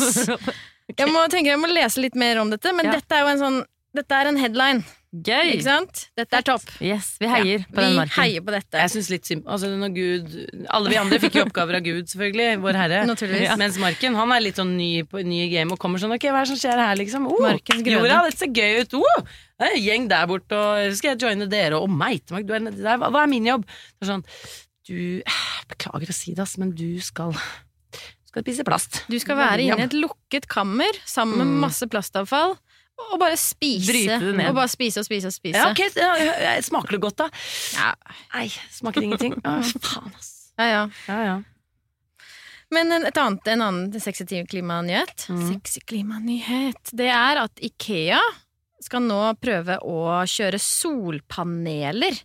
Jeg 0.97 1.07
må 1.09 1.21
tenke 1.31 1.47
jeg 1.49 1.59
må 1.59 1.67
lese 1.71 2.01
litt 2.03 2.15
mer 2.15 2.37
om 2.41 2.49
dette, 2.51 2.71
men 2.75 2.85
Ja. 2.85 2.91
dette 2.99 3.15
er 3.15 3.21
jo 3.23 3.27
en 3.27 3.39
sånn 3.39 3.65
Dette 3.95 4.11
er 4.11 4.27
en 4.27 4.37
headline, 4.41 4.83
Gøy! 5.13 5.51
ikke 5.53 5.65
sant? 5.67 5.99
Dette 6.17 6.39
er 6.39 6.45
topp. 6.47 6.63
Yes, 6.81 7.11
vi 7.21 7.27
heier 7.29 7.59
Ja, 7.61 7.67
på 7.69 7.83
den 7.83 7.97
Vi 7.99 8.05
heier 8.15 8.41
på 8.41 8.49
dette. 8.55 8.79
Jeg 8.81 8.89
synes 8.95 9.09
litt 9.13 9.27
altså, 9.45 9.69
når 9.77 9.91
Gud 9.93 10.31
Alle 10.73 10.89
vi 10.89 10.97
andre 10.97 11.19
fikk 11.21 11.35
jo 11.37 11.43
oppgaver 11.45 11.77
av 11.77 11.83
Gud, 11.85 12.07
selvfølgelig. 12.09 12.47
Vår 12.63 12.79
Herre. 12.81 13.03
Naturligvis. 13.05 13.53
Mens 13.61 13.77
Marken 13.83 14.17
han 14.17 14.33
er 14.33 14.41
litt 14.41 14.57
sånn 14.57 14.71
ny, 14.73 14.87
på, 15.05 15.21
ny 15.21 15.43
i 15.43 15.51
game 15.51 15.69
og 15.75 15.77
kommer 15.83 16.01
sånn 16.01 16.15
Ok, 16.17 16.25
hva 16.33 16.41
er 16.41 16.47
det 16.49 16.53
som 16.55 16.61
skjer 16.63 16.81
her, 16.81 16.97
liksom? 16.97 17.27
Oh, 17.29 17.43
Markens 17.45 17.85
jorda, 17.85 18.23
dette 18.25 18.41
ser 18.41 18.51
gøy 18.57 18.81
ut. 18.81 18.97
Oh, 18.97 19.21
det 19.61 19.69
er 19.69 19.77
en 19.77 19.85
gjeng 19.85 20.09
der 20.15 20.25
borte, 20.33 20.57
og 20.57 20.97
skal 20.97 21.13
jeg 21.13 21.21
joine 21.27 21.49
dere? 21.51 21.77
Og 21.77 21.93
meg, 21.93 22.25
Mark, 22.33 22.49
du 22.49 22.57
er 22.57 22.65
nedi 22.65 22.81
der. 22.81 22.97
Hva, 22.97 23.13
hva 23.13 23.21
er 23.27 23.31
min 23.37 23.45
jobb? 23.53 23.69
Det 23.69 24.07
er 24.07 24.13
sånn 24.15 24.25
Du 24.89 24.97
Beklager 25.69 26.09
å 26.09 26.17
si 26.17 26.33
det, 26.33 26.41
ass, 26.43 26.57
men 26.57 26.73
du 26.75 26.87
skal 27.05 27.31
Du 27.37 28.33
skal 28.33 28.43
spise 28.47 28.65
plast. 28.65 29.03
Du 29.13 29.19
skal 29.21 29.37
være 29.37 29.61
inne 29.69 29.77
i 29.85 29.85
et 29.85 29.93
lukket 29.93 30.49
kammer 30.49 30.89
sammen 31.05 31.37
med 31.37 31.53
Mm. 31.53 31.59
masse 31.69 31.85
plastavfall, 31.85 32.57
og 33.01 33.15
bare 33.21 33.37
spise. 33.39 34.19
Og 34.19 34.55
bare 34.55 34.69
spise 34.71 35.01
og 35.01 35.07
spise 35.07 35.29
og 35.29 35.35
spise. 35.35 35.57
Ja, 35.57 35.71
okay. 35.71 35.89
ja, 35.97 36.53
Smaker 36.65 36.97
det 36.97 37.01
godt, 37.03 37.17
da? 37.23 37.29
Ja, 37.77 37.89
Nei, 38.35 38.47
smaker 38.73 39.05
ingenting. 39.05 39.35
Å, 39.41 39.57
faen, 39.87 40.13
ass. 40.17 40.31
ja, 40.59 40.85
ja. 41.09 41.39
Men 42.73 42.89
en, 42.95 43.05
et 43.05 43.17
annet, 43.21 43.49
en 43.53 43.65
annen 43.67 44.01
sexy 44.01 44.25
klimanyhet 44.49 45.27
Mm. 45.29 45.43
Sexy 45.51 45.79
klimanyhet 45.85 46.89
Det 46.91 47.05
er 47.13 47.37
at 47.43 47.61
Ikea 47.61 48.19
skal 48.83 49.05
nå 49.05 49.19
prøve 49.39 49.77
å 49.87 50.23
kjøre 50.27 50.59
solpaneler 50.59 52.17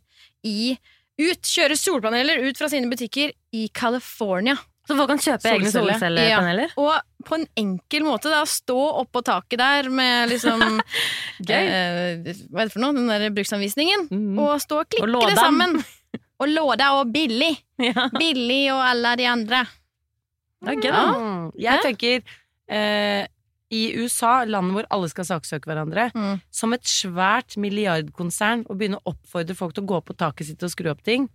i 0.49 0.73
ut, 1.19 1.43
Kjøre 1.43 1.77
solpaneler 1.79 2.43
ut 2.47 2.59
fra 2.59 2.69
sine 2.71 2.89
butikker 2.91 3.33
i 3.55 3.69
California. 3.75 4.55
Så 4.89 4.97
folk 4.97 5.11
kan 5.13 5.21
kjøpe 5.21 5.51
egne 5.53 5.69
solcellepaneler? 5.71 6.73
solcellepaneler? 6.73 6.75
Og 6.81 7.27
på 7.29 7.37
en 7.37 7.47
enkel 7.61 8.07
måte, 8.09 8.31
da, 8.33 8.41
stå 8.49 8.79
oppå 9.03 9.21
taket 9.27 9.61
der 9.61 9.91
med 9.93 10.31
liksom 10.33 10.63
Gøy. 11.49 11.53
eh, 11.53 12.35
Hva 12.49 12.65
er 12.65 12.71
det 12.71 12.73
for 12.73 12.81
noe? 12.87 12.97
Den 12.97 13.11
der 13.13 13.29
bruksanvisningen. 13.37 14.09
Mm. 14.11 14.39
Og 14.41 14.57
stå 14.65 14.81
og 14.83 14.89
klikke 14.95 15.09
Og 15.13 15.29
det 15.29 15.37
sammen. 15.39 15.77
Og 16.41 16.49
låda 16.55 16.93
og 17.01 17.13
billig. 17.13 17.53
Ja. 17.93 18.09
Billig 18.17 18.65
og 18.75 18.81
alle 18.83 19.13
de 19.21 19.27
andre. 19.31 19.61
Det 20.65 20.73
er 20.73 20.81
gøy, 20.83 20.91
da. 20.91 21.03
Jeg 21.63 21.83
tenker 21.85 22.23
eh, 22.75 23.27
i 23.71 23.83
USA, 24.01 24.41
landet 24.49 24.75
hvor 24.75 24.87
alle 24.91 25.11
skal 25.13 25.27
saksøke 25.29 25.69
hverandre, 25.71 26.09
Mm. 26.17 26.41
som 26.51 26.73
et 26.75 26.89
svært 26.89 27.55
milliardkonsern 27.61 28.65
å 28.67 28.75
begynne 28.75 28.99
å 28.99 29.13
oppfordre 29.13 29.55
folk 29.55 29.77
til 29.77 29.85
å 29.85 29.91
gå 29.93 30.01
på 30.09 30.17
taket 30.19 30.49
sitt 30.49 30.65
og 30.67 30.73
skru 30.73 30.89
opp 30.91 31.05
ting. 31.07 31.29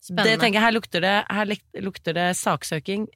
Spennende. 0.00 0.30
Det 0.30 0.40
tenker 0.40 0.60
jeg, 0.60 0.62
Her 0.62 0.72
lukter 0.76 1.00
det, 1.02 1.14
her 1.28 1.82
lukter 1.82 2.14
det 2.14 2.28
saksøking 2.38 3.08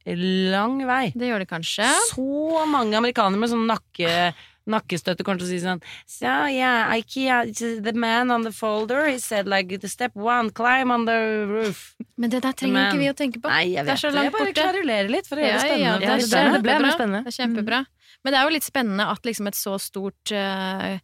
lang 0.52 0.80
vei. 0.86 1.12
Det 1.14 1.28
gjør 1.30 1.44
det 1.44 1.48
kanskje. 1.48 1.86
Så 2.10 2.66
mange 2.68 2.96
amerikanere 2.98 3.38
med 3.38 3.48
sånn 3.52 3.66
nakke, 3.70 4.34
nakkestøtte 4.66 5.24
kommer 5.26 5.38
til 5.42 5.48
å 5.48 5.50
si 5.50 5.58
sånn 5.62 5.80
So 6.06 6.26
yeah, 6.50 6.90
IKEA, 6.94 7.44
the 7.82 7.92
man 7.94 8.30
on 8.30 8.42
the 8.46 8.52
folder, 8.52 9.06
he 9.08 9.18
said 9.18 9.48
like 9.48 9.78
the 9.80 9.88
step 9.88 10.12
one, 10.14 10.50
climb 10.50 10.90
on 10.90 11.06
the 11.06 11.16
roof. 11.50 11.94
Men 12.16 12.30
det 12.30 12.42
der 12.42 12.52
trenger 12.52 12.74
Men- 12.74 12.90
ikke 12.92 12.98
vi 13.02 13.10
å 13.10 13.16
tenke 13.16 13.40
på. 13.42 13.48
Nei, 13.48 13.64
jeg 13.74 13.84
Det 13.86 13.88
er 13.88 13.92
vet 13.94 13.98
så 14.02 14.10
det. 14.10 14.14
langt 14.14 14.24
Jeg 14.24 14.32
bare 14.32 14.46
borte. 14.46 14.62
klarulerer 14.62 15.10
litt 15.10 15.26
for 15.26 15.36
å 15.36 15.40
gjøre 15.40 15.52
det 15.52 15.60
spennende. 15.60 15.82
ja, 15.82 15.98
det 15.98 16.06
er 16.06 16.12
alle 16.12 16.22
det 16.22 16.28
lytterne. 16.28 16.62
ble 16.62 16.72
mer 16.72 16.78
kjempebra. 16.78 16.94
spennende. 16.98 17.24
Det 17.24 17.32
er 17.38 17.42
kjempebra. 17.46 17.86
Men 18.24 18.32
det 18.32 18.38
er 18.38 18.44
jo 18.44 18.54
litt 18.54 18.62
spennende 18.68 19.06
at 19.10 19.22
liksom 19.22 19.46
et 19.48 19.54
så 19.54 19.78
stort 19.80 20.30
eh, 20.32 20.98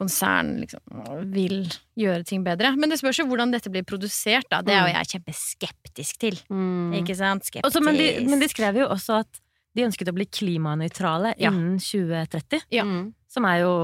konsern 0.00 0.54
liksom, 0.62 0.82
vil 1.34 1.60
gjøre 2.00 2.24
ting 2.28 2.44
bedre. 2.46 2.72
Men 2.80 2.92
det 2.92 3.00
spørs 3.02 3.20
jo 3.22 3.28
hvordan 3.28 3.52
dette 3.54 3.72
blir 3.72 3.84
produsert, 3.86 4.48
da. 4.50 4.62
Det 4.64 4.74
er 4.74 4.88
jo 4.88 4.94
jeg 4.96 5.12
kjempeskeptisk 5.14 6.20
til. 6.24 6.40
Mm. 6.48 6.96
Ikke 7.02 7.16
sant? 7.18 7.46
Skeptisk. 7.46 7.68
Også, 7.68 7.84
men, 7.84 8.00
de, 8.00 8.10
men 8.26 8.42
de 8.42 8.48
skrev 8.50 8.80
jo 8.80 8.88
også 8.90 9.20
at 9.22 9.42
de 9.76 9.86
ønsket 9.86 10.10
å 10.10 10.16
bli 10.16 10.26
klimanøytrale 10.26 11.36
Ja. 11.38 11.52
innen 11.52 11.78
2030. 11.78 12.64
Ja. 12.74 12.86
Mm. 12.86 13.12
Som 13.30 13.46
er 13.46 13.60
jo 13.62 13.74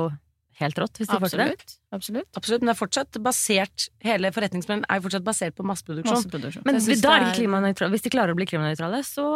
helt 0.57 0.79
rått, 0.81 0.98
hvis 0.98 1.11
de 1.11 1.18
får 1.20 1.31
til 1.35 1.42
det. 1.42 1.46
Absolutt. 1.52 1.74
Absolutt. 1.96 2.29
Absolutt, 2.40 2.62
men 2.62 2.70
det 2.70 2.74
er 2.74 2.81
fortsatt 2.81 3.18
basert 3.24 3.88
Hele 4.07 4.31
forretningsplanen 4.33 4.87
er 4.88 4.98
jo 4.98 5.05
fortsatt 5.07 5.24
basert 5.26 5.57
på 5.57 5.66
masseproduksjon. 5.68 6.16
Masseproduksjon. 6.16 6.64
Men 6.66 6.81
da 6.81 7.12
er 7.16 7.26
de 7.26 7.35
klimanøytrale. 7.37 7.92
Hvis 7.92 8.07
de 8.07 8.12
klarer 8.14 8.33
å 8.33 8.38
bli 8.38 8.48
klimanøytrale, 8.48 9.02
så 9.07 9.26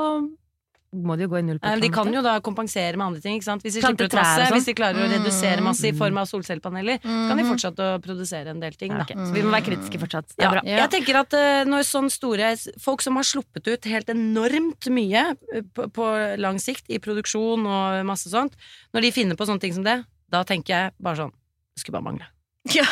må 0.92 1.14
de 1.16 1.22
jo 1.22 1.30
gå 1.30 1.38
i 1.38 1.42
null 1.46 1.58
på 1.62 1.68
Nei, 1.70 1.80
de 1.84 1.88
kan 1.94 2.08
jo 2.12 2.20
da 2.24 2.32
kompensere 2.42 2.96
med 2.98 3.04
andre 3.06 3.20
ting. 3.22 3.36
Ikke 3.38 3.46
sant? 3.46 3.62
Hvis 3.62 3.76
de 3.76 3.82
slipper 3.84 4.08
ut 4.08 4.14
masse, 4.18 4.40
sånn. 4.42 4.54
hvis 4.56 4.64
de 4.66 4.74
klarer 4.74 4.98
å 5.04 5.10
redusere 5.12 5.62
masse 5.62 5.84
i 5.86 5.92
Mm. 5.92 5.98
form 6.00 6.18
av 6.18 6.26
solcellepaneler, 6.26 6.98
så 7.04 7.28
kan 7.30 7.36
de 7.38 7.44
fortsette 7.46 7.78
å 7.78 8.00
produsere 8.02 8.48
en 8.50 8.58
del 8.60 8.72
ting. 8.74 8.90
Ja, 8.90 8.98
Da. 8.98 9.04
ok. 9.04 9.12
Så 9.28 9.32
vi 9.36 9.42
må 9.46 9.52
være 9.54 9.66
kritiske 9.68 10.00
fortsatt. 10.02 10.26
Det 10.34 10.42
Ja, 10.42 10.50
bra. 10.50 10.62
Ja. 10.64 10.76
Jeg 10.82 10.90
tenker 10.90 11.20
at 11.20 11.32
eh, 11.34 11.64
når 11.64 11.86
sånn 11.86 12.10
store 12.10 12.56
Folk 12.80 13.02
som 13.02 13.14
har 13.16 13.22
sluppet 13.22 13.66
ut 13.68 13.84
helt 13.84 14.08
enormt 14.10 14.88
mye 14.90 15.36
eh, 15.54 15.62
på, 15.74 15.86
på 15.92 16.38
lang 16.38 16.58
sikt 16.58 16.90
i 16.90 16.98
produksjon 16.98 17.64
og 17.66 18.04
masse 18.06 18.26
sånt, 18.28 18.52
når 18.92 19.02
de 19.02 19.10
finner 19.12 19.36
på 19.36 19.46
sånne 19.46 19.60
ting 19.60 19.72
som 19.72 19.84
det, 19.84 20.04
da 20.28 20.42
tenker 20.42 20.74
jeg 20.74 20.92
bare 21.00 21.16
sånn 21.16 21.30
Det 21.76 21.84
skulle 21.84 22.00
bare 22.02 22.08
mangle. 22.10 22.26
Ja. 22.74 22.84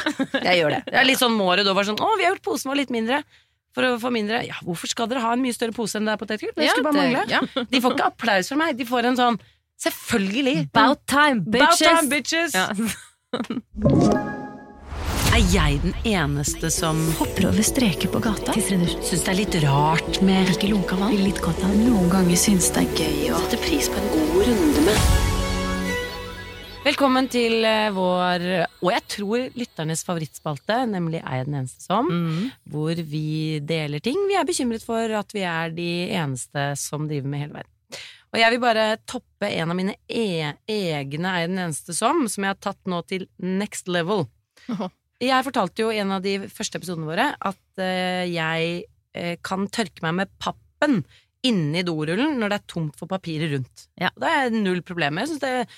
Jeg 0.43 0.63
gjør 0.63 0.71
det. 0.71 0.85
Det 0.87 0.95
er 0.97 1.05
litt 1.05 1.19
sånn 1.21 1.35
måret 1.37 1.65
da 1.67 1.75
var 1.75 1.85
sånn 1.85 1.99
Å, 2.01 2.17
vi 2.17 2.25
har 2.25 2.33
gjort 2.37 2.43
posen 2.47 2.71
vår 2.71 2.77
litt 2.87 2.91
mindre. 2.95 3.23
For 3.77 3.85
å 3.85 3.99
få 4.01 4.11
mindre 4.15 4.41
Ja, 4.47 4.55
hvorfor 4.65 4.89
skal 4.91 5.07
dere 5.11 5.21
ha 5.21 5.33
en 5.37 5.43
mye 5.45 5.55
større 5.55 5.73
pose 5.77 5.97
enn 6.01 6.07
det 6.09 6.13
er 6.17 6.21
potetgull? 6.23 6.55
Det 6.57 6.65
Ja, 6.65 6.73
skulle 6.73 6.89
bare 6.89 7.03
det- 7.03 7.13
mangle. 7.13 7.29
ja. 7.31 7.65
De 7.73 7.81
får 7.85 7.93
ikke 7.97 8.07
applaus 8.13 8.49
fra 8.49 8.57
meg. 8.57 8.77
De 8.79 8.85
får 8.89 9.05
en 9.13 9.17
sånn 9.17 9.39
Selvfølgelig! 9.79 10.57
About 10.75 11.05
time, 11.07 11.45
bitches! 11.47 11.83
About 11.83 12.01
time, 12.01 12.09
bitches! 12.11 12.53
Ja. 12.55 12.67
Er 15.39 15.45
jeg 15.53 15.79
den 15.85 15.95
eneste 16.09 16.71
som 16.73 16.99
Hopper 17.21 17.47
over 17.53 17.63
streker 17.63 18.11
på 18.11 18.19
gata. 18.25 18.57
syns 18.59 19.23
det 19.23 19.29
er 19.31 19.39
litt 19.39 19.55
rart 19.63 20.19
med 20.25 20.49
Ikke 20.57 20.71
lunka 20.73 20.97
vann. 20.99 21.15
Litt 21.21 21.39
godt 21.45 21.63
av 21.63 21.77
noen 21.79 22.09
ganger 22.11 22.35
syns 22.41 22.71
det 22.75 22.83
er 22.89 23.03
gøy 23.05 23.31
å 23.37 23.39
sette 23.45 23.61
pris 23.63 23.87
på 23.93 24.01
en 24.01 24.09
god 24.17 24.49
runde 24.49 24.87
med 24.89 24.97
Velkommen 26.89 27.27
til 27.29 27.67
eh, 27.69 27.91
vår, 27.93 28.45
og 28.81 28.91
jeg 28.95 29.03
tror 29.13 29.43
lytternes 29.59 30.01
favorittspalte, 30.07 30.77
nemlig 30.89 31.19
Er 31.21 31.41
jeg 31.41 31.49
den 31.49 31.57
eneste 31.59 31.83
som? 31.85 32.07
Mm. 32.09 32.47
Hvor 32.73 33.03
vi 33.11 33.59
deler 33.61 34.01
ting 34.01 34.17
vi 34.31 34.39
er 34.39 34.47
bekymret 34.49 34.87
for 34.87 35.13
at 35.19 35.35
vi 35.37 35.43
er 35.45 35.75
de 35.75 35.89
eneste 36.17 36.65
som 36.81 37.05
driver 37.11 37.29
med 37.29 37.43
hele 37.43 37.59
verden. 37.59 38.01
Og 38.33 38.41
jeg 38.41 38.55
vil 38.55 38.63
bare 38.63 38.87
toppe 39.05 39.51
en 39.51 39.75
av 39.75 39.77
mine 39.77 39.99
e 40.09 40.55
egne 40.65 41.35
Er 41.35 41.43
jeg 41.43 41.51
den 41.51 41.61
eneste 41.67 41.97
som, 41.99 42.25
som 42.31 42.47
jeg 42.47 42.55
har 42.55 42.63
tatt 42.71 42.81
nå 42.89 43.03
til 43.11 43.27
next 43.43 43.91
level. 43.93 44.25
Jeg 45.19 45.45
fortalte 45.45 45.85
jo 45.85 45.93
i 45.93 46.01
en 46.01 46.15
av 46.15 46.25
de 46.25 46.39
første 46.47 46.81
episodene 46.81 47.11
våre 47.11 47.29
at 47.37 47.85
eh, 47.85 48.25
jeg 48.33 48.85
eh, 49.19 49.37
kan 49.45 49.69
tørke 49.69 50.07
meg 50.07 50.23
med 50.23 50.35
pappen 50.41 51.03
inni 51.45 51.85
dorullen 51.85 52.39
når 52.39 52.55
det 52.55 52.63
er 52.63 52.69
tomt 52.71 52.97
for 52.97 53.11
papiret 53.11 53.53
rundt. 53.53 53.89
Ja. 54.01 54.15
Det 54.17 54.35
er 54.41 54.57
null 54.57 54.81
problemer. 54.87 55.27
Jeg 55.27 55.35
synes 55.35 55.45
det, 55.45 55.55
jeg 55.59 55.71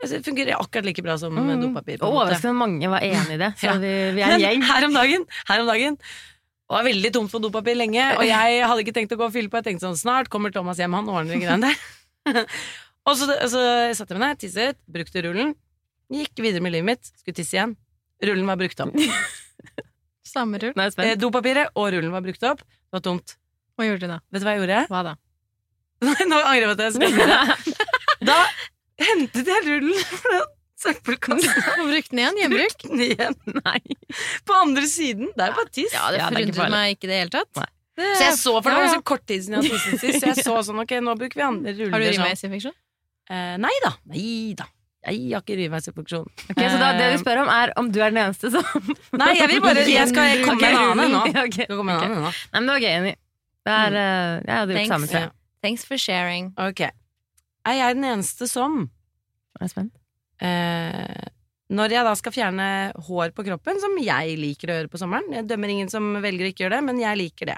det 0.00 0.22
fungerer 0.26 0.58
akkurat 0.60 0.84
like 0.84 1.02
bra 1.02 1.16
som 1.18 1.32
Mm. 1.34 1.60
dopapir. 1.62 1.98
Og 2.02 2.12
overraskende 2.14 2.54
mange 2.54 2.88
var 2.92 3.00
enig 3.00 3.34
i 3.34 3.40
det. 3.40 3.52
Så 3.60 3.66
Ja. 3.70 3.76
vi, 3.80 3.92
vi 4.18 4.22
er 4.22 4.34
en 4.36 4.40
gjeng. 4.40 4.62
her 4.68 4.84
om 4.84 4.92
dagen, 4.94 5.24
her 5.48 5.60
om 5.60 5.66
dagen 5.66 5.96
det 5.96 6.74
var 6.74 6.82
veldig 6.84 7.12
tomt 7.14 7.30
for 7.30 7.38
dopapir 7.40 7.76
lenge, 7.78 8.02
og 8.18 8.24
jeg 8.34 8.62
hadde 8.66 8.82
ikke 8.82 8.92
tenkt 8.96 9.12
å 9.14 9.16
gå 9.20 9.24
og 9.28 9.32
fylle 9.32 9.48
på. 9.48 9.56
Jeg 9.62 9.64
tenkte 9.70 9.86
sånn, 9.86 9.96
snart 9.96 10.28
kommer 10.28 10.50
Thomas 10.52 10.76
hjem, 10.82 10.92
han 10.98 11.06
ordner 11.08 11.32
de 11.36 11.40
greiene 11.44 11.70
der. 11.70 12.44
og 13.06 13.14
så, 13.16 13.28
så 13.46 13.60
satte 13.94 14.12
jeg 14.14 14.18
meg 14.20 14.32
ned, 14.34 14.40
tisset, 14.42 14.76
brukte 14.90 15.22
rullen, 15.22 15.54
gikk 16.10 16.42
videre 16.42 16.60
med 16.66 16.74
livet 16.74 16.84
mitt, 16.90 17.12
skulle 17.22 17.38
tisse 17.38 17.54
igjen. 17.56 17.76
Rullen 18.26 18.46
var 18.50 18.56
brukt 18.58 18.80
opp. 18.82 18.92
Samme 20.26 20.58
rull. 20.58 20.72
Nei, 20.76 20.88
Eh, 21.06 21.14
dopapiret 21.16 21.70
og 21.78 21.92
rullen 21.94 22.10
var 22.12 22.20
brukt 22.26 22.42
opp, 22.50 22.58
det 22.66 22.92
var 22.98 23.00
tomt. 23.04 23.36
Hva 23.78 23.86
gjorde 23.86 24.00
du 24.02 24.10
da? 24.10 24.18
Vet 24.32 24.42
du 24.42 24.46
hva 24.48 24.54
jeg 24.56 24.62
gjorde? 24.64 24.80
Hva 24.90 25.02
da? 25.06 25.14
Nå 26.02 26.38
angrer 26.42 26.66
jeg 26.66 26.68
på 26.68 26.74
at 26.74 26.82
jeg 26.82 26.96
spurte. 26.98 27.76
Da 28.26 28.38
hentet 29.02 29.48
jeg 29.52 29.64
rullen, 29.66 30.44
søppelkassen 30.76 31.62
Og 31.80 31.88
brukte 31.88 32.12
den 32.12 32.20
igjen. 32.22 32.38
Gjenbruk. 32.42 32.84
igjen. 33.06 33.36
Nei. 33.62 33.80
På 34.48 34.58
andre 34.60 34.84
siden. 34.90 35.30
Det 35.36 35.46
er 35.46 35.52
jo 35.52 35.56
bare 35.60 35.72
tiss. 35.72 35.94
Ja, 35.96 36.10
det 36.12 36.20
Ja, 36.20 36.28
det 36.30 36.40
er 36.42 36.46
ikke 36.46 36.58
forundret 36.60 36.76
meg 36.76 36.96
ikke 36.96 37.08
i 37.08 37.10
det 37.12 37.20
hele 37.22 37.34
tatt. 37.36 37.52
Nei. 37.62 37.68
Det, 37.96 38.08
Så 38.18 38.24
jeg 38.26 38.36
så, 38.36 38.52
for 38.60 38.68
det 38.68 38.80
var 38.82 38.90
så 38.92 39.02
kort 39.08 39.22
tid 39.24 39.44
siden 39.46 39.54
jeg 39.56 39.70
hadde 39.70 39.76
tisset 39.80 40.02
sist, 40.02 40.18
så 40.20 40.28
jeg 40.34 40.42
så 40.50 40.56
sånn, 40.68 40.80
ok, 40.82 40.90
nå 41.00 41.14
bruker 41.16 41.40
vi 41.40 41.44
andre 41.46 41.72
ruller. 41.78 41.94
Har 41.94 42.02
du 42.02 42.08
sånn. 42.10 42.18
urinveisinfeksjon? 42.18 42.74
Eh, 43.32 43.54
nei 43.64 43.72
da. 43.86 43.92
Nei 44.12 44.26
da. 44.58 44.66
Jeg 45.06 45.22
har 45.32 45.44
ikke 45.46 45.56
urinveisinfeksjon. 45.56 46.26
Ok, 46.50 46.60
så 46.60 46.76
da, 46.82 46.90
det 46.98 47.06
vi 47.14 47.22
spør 47.22 47.40
om, 47.46 47.48
er 47.56 47.72
om 47.80 47.88
du 47.94 47.96
er 48.02 48.12
den 48.12 48.20
eneste 48.26 48.50
som 48.52 48.66
Nei, 49.22 49.30
jeg 49.38 49.48
vil 49.54 49.62
bare 49.64 49.86
Jeg 49.88 50.10
skal 50.12 50.44
komme 50.44 50.60
med 50.60 50.76
en 50.76 50.82
annen 50.82 51.14
nå. 51.16 51.22
Ja, 51.32 51.46
ok. 51.48 51.58
Skal 51.62 51.78
komme 51.80 51.94
med 51.94 52.04
en 52.04 52.12
annen 52.18 52.26
nå. 52.28 52.34
Nei, 52.36 52.58
men 52.60 52.68
det 52.68 52.74
var 52.76 52.84
gøy, 52.84 52.90
Jenny. 52.92 53.14
Det 53.66 53.76
er, 53.80 53.96
eh, 54.02 54.34
jeg 54.44 54.54
hadde 54.60 54.76
gjort 54.76 54.76
Thanks. 54.82 54.92
samme, 54.92 55.10
tror 55.14 55.22
jeg. 55.24 55.32
Thanks 55.64 55.88
for 55.88 56.04
sharing. 56.04 56.52
Ok. 56.68 56.84
Er 57.66 57.78
jeg 57.80 57.96
den 57.98 58.06
eneste 58.12 58.48
som 58.50 58.84
Jeg 59.56 59.64
er 59.66 59.72
spent. 59.72 59.94
eh, 60.44 61.28
Når 61.72 61.94
jeg 61.96 62.06
da 62.06 62.12
skal 62.18 62.34
fjerne 62.34 62.66
hår 63.08 63.32
på 63.34 63.44
kroppen, 63.46 63.80
som 63.82 63.96
jeg 63.98 64.36
liker 64.38 64.70
å 64.70 64.76
gjøre 64.80 64.92
på 64.92 65.00
sommeren 65.00 65.32
Jeg 65.34 65.48
dømmer 65.50 65.72
ingen 65.72 65.90
som 65.90 66.12
velger 66.22 66.46
å 66.46 66.52
ikke 66.52 66.66
gjøre 66.66 66.78
det, 66.78 66.84
men 66.86 67.00
jeg 67.02 67.20
liker 67.22 67.50
det. 67.50 67.56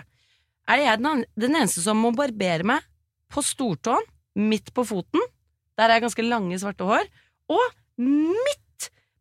Er 0.68 0.85
jeg 0.85 1.03
den, 1.03 1.25
den 1.37 1.57
eneste 1.57 1.85
som 1.85 2.01
må 2.01 2.12
barbere 2.16 2.64
meg 2.64 2.87
på 3.33 3.44
stortåen, 3.44 4.05
midt 4.38 4.73
på 4.77 4.85
foten, 4.87 5.21
der 5.77 5.88
er 5.88 5.99
jeg 5.99 6.07
ganske 6.07 6.25
lange, 6.25 6.59
svarte 6.61 6.87
hår, 6.88 7.09
og 7.53 7.64
midt 8.01 8.62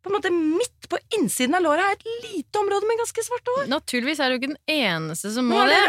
på 0.03 0.11
en 0.11 0.15
måte 0.17 0.31
midt 0.33 0.87
på 0.91 0.99
innsiden 1.17 1.57
av 1.57 1.63
låret 1.65 1.83
er 1.83 1.95
et 1.97 2.05
lite 2.23 2.59
område 2.61 2.87
med 2.89 3.01
ganske 3.01 3.23
svarte 3.25 3.55
hår. 3.55 3.65
Naturligvis 3.71 4.21
er 4.23 4.29
du 4.31 4.37
ikke 4.37 4.51
den 4.53 4.61
eneste 4.71 5.31
som 5.35 5.49
må 5.49 5.63
det. 5.67 5.79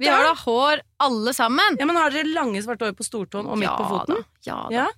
Vi 0.00 0.08
har 0.10 0.24
da 0.26 0.32
hår 0.42 0.82
alle 1.06 1.34
sammen. 1.36 1.78
Ja, 1.78 1.86
men 1.88 2.00
har 2.00 2.14
dere 2.14 2.32
lange, 2.32 2.62
svarte 2.64 2.88
hår 2.88 2.96
på 2.98 3.06
stortåen 3.06 3.46
og 3.50 3.60
midt 3.60 3.70
på 3.76 3.86
foten? 3.92 4.20
Da. 4.20 4.42
Ja, 4.48 4.58
da. 4.66 4.74
Ja. 4.80 4.88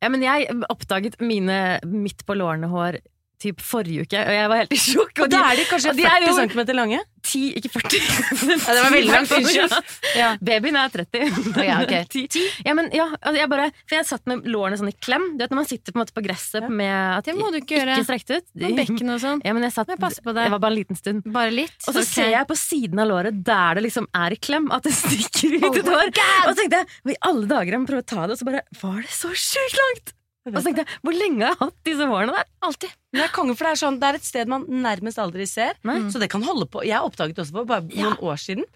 Ja, 0.00 0.08
men 0.08 0.22
jeg 0.24 0.48
oppdaget 0.72 1.18
mine 1.20 1.80
midt 1.84 2.22
på 2.24 2.36
lårene-hår 2.38 3.00
typ 3.40 3.62
forrige 3.64 4.04
uke, 4.04 4.20
og 4.20 4.36
jeg 4.36 4.50
var 4.52 4.60
helt 4.62 4.74
i 4.76 4.80
sjokk. 4.80 5.24
Og 5.24 5.32
da 5.32 5.40
er 5.50 5.60
de 5.60 5.64
kanskje 5.68 5.94
de 5.96 6.04
er 6.04 6.26
40 6.26 6.28
jo- 6.28 6.36
cm 6.44 6.76
lange? 6.76 7.00
10, 7.20 7.40
ikke 7.60 7.68
40. 7.74 7.98
Ja, 8.00 8.74
det 8.74 8.82
var 8.82 8.92
veldig 8.94 9.12
langt, 9.12 9.32
unnskyld. 9.36 9.74
Ja. 10.16 10.28
Babyen 10.40 10.78
er 10.80 10.92
30. 10.94 11.64
Ja, 11.66 11.76
okay. 11.84 12.06
10. 12.14 12.46
Ja, 12.64 12.74
men 12.76 12.88
ja, 12.96 13.06
altså 13.20 13.36
jeg 13.42 13.50
bare, 13.52 13.66
for 13.84 13.96
jeg 13.98 14.08
satt 14.08 14.30
med 14.30 14.48
lårene 14.48 14.78
sånn 14.80 14.90
i 14.92 14.96
klem. 14.96 15.26
Du 15.36 15.44
vet 15.44 15.52
når 15.52 15.60
man 15.60 15.68
sitter 15.68 15.92
på, 15.92 15.98
en 15.98 16.02
måte 16.04 16.16
på 16.16 16.24
gresset 16.24 16.68
med 16.68 16.94
at 17.18 17.28
Det 17.28 17.36
må 17.36 17.50
du 17.52 17.60
ikke 17.60 17.76
gjøre. 17.78 17.98
Ikke 18.00 18.08
strekt 18.08 18.32
ut. 18.32 18.46
Med 18.62 18.78
bekken 18.80 19.14
og 19.16 19.20
sånn. 19.22 19.44
Ja, 19.46 19.56
men 19.56 19.66
jeg 19.68 19.76
satt, 19.76 19.92
jeg 19.92 20.00
på 20.00 20.36
det. 20.36 20.46
Jeg 20.48 20.54
var 20.56 20.62
bare 20.64 20.74
en 20.74 20.78
liten 20.80 21.00
stund. 21.00 21.26
Bare 21.34 21.54
litt. 21.54 21.76
Og 21.84 21.92
så 21.92 21.98
okay. 22.00 22.12
ser 22.12 22.32
jeg 22.34 22.50
på 22.50 22.58
siden 22.60 23.04
av 23.04 23.10
låret, 23.12 23.42
der 23.46 23.80
det 23.80 23.86
liksom 23.88 24.08
er 24.24 24.36
i 24.36 24.40
klem, 24.40 24.70
at 24.74 24.86
det 24.88 24.94
stikker 24.96 25.58
ut 25.58 25.68
et 25.82 25.92
hår. 25.92 26.14
Og 26.14 26.54
så 26.54 26.56
tenkte 26.62 26.82
jeg, 26.82 26.94
i 27.12 27.20
alle 27.28 27.50
dager 27.50 27.76
jeg 27.76 27.84
må 27.84 27.90
prøve 27.90 28.06
å 28.06 28.10
ta 28.14 28.24
det, 28.24 28.36
og 28.36 28.40
så 28.40 28.48
bare 28.48 28.64
var 28.80 29.04
det 29.04 29.12
så 29.14 29.34
sjukt 29.34 29.78
langt! 29.84 30.16
Og 30.54 30.62
så 30.62 30.68
tenkte 30.70 30.84
jeg, 30.84 30.98
hvor 31.04 31.16
lenge 31.16 31.44
har 31.44 31.52
jeg 31.54 31.60
hatt 31.60 31.76
disse 31.88 32.08
hårene 32.10 32.34
der? 32.36 32.48
Alltid. 32.66 32.96
Det 33.10 33.22
er 33.24 33.32
konge, 33.34 33.54
for 33.58 33.66
det 33.66 33.72
er, 33.74 33.80
sånn, 33.80 33.98
det 34.00 34.08
er 34.08 34.18
et 34.20 34.26
sted 34.26 34.50
man 34.50 34.64
nærmest 34.70 35.18
aldri 35.18 35.46
ser. 35.50 35.74
Nei. 35.86 35.98
Så 36.12 36.20
det 36.22 36.28
kan 36.30 36.44
holde 36.46 36.68
på. 36.70 36.84
Jeg 36.86 37.02
oppdaget 37.02 37.38
det 37.38 37.44
også 37.44 37.56
for 37.58 37.70
bare 37.70 37.86
noen 37.90 38.18
år 38.30 38.38
siden. 38.40 38.66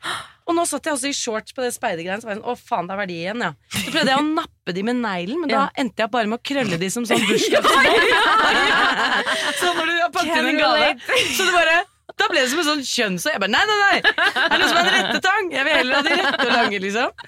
Og 0.45 0.59
nå 0.59 0.65
satt 0.69 0.85
jeg 0.89 0.97
også 0.97 1.09
i 1.09 1.17
shorts 1.17 1.55
på 1.57 1.63
det 1.65 1.71
speidergreiene, 1.77 2.21
så 2.21 2.29
var 2.29 2.35
jeg 2.35 2.43
sånn, 2.43 2.51
å 2.53 2.59
faen, 2.59 2.89
det 2.91 2.95
er 2.97 3.01
verdi 3.01 3.17
igjen, 3.23 3.45
ja. 3.47 3.53
Så 3.73 3.85
prøvde 3.95 4.13
jeg 4.13 4.21
å 4.21 4.27
nappe 4.27 4.75
de 4.77 4.85
med 4.85 5.01
neglen, 5.01 5.41
men 5.41 5.55
da 5.55 5.63
endte 5.81 6.05
jeg 6.05 6.13
bare 6.13 6.29
med 6.29 6.41
å 6.43 6.45
krølle 6.51 6.81
de 6.83 6.91
som 6.93 7.07
sånn 7.09 7.25
bursdagsbarn. 7.31 8.13
så 9.61 9.73
når 9.79 9.89
du 9.89 9.97
har 10.03 10.13
pakket 10.19 10.37
inn 10.43 10.51
en 10.53 10.61
gave, 10.61 10.91
så 11.39 11.49
du 11.49 11.55
bare 11.55 11.79
da 12.21 12.29
ble 12.31 12.43
det 12.45 12.51
som 12.53 12.61
en 12.63 12.67
sånn 12.69 12.83
kjønnshår. 12.87 13.35
Jeg 13.35 13.43
bare 13.43 13.53
nei, 13.53 13.63
nei, 13.69 13.79
nei! 13.81 13.97
Det 14.05 14.43
Er 14.45 14.61
noe 14.61 14.69
som 14.71 14.79
er 14.79 14.85
en 14.85 14.95
rettetang? 14.95 15.49
Jeg 15.55 15.67
vil 15.67 15.75
heller 15.79 15.97
ha 15.99 16.03
de 16.07 16.19
rette 16.21 16.45
og 16.45 16.53
lange, 16.55 16.81
liksom. 16.85 17.25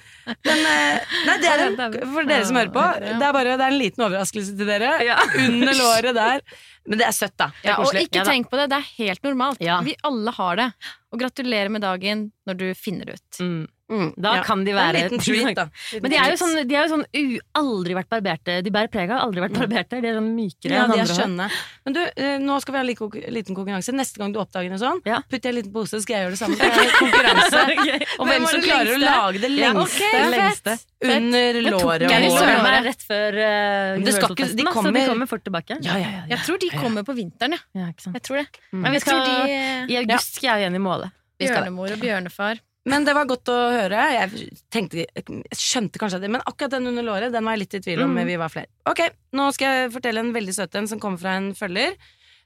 Men 0.46 0.62
eh, 0.70 1.16
nei, 1.26 1.36
det 1.42 1.50
er 1.50 1.62
en, 1.64 1.76
for 2.14 2.28
dere 2.30 2.46
som 2.46 2.58
hører 2.60 2.72
på, 2.74 2.84
det 3.02 3.26
er 3.28 3.34
bare 3.36 3.56
det 3.58 3.66
er 3.66 3.74
en 3.74 3.80
liten 3.80 4.06
overraskelse 4.06 4.54
til 4.58 4.70
dere. 4.70 4.92
Ja. 5.06 5.18
Under 5.42 5.78
låret 5.80 6.16
der. 6.18 6.44
Men 6.86 7.02
det 7.02 7.08
er 7.08 7.16
søtt, 7.16 7.34
da. 7.38 7.50
Er 7.64 7.72
Ja, 7.72 7.76
og 7.82 7.98
ikke 7.98 8.20
Ja 8.22 8.26
tenk 8.26 8.50
på 8.50 8.58
det, 8.60 8.68
det 8.70 8.78
er 8.78 8.90
helt 9.02 9.26
normalt. 9.26 9.62
Ja. 9.64 9.80
Vi 9.86 9.96
alle 10.06 10.34
har 10.38 10.60
det. 10.62 10.68
Og 11.12 11.22
gratulerer 11.22 11.72
med 11.72 11.82
dagen 11.82 12.28
når 12.46 12.60
du 12.62 12.66
finner 12.78 13.10
det 13.10 13.18
ut. 13.18 13.40
Mm, 13.42 13.64
Da 13.86 14.32
ja. 14.34 14.42
kan 14.42 14.64
de 14.66 14.72
være 14.74 14.98
en 14.98 15.12
liten 15.12 15.20
treat, 15.22 15.54
da. 15.54 15.68
Men 16.02 16.10
de 16.10 16.16
er 16.18 16.32
jo 16.32 16.38
sånn, 16.40 16.56
de 16.66 16.74
er 16.74 16.88
jo 16.88 16.96
sånn 16.96 17.04
u, 17.06 17.38
aldri 17.54 17.94
vært 17.94 18.08
barberte. 18.10 18.56
De 18.66 18.72
bærer 18.74 18.90
preg 18.90 19.12
av 19.14 19.20
aldri 19.28 19.44
vært 19.44 19.54
barberte. 19.60 20.00
De 20.02 20.10
er 20.10 20.16
sånn 20.18 20.32
mykere 20.34 20.74
Ja, 20.74 20.80
enn 20.88 20.94
andre 20.96 21.14
skjønne. 21.14 21.46
Men 21.86 21.94
du, 21.94 22.00
eh, 22.02 22.32
nå 22.42 22.56
skal 22.64 22.74
vi 22.74 22.80
ha 22.80 22.82
en 22.82 23.34
liten 23.36 23.54
konkurranse. 23.54 23.94
Neste 23.94 24.18
gang 24.18 24.34
du 24.34 24.40
oppdager 24.42 24.74
en 24.74 24.82
sånn, 24.82 25.02
Ja. 25.06 25.20
putter 25.30 25.50
jeg 25.50 25.54
en 25.54 25.58
liten 25.60 25.74
pose, 25.76 26.00
skal 26.02 26.16
jeg 26.16 26.26
gjøre 26.26 26.34
det 26.34 26.40
samme. 26.42 26.58
Det 26.66 26.82
er 26.82 26.96
konkurranse 26.98 27.62
okay. 27.76 28.10
om 28.18 28.32
hvem 28.32 28.48
som 28.50 28.66
klarer 28.66 28.92
å 28.96 29.00
lage 29.04 29.42
det 29.46 29.52
lengste 29.54 30.02
ja, 30.02 30.18
okay, 30.18 30.30
lengste 30.34 30.76
under 31.06 31.60
låret. 31.70 32.08
jeg 32.10 32.30
søren 32.34 32.62
meg 32.66 32.78
rett 32.90 33.06
før 33.06 33.38
uh, 33.38 34.02
det 34.02 34.14
skal 34.16 34.34
ikke- 34.34 34.48
de 34.48 34.50
så 34.50 34.56
de 34.56 34.66
kommer- 34.72 35.06
kommer 35.12 35.30
fort 35.30 35.44
tilbake. 35.46 35.78
Ja, 35.86 35.94
ja, 36.02 36.10
ja. 36.16 36.24
Jeg 36.34 36.42
tror 36.48 36.58
de 36.58 36.72
kommer 36.74 37.06
på 37.06 37.14
vinteren, 37.14 37.54
ja. 37.54 37.86
Jeg 37.86 38.22
tror 38.26 38.42
det. 38.42 38.48
Men 38.72 38.96
vi 38.96 39.04
skal, 39.04 39.22
de 39.22 39.94
I 39.94 40.00
august 40.02 40.40
skal 40.40 40.56
jeg 40.56 40.66
igjen 40.66 40.74
i 40.74 40.82
målet. 40.82 41.14
Bjørnemor 41.38 41.92
og 41.92 42.00
bjørnefar. 42.00 42.65
Men 42.86 43.04
det 43.06 43.14
var 43.18 43.26
godt 43.26 43.50
å 43.50 43.54
høre. 43.74 44.02
Jeg, 44.14 44.50
tenkte, 44.70 45.02
jeg 45.02 45.58
skjønte 45.58 45.98
kanskje 45.98 46.20
det 46.22 46.28
Men 46.30 46.44
akkurat 46.46 46.76
den 46.76 46.86
under 46.92 47.02
låret 47.02 47.32
Den 47.34 47.42
var 47.44 47.56
jeg 47.56 47.64
litt 47.64 47.74
i 47.74 47.80
tvil 47.82 48.04
om. 48.04 48.12
Mm. 48.14 48.28
Vi 48.28 48.36
var 48.38 48.52
flere. 48.52 48.70
Ok, 48.86 49.00
nå 49.34 49.48
skal 49.56 49.80
jeg 49.82 49.96
fortelle 49.96 50.22
en 50.22 50.30
veldig 50.36 50.54
søt 50.54 50.78
en 50.78 50.86
som 50.90 51.00
kommer 51.02 51.18
fra 51.18 51.34
en 51.40 51.48
følger. 51.58 51.96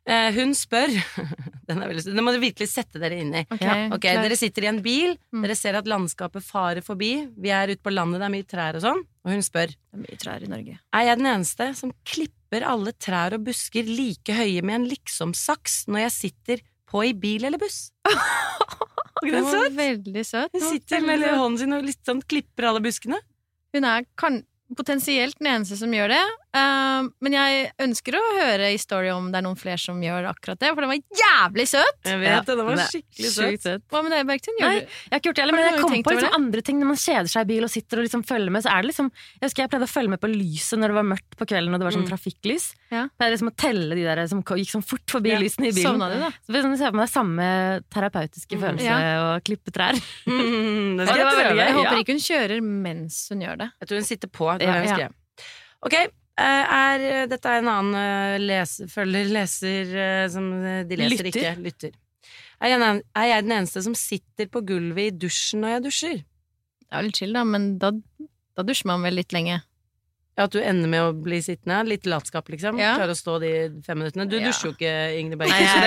Eh, 0.08 0.30
hun 0.32 0.54
spør 0.56 0.88
Den 1.68 1.82
er 1.84 1.90
veldig 1.90 2.02
søt. 2.06 2.14
Den 2.16 2.24
må 2.24 2.32
dere 2.32 2.42
virkelig 2.46 2.70
sette 2.72 2.98
dere 3.02 3.18
inn 3.20 3.34
i. 3.36 3.42
Ok, 3.52 3.66
okay, 3.98 4.16
Dere 4.24 4.38
sitter 4.40 4.64
i 4.64 4.70
en 4.72 4.80
bil, 4.82 5.12
Mm. 5.30 5.44
dere 5.44 5.54
ser 5.60 5.76
at 5.78 5.86
landskapet 5.86 6.42
farer 6.42 6.80
forbi. 6.82 7.12
Vi 7.38 7.52
er 7.54 7.70
ute 7.74 7.84
på 7.84 7.92
landet, 7.92 8.18
det 8.18 8.26
er 8.26 8.32
mye 8.34 8.48
trær 8.48 8.80
og 8.80 8.82
sånn. 8.82 9.04
Og 9.26 9.30
hun 9.36 9.44
spør 9.44 9.70
Det 9.76 9.98
er 10.00 10.02
mye 10.06 10.18
trær 10.24 10.42
i 10.42 10.50
Norge. 10.50 10.78
Er 10.96 11.04
jeg 11.10 11.20
den 11.20 11.28
eneste 11.36 11.68
som 11.78 11.92
klipper 12.08 12.64
alle 12.66 12.96
trær 12.96 13.36
og 13.36 13.44
busker 13.46 13.84
like 13.86 14.34
høye 14.40 14.64
med 14.64 14.80
en 14.80 14.88
liksom-saks 14.96 15.82
når 15.92 16.06
jeg 16.08 16.16
sitter 16.16 16.64
på 16.90 17.04
i 17.06 17.12
bil 17.14 17.44
eller 17.46 17.60
buss? 17.62 17.90
Den 19.22 19.32
Den 19.36 19.50
søt. 19.50 19.74
veldig 19.76 20.24
søt. 20.26 20.52
Hun 20.54 20.60
sitter 20.60 21.00
med 21.04 21.24
hånden 21.28 21.58
sin 21.58 21.72
og 21.76 21.84
litt 21.84 22.00
sånn 22.06 22.22
klipper 22.22 22.70
alle 22.70 22.80
buskene. 22.84 23.18
Hun 23.74 23.84
er 23.84 24.06
kan, 24.16 24.42
potensielt 24.76 25.38
den 25.38 25.50
eneste 25.54 25.76
som 25.76 25.92
gjør 25.92 26.08
det. 26.14 26.22
Eh, 26.54 27.02
men 27.20 27.32
jeg 27.32 27.72
ønsker 27.78 28.16
å 28.18 28.22
høre 28.40 28.70
historie 28.72 29.12
om 29.14 29.30
det 29.32 29.38
er 29.38 29.44
noen 29.46 29.56
flere 29.60 29.78
som 29.78 30.00
gjør 30.02 30.26
akkurat 30.32 30.58
det, 30.58 30.70
for 30.74 30.82
den 30.82 30.90
var 30.90 31.00
jævlig 31.20 31.66
søt! 31.70 32.00
Jeg 32.04 32.16
Ja, 32.16 32.40
vet 32.40 32.46
det, 32.46 32.56
den 32.58 32.66
var 32.66 32.76
skikkelig 32.90 33.30
søt. 33.34 33.62
søt. 33.62 33.82
Hva 33.90 34.02
med 34.02 34.12
deg, 34.12 34.26
Bergtun? 34.26 34.56
Nei, 34.60 34.72
jeg 34.80 34.88
har 35.12 35.18
ikke 35.20 35.28
gjort 35.30 35.36
det 35.36 35.44
heller, 35.44 35.56
men 35.58 35.66
jeg 35.70 35.80
kom 35.80 35.90
på 35.90 36.10
litt 36.14 36.20
liksom 36.24 36.34
andre 36.40 36.62
ting 36.66 36.80
når 36.80 36.90
man 36.90 37.00
kjeder 37.00 37.28
seg 37.30 37.42
i 37.42 37.50
bil 37.54 37.64
og 37.64 37.70
sitter 37.70 37.98
og 38.02 38.04
liksom 38.08 38.24
følger 38.26 38.50
med. 38.50 38.62
Så 38.66 38.70
er 38.74 38.82
det 38.82 38.90
liksom 38.92 39.10
Jeg 39.40 39.44
husker 39.48 39.62
jeg 39.62 39.70
pleide 39.70 39.86
å 39.88 39.94
følge 39.94 40.10
med 40.10 40.20
på 40.20 40.30
lyset 40.34 40.78
når 40.80 40.88
det 40.88 40.96
var 41.00 41.08
mørkt 41.14 41.36
på 41.40 41.46
kvelden 41.46 41.74
og 41.74 41.78
det 41.80 41.86
var 41.86 41.94
sånn 41.96 42.06
Mm. 42.06 42.10
trafikklys. 42.10 42.66
Ja. 42.90 43.02
Jeg 43.06 43.10
pleide 43.18 43.32
liksom 43.36 43.50
å 43.50 43.56
telle 43.56 43.94
de 43.94 44.02
der 44.04 44.26
som 44.26 44.42
gikk 44.42 44.70
sånn 44.74 44.84
fort 44.84 45.06
forbi 45.06 45.30
Ja. 45.30 45.38
lysene 45.38 45.68
i 45.68 45.72
bilen. 45.72 45.86
Sovna 45.94 46.08
du, 46.12 46.18
da? 46.18 46.30
Så 46.44 46.50
liksom, 46.52 46.76
ser 46.78 46.90
på 46.90 46.96
meg 47.00 47.08
samme 47.08 47.46
terapeutiske 47.90 48.56
Mm. 48.56 48.62
følelse 48.64 48.84
Ja. 48.84 49.34
og 49.36 49.44
klippe 49.44 49.70
trær. 49.70 49.94
Mm, 50.26 50.96
det 50.98 51.06
skal 51.08 51.16
det 51.16 51.24
var 51.24 51.32
jeg 51.32 51.46
veldig 51.46 51.56
gøy. 51.56 51.66
Jeg 51.66 51.74
håper 51.78 51.98
ikke 52.02 52.14
hun 52.16 52.24
kjører 52.26 52.60
mens 52.62 53.28
hun 53.30 53.40
gjør 53.40 53.56
det. 53.58 53.68
Jeg 53.80 53.88
tror 53.88 53.96
hun 53.96 54.04
sitter 54.04 54.28
på. 54.28 54.58
Det 54.58 54.66
Ja. 54.66 55.08
Ok, 55.82 55.94
er, 56.40 57.26
dette 57.30 57.48
er 57.52 57.58
en 57.62 57.68
annen 57.72 58.44
leser, 58.46 58.88
følger, 58.90 59.30
leser 59.34 59.94
eh, 59.96 60.26
som 60.32 60.46
eh, 60.62 60.82
de 60.88 60.96
leser 61.00 61.24
Lytter. 61.28 61.30
ikke. 61.30 61.64
Lytter. 61.66 61.96
Er 62.60 62.68
jeg, 62.74 62.80
den- 62.82 63.02
er 63.16 63.26
jeg 63.30 63.44
den 63.46 63.56
eneste 63.56 63.82
som 63.82 63.94
sitter 63.96 64.46
på 64.52 64.60
gulvet 64.68 65.06
i 65.06 65.16
dusjen 65.26 65.62
når 65.64 65.76
jeg 65.76 65.84
dusjer? 65.88 66.18
Det 66.90 66.92
er 66.98 67.02
litt 67.06 67.16
chill, 67.22 67.32
da, 67.32 67.44
men 67.46 67.78
da, 67.80 67.92
da 68.58 68.62
dusjer 68.66 68.86
man 68.90 69.02
vel 69.06 69.14
litt 69.20 69.32
lenge. 69.32 69.60
Ja, 70.38 70.44
At 70.46 70.52
du 70.54 70.60
ender 70.62 70.88
med 70.88 71.00
å 71.04 71.12
bli 71.12 71.40
sittende? 71.44 71.82
Litt 71.88 72.06
latskap, 72.08 72.46
liksom? 72.48 72.78
Ja. 72.80 72.94
Klarer 72.96 73.12
å 73.12 73.18
stå 73.18 73.38
de 73.42 73.50
fem 73.84 73.98
minuttene? 74.00 74.28
Du 74.30 74.36
Ja. 74.38 74.46
dusjer 74.48 74.70
jo 74.70 74.74
ikke, 74.76 74.92
Ingrid 75.20 75.38
Berg, 75.40 75.50
Nei, 75.50 75.58
jeg 75.60 75.68
gjør 75.68 75.82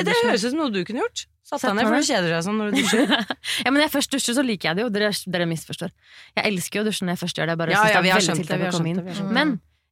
i 0.00 0.04
det 0.04 0.16
høres 0.24 0.44
ut 0.44 0.50
som 0.50 0.58
noe 0.60 0.70
du 0.74 0.82
kunne 0.84 1.00
gjort. 1.04 1.26
Satt 1.50 1.64
deg 1.66 1.74
ned, 1.80 1.88
for 1.90 1.98
du 1.98 2.06
kjeder 2.06 2.28
deg 2.30 2.44
sånn 2.46 2.60
når 2.62 2.70
du 2.70 2.76
dusjer. 2.80 3.10
Ja, 3.64 3.70
men 3.72 3.80
når 3.80 3.86
jeg 3.88 3.94
først 3.96 4.12
dusjer, 4.14 4.36
så 4.38 4.44
liker 4.46 4.70
jeg 4.70 4.78
det 4.78 4.84
jo. 4.86 4.90
Dere, 4.94 5.10
dere 5.34 5.46
misforstår. 5.50 5.90
Jeg 6.38 6.46
elsker 6.52 6.78
jo 6.80 6.84
å 6.84 6.88
dusje 6.92 7.02
når 7.08 7.16
jeg 7.16 7.22
først 7.26 7.40
gjør 7.40 7.50
det. 7.50 7.56
Jeg 7.56 7.60
bare 7.64 7.74
Ja, 7.74 7.80
synes 7.82 7.90
ja, 7.90 7.98
det 7.98 8.04
vi 8.06 8.10
er 8.10 8.14
har 8.14 8.20
veldig 8.22 8.30
skjønt 8.30 8.38
det. 8.38 8.46
tiltak 8.46 8.60
Vi 8.60 8.62
å 8.62 8.70
har 8.70 8.78
komme 8.78 8.94
skjønt 8.94 9.00
inn. 9.00 9.26
det. 9.26 9.34
Men 9.40 9.48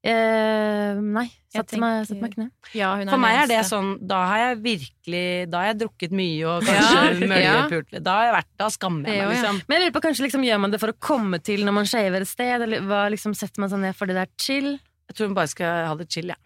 eh, 0.07 1.03
nei. 1.19 1.27
Sett 1.49 1.73
meg, 1.81 2.11
meg 2.23 2.35
kne. 2.37 2.47
Ja, 2.77 2.91
For 3.09 3.19
meg 3.25 3.39
er 3.41 3.47
det 3.49 3.63
sånn 3.65 3.87
Da 4.05 4.19
har 4.29 4.39
jeg 4.43 4.59
virkelig 4.67 5.23
Da 5.49 5.63
har 5.63 5.71
jeg 5.71 5.79
drukket 5.81 6.13
mye 6.13 6.45
og 6.53 6.67
kanskje 6.69 7.15
møljepult 7.33 7.95
litt. 7.97 8.05
Da 8.05 8.17
har 8.19 8.27
jeg 8.29 8.35
vært 8.37 8.51
Da 8.61 8.69
skammer 8.75 9.09
jeg 9.09 9.23
meg, 9.25 9.33
liksom. 9.33 9.63
Men 9.65 9.79
jeg 9.79 9.83
lurer 9.87 9.95
på, 9.97 10.03
kanskje 10.05 10.27
liksom, 10.27 10.45
Gjør 10.45 10.61
man 10.67 10.75
det 10.77 10.81
for 10.85 10.93
å 10.93 10.97
komme 11.09 11.41
til 11.41 11.65
når 11.65 11.75
man 11.81 11.89
shaver 11.89 12.21
et 12.27 12.29
sted? 12.31 12.67
Eller 12.69 12.85
hva, 12.85 13.07
liksom, 13.17 13.33
Setter 13.35 13.65
man 13.65 13.73
seg 13.73 13.81
ned 13.87 13.97
for 13.97 14.07
det 14.13 14.19
der 14.21 14.29
chill? 14.39 14.75
Jeg 15.09 15.17
tror 15.17 15.31
hun 15.31 15.39
bare 15.41 15.49
skal 15.49 15.87
ha 15.89 15.95
det 15.97 16.05
chill, 16.13 16.29
jeg. 16.29 16.39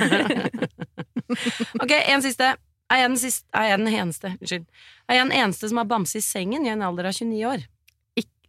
ok, 1.84 1.92
en 2.08 2.22
siste. 2.24 2.54
Er 2.90 3.04
jeg 3.04 3.10
den, 3.12 3.18
siste, 3.22 3.46
er 3.54 3.68
jeg 3.70 3.78
den 3.78 3.92
eneste 3.94 4.32
Unnskyld. 4.40 4.64
Er 5.10 5.14
jeg 5.20 5.26
den 5.28 5.36
eneste 5.40 5.68
som 5.70 5.78
har 5.78 5.86
bamse 5.90 6.18
i 6.18 6.24
sengen 6.24 6.66
i 6.66 6.72
en 6.72 6.82
alder 6.82 7.10
av 7.10 7.14
29 7.14 7.44
år? 7.46 7.62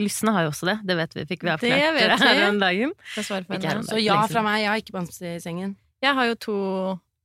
Lysne 0.01 0.31
har 0.33 0.47
jo 0.47 0.49
også 0.49 0.65
det. 0.65 0.73
Det 0.87 0.95
vet 0.97 1.11
vi. 1.13 1.23
Fikk 1.29 1.43
vi 1.45 1.51
avklart 1.53 1.93
vet 1.93 1.93
vi. 1.93 2.25
her 2.25 2.39
den 2.41 2.57
dagen. 2.61 2.93
Om 3.21 3.83
Så 3.85 3.99
ja 4.01 4.17
fra 4.31 4.41
meg. 4.41 4.63
Jeg 4.63 4.69
har 4.71 4.81
ikke 4.81 4.95
bamse 4.95 5.35
i 5.35 5.39
sengen. 5.43 5.75
Jeg 6.01 6.15
har 6.17 6.25
jo 6.31 6.37
to 6.41 6.55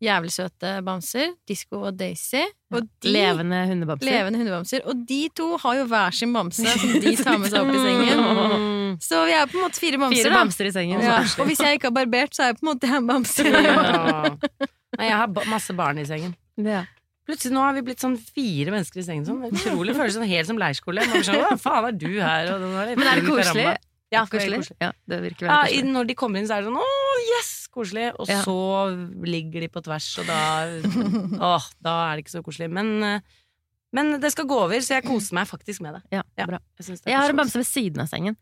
jævlig 0.04 0.32
søte 0.34 0.74
bamser, 0.84 1.30
Disko 1.48 1.78
og 1.88 1.96
Daisy. 1.96 2.42
Og 2.74 2.84
de, 3.00 3.12
Levende 3.14 3.62
hundebamser. 3.70 4.10
levende 4.10 4.42
hundebamser. 4.42 4.82
Og 4.84 5.06
de 5.08 5.22
to 5.32 5.46
har 5.62 5.78
jo 5.78 5.86
hver 5.88 6.10
sin 6.18 6.34
bamse 6.36 6.66
som 6.66 6.92
de 7.00 7.14
tar 7.24 7.38
med 7.40 7.48
seg 7.48 7.62
opp 7.64 7.72
i 7.72 7.80
sengen. 7.86 8.20
Mm. 8.26 8.98
Så 9.00 9.22
vi 9.24 9.32
er 9.38 9.48
på 9.48 9.56
en 9.56 9.64
måte 9.64 9.80
fire 9.80 10.02
bamser. 10.02 10.26
Fire 10.26 10.34
bamser 10.36 10.68
i 10.68 10.74
sengen. 10.76 11.00
Ja. 11.06 11.22
Og 11.40 11.48
hvis 11.48 11.62
jeg 11.64 11.78
ikke 11.78 11.88
har 11.88 11.96
barbert, 11.96 12.36
så 12.36 12.44
er 12.44 12.52
jeg 12.52 12.58
på 12.60 12.66
en 12.66 12.72
måte 12.74 12.92
en 12.92 13.08
bamse. 13.12 13.46
Ja. 13.48 14.36
Nei, 14.98 15.08
jeg 15.08 15.16
har 15.22 15.48
masse 15.48 15.72
barn 15.80 16.02
i 16.02 16.04
sengen. 16.08 16.36
Ja. 16.60 16.84
Plutselig 17.26 17.52
nå 17.56 17.62
har 17.64 17.74
vi 17.74 17.82
blitt 17.88 18.02
sånn 18.02 18.14
fire 18.20 18.70
mennesker 18.70 19.02
i 19.02 19.04
sengen. 19.06 19.24
Sånn. 19.26 19.42
Utrolig 19.50 19.96
føles 19.98 20.14
sånn 20.14 20.28
helt 20.30 20.46
som 20.46 20.58
leirskole. 20.62 21.02
Sånn, 21.26 21.40
Hva 21.42 21.56
faen 21.58 21.88
er 21.90 21.96
du 21.98 22.08
her? 22.22 22.52
Og 22.54 22.60
nå 22.62 22.68
er 22.84 22.92
Men 22.96 23.08
er 23.10 23.20
det 23.20 23.26
koselig? 23.26 23.64
Ja, 24.14 24.20
Koselig? 24.30 24.60
koselig. 24.62 24.76
Ja, 24.80 24.92
det 25.10 25.16
virker 25.24 25.48
veldig 25.48 25.62
koselig. 25.66 25.80
Ja, 25.82 25.92
når 25.96 26.06
de 26.06 26.14
kommer 26.14 26.38
inn, 26.38 26.46
så 26.46 26.54
er 26.54 26.62
det 26.62 26.68
sånn 26.70 26.78
åh, 26.78 27.16
yes, 27.34 27.48
koselig. 27.74 28.04
Og 28.22 28.30
Ja. 28.30 28.38
så 28.46 28.54
ligger 29.26 29.60
de 29.66 29.68
på 29.74 29.82
tvers, 29.82 30.06
og 30.22 30.26
da 30.30 30.38
Åh, 31.50 31.66
da 31.82 31.94
er 32.12 32.14
det 32.16 32.24
ikke 32.24 32.36
så 32.38 32.44
koselig. 32.46 32.70
Men, 32.70 33.20
men 33.92 34.20
det 34.22 34.30
skal 34.30 34.46
gå 34.46 34.60
over, 34.62 34.78
så 34.78 34.94
jeg 35.00 35.08
koser 35.08 35.34
meg 35.34 35.50
faktisk 35.50 35.82
med 35.82 35.98
det. 35.98 36.02
Ja, 36.14 36.22
Ja. 36.38 36.46
bra. 36.46 36.60
Jeg, 36.78 36.86
det 37.02 37.10
Jeg 37.10 37.18
har 37.18 37.28
en 37.34 37.36
bamse 37.42 37.58
ved 37.58 37.66
siden 37.66 38.00
av 38.06 38.06
sengen. 38.14 38.36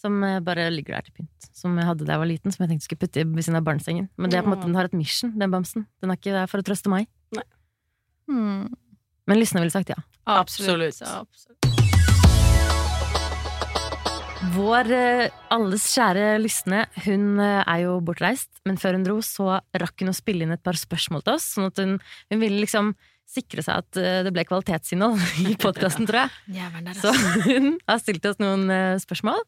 Som 0.00 0.16
eh, 0.24 0.38
bare 0.40 0.70
ligger 0.72 0.96
der 0.96 1.02
til 1.04 1.12
pynt. 1.20 1.50
Som 1.52 1.76
jeg 1.76 1.84
hadde 1.84 2.06
da 2.08 2.14
jeg 2.16 2.20
var 2.24 2.28
liten, 2.32 2.50
som 2.56 2.64
jeg 2.64 2.70
tenkte 2.72 2.86
skulle 2.88 3.04
putte 3.04 3.20
i 3.20 3.24
ved 3.28 3.44
siden 3.44 3.60
av 3.60 3.66
barnesengen. 3.68 4.08
Men 4.16 4.30
det 4.32 4.38
er 4.40 4.46
på 4.46 4.48
en 4.48 4.54
måte, 4.56 4.64
den 4.64 4.74
har 4.80 4.88
et 4.88 4.96
mission, 4.96 5.34
den 5.36 5.52
bamsen. 5.52 5.84
Den 6.00 6.08
er 6.08 6.16
ikke 6.16 6.32
der 6.32 6.48
for 6.48 6.62
å 6.62 6.64
trøste 6.64 6.88
meg. 6.88 7.04
Men 8.30 9.38
Lysne 9.38 9.62
ville 9.62 9.74
sagt 9.74 9.92
ja. 9.92 9.98
Absolutt. 10.30 11.02
Absolutt. 11.02 11.60
Vår 14.54 14.88
eh, 14.96 15.26
alles 15.52 15.84
kjære 15.92 16.38
Lysne, 16.40 16.86
hun 17.04 17.38
eh, 17.44 17.60
er 17.60 17.82
jo 17.84 17.98
bortreist, 18.04 18.48
men 18.66 18.78
før 18.80 18.96
hun 18.96 19.04
dro, 19.04 19.18
så 19.24 19.58
rakk 19.76 20.00
hun 20.00 20.12
å 20.12 20.16
spille 20.16 20.46
inn 20.46 20.54
et 20.54 20.62
par 20.64 20.78
spørsmål 20.80 21.22
til 21.26 21.36
oss, 21.36 21.48
sånn 21.54 21.68
at 21.68 21.82
hun, 21.82 21.98
hun 22.32 22.40
ville 22.40 22.62
liksom 22.62 22.94
sikre 23.30 23.62
seg 23.62 23.84
at 23.84 24.00
eh, 24.00 24.22
det 24.26 24.32
ble 24.34 24.46
kvalitetsinnhold 24.48 25.20
i 25.52 25.58
podkasten, 25.60 26.08
tror 26.08 26.24
jeg. 26.24 26.32
Så 27.02 27.12
hun 27.50 27.74
har 27.84 28.00
stilt 28.02 28.26
oss 28.32 28.40
noen 28.42 28.64
spørsmål. 29.04 29.44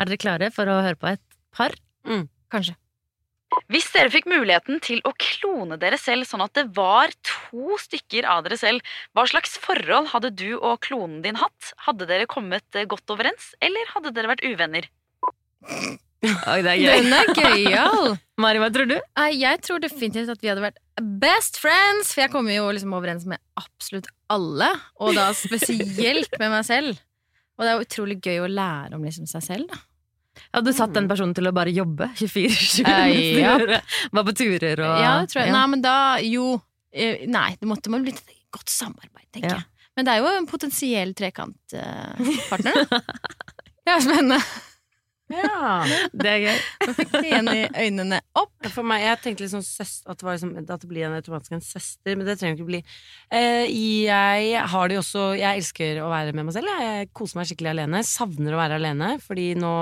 Er 0.00 0.08
dere 0.08 0.22
klare 0.24 0.48
for 0.54 0.72
å 0.72 0.80
høre 0.80 0.98
på 0.98 1.12
et 1.12 1.22
par? 1.54 1.76
Kanskje. 2.50 2.74
Hvis 3.72 3.88
dere 3.94 4.12
fikk 4.12 4.28
muligheten 4.30 4.80
til 4.84 5.00
å 5.08 5.12
klone 5.16 5.78
dere 5.80 5.98
selv 6.00 6.26
sånn 6.28 6.44
at 6.44 6.54
det 6.56 6.66
var 6.76 7.12
to 7.26 7.78
stykker 7.80 8.26
av 8.28 8.44
dere 8.46 8.58
selv, 8.60 8.94
hva 9.16 9.24
slags 9.28 9.56
forhold 9.60 10.10
hadde 10.12 10.32
du 10.36 10.54
og 10.58 10.80
klonen 10.84 11.20
din 11.24 11.38
hatt? 11.40 11.72
Hadde 11.86 12.08
dere 12.10 12.28
kommet 12.30 12.66
eh, 12.78 12.88
godt 12.88 13.12
overens, 13.12 13.52
eller 13.64 13.92
hadde 13.94 14.14
dere 14.16 14.32
vært 14.32 14.44
uvenner? 14.46 14.88
Oi, 16.22 16.58
det 16.62 16.70
er 16.70 16.78
gøy. 16.78 16.90
Den 17.02 17.14
er 17.16 17.30
gøyal! 17.34 18.12
Mari, 18.42 18.60
hva 18.62 18.68
tror 18.74 18.88
du? 18.90 18.96
Jeg 19.34 19.62
tror 19.66 19.80
definitivt 19.82 20.30
at 20.32 20.42
vi 20.42 20.50
hadde 20.50 20.64
vært 20.64 20.80
best 21.22 21.58
friends, 21.62 22.12
for 22.14 22.24
jeg 22.24 22.32
kommer 22.32 22.54
jo 22.54 22.68
liksom 22.74 22.94
overens 22.96 23.26
med 23.28 23.42
absolutt 23.58 24.10
alle, 24.32 24.70
og 25.02 25.16
da 25.18 25.30
spesielt 25.36 26.36
med 26.38 26.52
meg 26.54 26.66
selv. 26.68 27.00
Og 27.58 27.66
det 27.66 27.72
er 27.72 27.84
utrolig 27.84 28.18
gøy 28.22 28.44
å 28.44 28.50
lære 28.50 28.96
om 28.96 29.04
liksom 29.06 29.28
seg 29.30 29.44
selv, 29.44 29.72
da. 29.72 29.82
Hadde 30.52 30.70
du 30.72 30.76
satt 30.76 30.94
den 30.96 31.08
personen 31.10 31.34
til 31.36 31.48
å 31.48 31.52
bare 31.54 31.72
jobbe 31.74 32.08
24-7? 32.16 32.86
Eh, 32.88 33.40
ja. 33.42 33.80
Var 34.12 34.24
på 34.28 34.34
turer 34.38 34.80
og 34.80 34.94
Ja, 35.02 35.12
det 35.20 35.32
tror 35.32 35.42
jeg. 35.42 35.50
Ja. 35.52 35.58
Nei, 35.58 35.66
men 35.74 35.84
da 35.84 35.96
jo 36.24 36.46
eh, 36.92 37.26
Nei, 37.28 37.50
det 37.60 37.68
måtte 37.68 37.92
man 37.92 38.04
blitt 38.06 38.22
et 38.24 38.34
godt 38.52 38.72
samarbeid, 38.72 39.28
tenker 39.32 39.50
Ja. 39.54 39.60
jeg. 39.60 39.68
Men 39.96 40.06
det 40.08 40.12
er 40.14 40.22
jo 40.24 40.28
en 40.38 40.46
potensiell 40.48 41.10
trekantpartner. 41.18 42.84
det 43.84 43.92
er 43.92 44.00
spennende. 44.00 44.38
Ja. 45.32 45.84
Det 46.12 46.28
er 46.28 46.40
gøy. 46.42 46.56
Jeg 46.84 46.94
fikk 46.96 47.12
jeg 47.16 47.28
igjen 47.30 47.48
i 47.52 47.60
øynene 47.86 48.18
opp. 48.36 48.66
For 48.74 48.84
meg, 48.84 49.00
Jeg 49.06 49.20
tenkte 49.24 49.44
liksom 49.46 49.62
søs- 49.64 50.02
at 50.04 50.18
det, 50.20 50.26
var 50.26 50.36
liksom, 50.36 50.50
at 50.60 50.80
det 50.82 50.88
blir 50.90 51.06
en 51.08 51.16
automatisk 51.16 51.54
en 51.56 51.64
søster, 51.64 52.16
men 52.16 52.26
det 52.28 52.38
trenger 52.40 52.58
ikke 52.58 52.68
bli. 52.68 52.80
Eh, 53.32 53.64
jeg 54.08 54.64
har 54.74 54.88
det 54.88 54.98
jo 54.98 55.02
også 55.04 55.24
Jeg 55.40 55.62
elsker 55.62 56.02
å 56.04 56.10
være 56.12 56.34
med 56.36 56.48
meg 56.48 56.56
selv. 56.56 56.68
Jeg 56.84 57.08
koser 57.16 57.40
meg 57.40 57.48
skikkelig 57.48 57.72
alene. 57.72 58.02
Savner 58.04 58.52
å 58.56 58.60
være 58.60 58.80
alene, 58.80 59.14
fordi 59.24 59.52
nå 59.60 59.72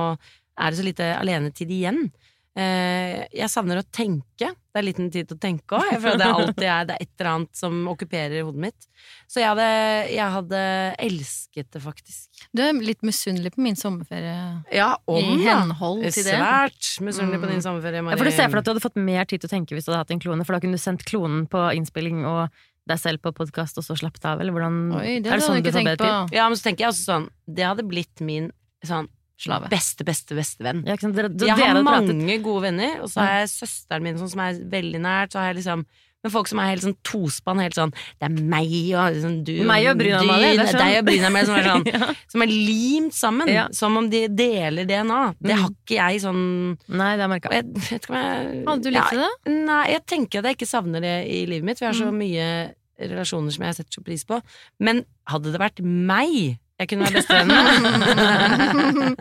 er 0.61 0.70
det 0.70 0.78
så 0.78 0.84
lite 0.86 1.14
alenetid 1.18 1.70
igjen. 1.72 2.11
Eh, 2.58 3.28
jeg 3.30 3.46
savner 3.48 3.78
å 3.78 3.84
tenke. 3.94 4.48
Det 4.50 4.78
er 4.80 4.82
liten 4.82 5.06
tid 5.14 5.28
til 5.30 5.36
å 5.36 5.40
tenke 5.40 5.76
òg. 5.78 5.84
Jeg 5.92 6.00
føler 6.02 6.18
det 6.18 6.26
alltid 6.34 6.64
er 6.66 6.84
Det 6.88 6.94
er 6.96 7.04
et 7.04 7.12
eller 7.20 7.28
annet 7.30 7.56
som 7.61 7.76
okkuperer 7.92 8.42
hodet 8.42 8.61
mitt. 8.64 8.88
Så 9.30 9.38
jeg 9.40 9.46
hadde, 9.52 9.66
jeg 10.11 10.34
hadde 10.34 10.62
elsket 11.06 11.68
det, 11.70 11.82
faktisk. 11.84 12.42
Du 12.52 12.62
er 12.64 12.74
litt 12.74 13.02
misunnelig 13.06 13.52
på 13.54 13.62
min 13.62 13.78
sommerferie. 13.78 14.34
Ja, 14.74 14.96
om 15.06 15.22
I 15.38 15.44
henhold 15.46 16.02
til 16.11 16.26
det. 16.26 16.34
Svært 16.34 16.90
misunnelig 17.06 17.38
på 17.38 17.46
Mm. 17.46 17.54
din 17.54 17.62
sommerferie, 17.62 18.02
Ja, 18.02 18.16
for 18.18 18.24
du 18.24 18.30
ser 18.34 18.48
for 18.50 18.58
deg 18.58 18.64
at 18.64 18.64
du 18.66 18.72
hadde 18.74 18.84
fått 18.88 18.96
mer 18.98 19.24
tid 19.30 19.40
til 19.40 19.48
å 19.48 19.54
tenke 19.54 19.74
hvis 19.78 19.86
du 19.86 19.92
hadde 19.92 20.02
hatt 20.02 20.11
en 20.11 20.20
klone, 20.26 20.44
for 20.44 20.52
da 20.52 20.61
kunne 20.61 20.74
du 20.74 20.82
sendt 20.82 21.04
klonen 21.06 21.46
på 21.48 21.62
innspilling 21.78 22.26
og 22.26 22.50
deg 22.90 22.98
selv 22.98 23.22
på 23.22 23.30
podkast 23.32 23.78
og 23.78 23.84
så 23.86 23.94
slappet 23.94 24.24
av, 24.26 24.40
eller 24.40 24.50
hvordan 24.52 24.92
Oi, 24.98 25.20
det 25.22 25.30
er 25.30 25.38
det 25.38 25.46
sånn 25.46 25.54
jeg 25.62 25.64
du 25.64 25.70
får 25.70 25.84
bedre 25.86 26.02
tid? 26.26 26.34
Ja, 26.34 26.48
men 26.50 26.56
så 26.58 26.66
tenker 26.66 26.78
jeg 26.88 26.90
også 26.90 27.06
sånn 27.06 27.28
Det 27.46 27.62
hadde 27.64 27.86
blitt 27.86 28.20
min 28.20 28.50
sånn 28.84 29.06
Slave. 29.41 29.70
beste, 29.72 30.05
beste, 30.05 30.36
beste 30.36 30.61
venn. 30.66 30.84
Ja? 30.86 30.97
Dere, 31.01 31.30
Jeg 31.32 31.57
har 31.57 31.82
mange 31.82 32.12
pratet. 32.12 32.43
gode 32.45 32.62
venner, 32.68 33.01
og 33.03 33.09
så 33.09 33.24
har 33.24 33.41
jeg 33.41 33.49
søsteren 33.57 34.03
min 34.05 34.18
sånn, 34.20 34.28
som 34.30 34.41
er 34.45 34.61
veldig 34.76 35.01
nært. 35.01 35.32
Så 35.32 35.41
har 35.41 35.53
jeg 35.55 35.62
liksom 35.64 35.86
men 36.22 36.30
folk 36.34 36.49
som 36.51 36.59
er 36.61 36.66
helt 36.74 36.82
sånn 36.84 36.97
tospann, 37.03 37.62
helt 37.62 37.72
sånn 37.72 37.95
Det 38.20 38.26
er 38.28 38.43
meg 38.45 38.68
og 38.93 39.14
liksom, 39.14 39.38
du 39.43 39.64
Meg 39.64 39.86
og 39.88 39.97
Bryna 39.97 40.18
Amalie, 40.20 40.66
sånn. 40.68 40.76
deg 40.76 40.99
og 40.99 41.07
Bryna 41.07 41.26
Amalie, 41.30 41.47
som 41.47 41.57
er 41.57 41.64
sånn 41.64 41.86
Ja. 41.95 42.09
Som 42.28 42.43
er 42.43 42.47
limt 42.53 43.14
sammen, 43.16 43.49
Ja. 43.49 43.68
som 43.72 43.97
om 43.97 44.11
de 44.11 44.28
deler 44.28 44.84
DNA. 44.84 45.34
Det 45.41 45.55
Mm. 45.57 45.61
har 45.62 45.70
ikke 45.70 45.97
jeg 45.97 46.20
sånn 46.20 46.76
Nei, 46.93 47.16
det 47.16 47.24
har 47.24 47.28
jeg 47.30 47.30
merka. 47.41 47.49
jeg, 47.49 48.64
Hadde 48.68 48.82
du 48.82 48.91
likt 48.91 49.12
ja, 49.16 49.24
det? 49.47 49.53
Nei, 49.64 49.86
jeg 49.95 50.05
tenker 50.12 50.38
at 50.41 50.45
jeg 50.51 50.57
ikke 50.59 50.68
savner 50.68 51.01
det 51.01 51.16
i 51.26 51.47
livet 51.47 51.64
mitt, 51.64 51.78
for 51.78 51.86
jeg 51.88 51.95
har 51.95 52.05
så 52.05 52.12
Mm. 52.12 52.18
mye 52.20 52.74
relasjoner 53.01 53.51
som 53.57 53.64
jeg 53.64 53.74
setter 53.76 54.01
så 54.01 54.05
pris 54.05 54.24
på. 54.24 54.43
Men 54.78 55.05
hadde 55.26 55.53
det 55.53 55.61
vært 55.61 55.80
meg 55.82 56.59
jeg 56.80 56.88
kunne 56.90 57.06
vært 57.06 57.20
bestevennen 57.20 59.16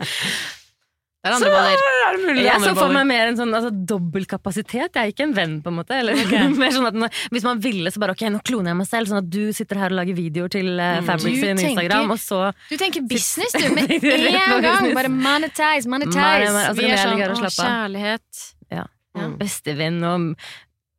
Det 1.20 1.28
er 1.28 1.34
andre 1.36 1.48
baller. 1.52 1.80
er 1.84 2.14
det 2.16 2.20
mulig 2.24 2.42
Jeg 2.46 2.60
så 2.64 2.70
for 2.78 2.92
meg 2.94 3.04
mer 3.10 3.28
en 3.28 3.36
sånn 3.36 3.50
altså, 3.52 3.68
dobbeltkapasitet. 3.90 4.94
Jeg 4.96 5.02
er 5.02 5.10
ikke 5.12 5.26
en 5.26 5.34
venn, 5.36 5.58
på 5.60 5.68
en 5.68 5.76
måte. 5.76 5.92
Eller, 6.00 6.16
mer 6.62 6.72
sånn 6.72 6.86
at 6.88 6.96
når, 6.96 7.18
hvis 7.34 7.44
man 7.44 7.60
ville, 7.60 7.92
så 7.92 8.00
bare 8.00 8.14
ok, 8.16 8.22
nå 8.32 8.40
kloner 8.48 8.72
jeg 8.72 8.78
meg 8.78 8.88
selv, 8.88 9.10
sånn 9.10 9.20
at 9.20 9.28
du 9.34 9.50
sitter 9.52 9.82
her 9.82 9.92
og 9.92 9.98
lager 10.00 10.16
videoer 10.16 10.48
til 10.56 10.70
uh, 10.80 10.86
Mm. 11.02 11.10
Fabric 11.10 11.36
sin 11.36 11.60
tenker- 11.60 11.68
Instagram, 11.84 12.14
og 12.16 12.22
så 12.24 12.38
Du 12.70 12.76
tenker 12.80 13.04
business, 13.10 13.52
du, 13.52 13.68
med 13.76 13.92
en 13.92 14.64
gang! 14.64 14.88
Bare 14.96 15.12
monetize, 15.12 15.84
monetize! 15.92 15.92
monetize! 15.92 16.48
men, 16.48 16.62
altså, 16.64 16.80
Vi 16.80 16.88
er 16.88 17.04
sånn 17.04 17.20
å, 17.44 17.52
kjærlighet. 17.60 18.42
ja. 18.78 18.86
Mm. 19.20 19.32
bestevenn 19.42 20.00
og 20.06 20.26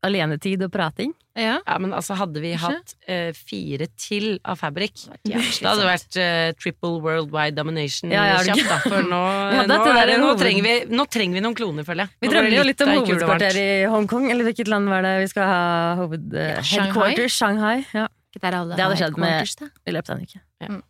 alenetid 0.06 0.64
og 0.66 0.72
prating. 0.74 1.12
Ja. 1.38 1.60
Ja, 1.64 1.76
men 1.80 1.94
altså 1.96 2.18
hadde 2.20 2.42
vi 2.44 2.50
hatt 2.60 2.92
uh, 3.08 3.30
fire 3.38 3.86
til 3.96 4.34
av 4.44 4.58
Fabric 4.60 5.06
jævlig 5.24 5.54
Det 5.62 5.70
hadde 5.70 5.86
vært 5.88 6.18
uh, 6.20 6.50
triple 6.60 6.98
worldwide 7.06 7.56
domination 7.56 8.12
Ja, 8.12 8.26
ja, 8.34 8.42
kjapt, 8.50 8.66
da. 8.68 8.80
For 8.84 9.08
nå, 9.08 9.22
ja, 9.56 9.62
nå, 9.64 9.78
det 9.86 9.94
er 10.02 10.12
det, 10.12 10.18
nå, 10.20 10.34
trenger 10.42 10.68
vi, 10.68 10.74
nå 10.92 11.06
trenger 11.08 11.40
vi 11.40 11.46
noen 11.46 11.56
kloner, 11.56 11.88
føler 11.88 12.04
jeg. 12.10 12.18
Vi 12.26 12.32
drømmer 12.34 12.58
jo 12.58 12.66
litt 12.68 12.84
om 12.84 12.92
av 12.92 13.00
kulevarmt. 13.00 13.16
hovedkvarter 13.16 13.62
i 13.64 13.70
Hongkong, 13.96 14.28
eller 14.34 14.50
hvilket 14.50 14.74
land 14.76 14.92
var 14.92 15.08
det 15.08 15.14
vi 15.24 15.30
skal 15.32 15.48
ha 15.54 15.62
hoved... 16.02 16.28
Uh, 16.36 16.42
Ja, 16.52 16.62
Shanghai. 16.68 16.88
headquarters? 16.90 17.38
Shanghai. 17.40 17.78
Ja, 17.96 18.08
der 18.42 18.58
alle 18.60 18.76
Det 18.76 18.84
hadde 18.90 19.00
skjedd 19.00 19.22
med- 19.24 19.56
da. 19.64 19.72
I 19.88 19.96
løpet 19.96 20.12
av 20.12 20.18
en 20.20 20.28
uke. 20.28 20.44
Ja. 20.66 20.74
Mm. 20.76 20.82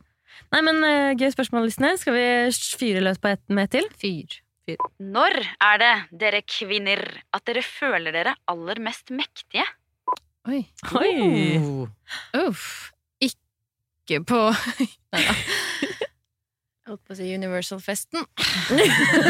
Nei, 0.52 0.60
men 0.68 0.82
eh, 0.84 1.14
Gøy 1.16 1.30
spørsmål, 1.32 1.70
Lysne. 1.70 1.94
Skal 2.02 2.18
vi 2.18 2.24
fyre 2.82 3.06
løs 3.06 3.22
på 3.22 3.30
ett 3.32 3.44
med 3.54 3.70
et 3.70 3.78
til? 3.78 3.86
Fyr. 4.02 4.41
Når 4.70 5.38
er 5.42 5.80
det 5.82 5.94
dere 6.22 6.42
kvinner 6.46 7.02
at 7.34 7.46
dere 7.50 7.64
føler 7.66 8.14
dere 8.14 8.36
aller 8.52 8.82
mest 8.84 9.10
mektige? 9.14 9.66
Oi. 10.50 10.64
Oi! 10.98 11.14
Oh. 11.62 11.88
Uff. 12.48 12.92
Ikke 13.22 14.22
på. 14.26 14.42
Jeg 16.82 16.98
holdt 16.98 17.08
på 17.08 17.14
å 17.14 17.18
si 17.20 17.28
Universal-festen. 17.38 18.26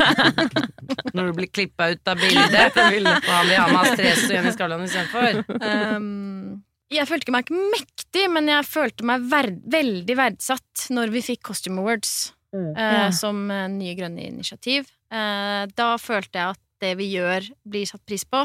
Når 1.15 1.27
du 1.27 1.33
blir 1.37 1.49
klippa 1.51 1.91
ut 1.91 2.09
av 2.09 2.17
bildet, 2.17 2.71
og 2.73 2.79
han 2.79 2.95
vil 2.95 3.59
ha 3.59 3.67
med 3.69 3.81
Astrid 3.83 4.07
S 4.07 4.23
og 4.23 4.33
Jenny 4.33 4.53
Skavlan 4.55 4.85
istedenfor. 4.87 5.43
Um, 5.61 6.63
jeg 6.91 7.05
følte 7.11 7.35
meg 7.35 7.45
ikke 7.45 7.67
mektig, 7.75 8.23
men 8.33 8.49
jeg 8.49 8.65
følte 8.65 9.05
meg 9.11 9.27
verd, 9.29 9.59
veldig 9.75 10.17
verdsatt 10.17 10.87
når 10.95 11.13
vi 11.13 11.25
fikk 11.27 11.43
Costume 11.51 11.83
Awards 11.83 12.31
eh, 12.53 13.09
som 13.15 13.43
eh, 13.51 13.67
Nye 13.71 13.95
grønne 13.97 14.25
initiativ. 14.27 14.89
Eh, 15.11 15.63
da 15.77 15.91
følte 16.01 16.39
jeg 16.39 16.55
at 16.55 16.61
det 16.81 16.95
vi 16.97 17.11
gjør, 17.13 17.45
blir 17.67 17.85
satt 17.89 18.03
pris 18.09 18.25
på. 18.25 18.43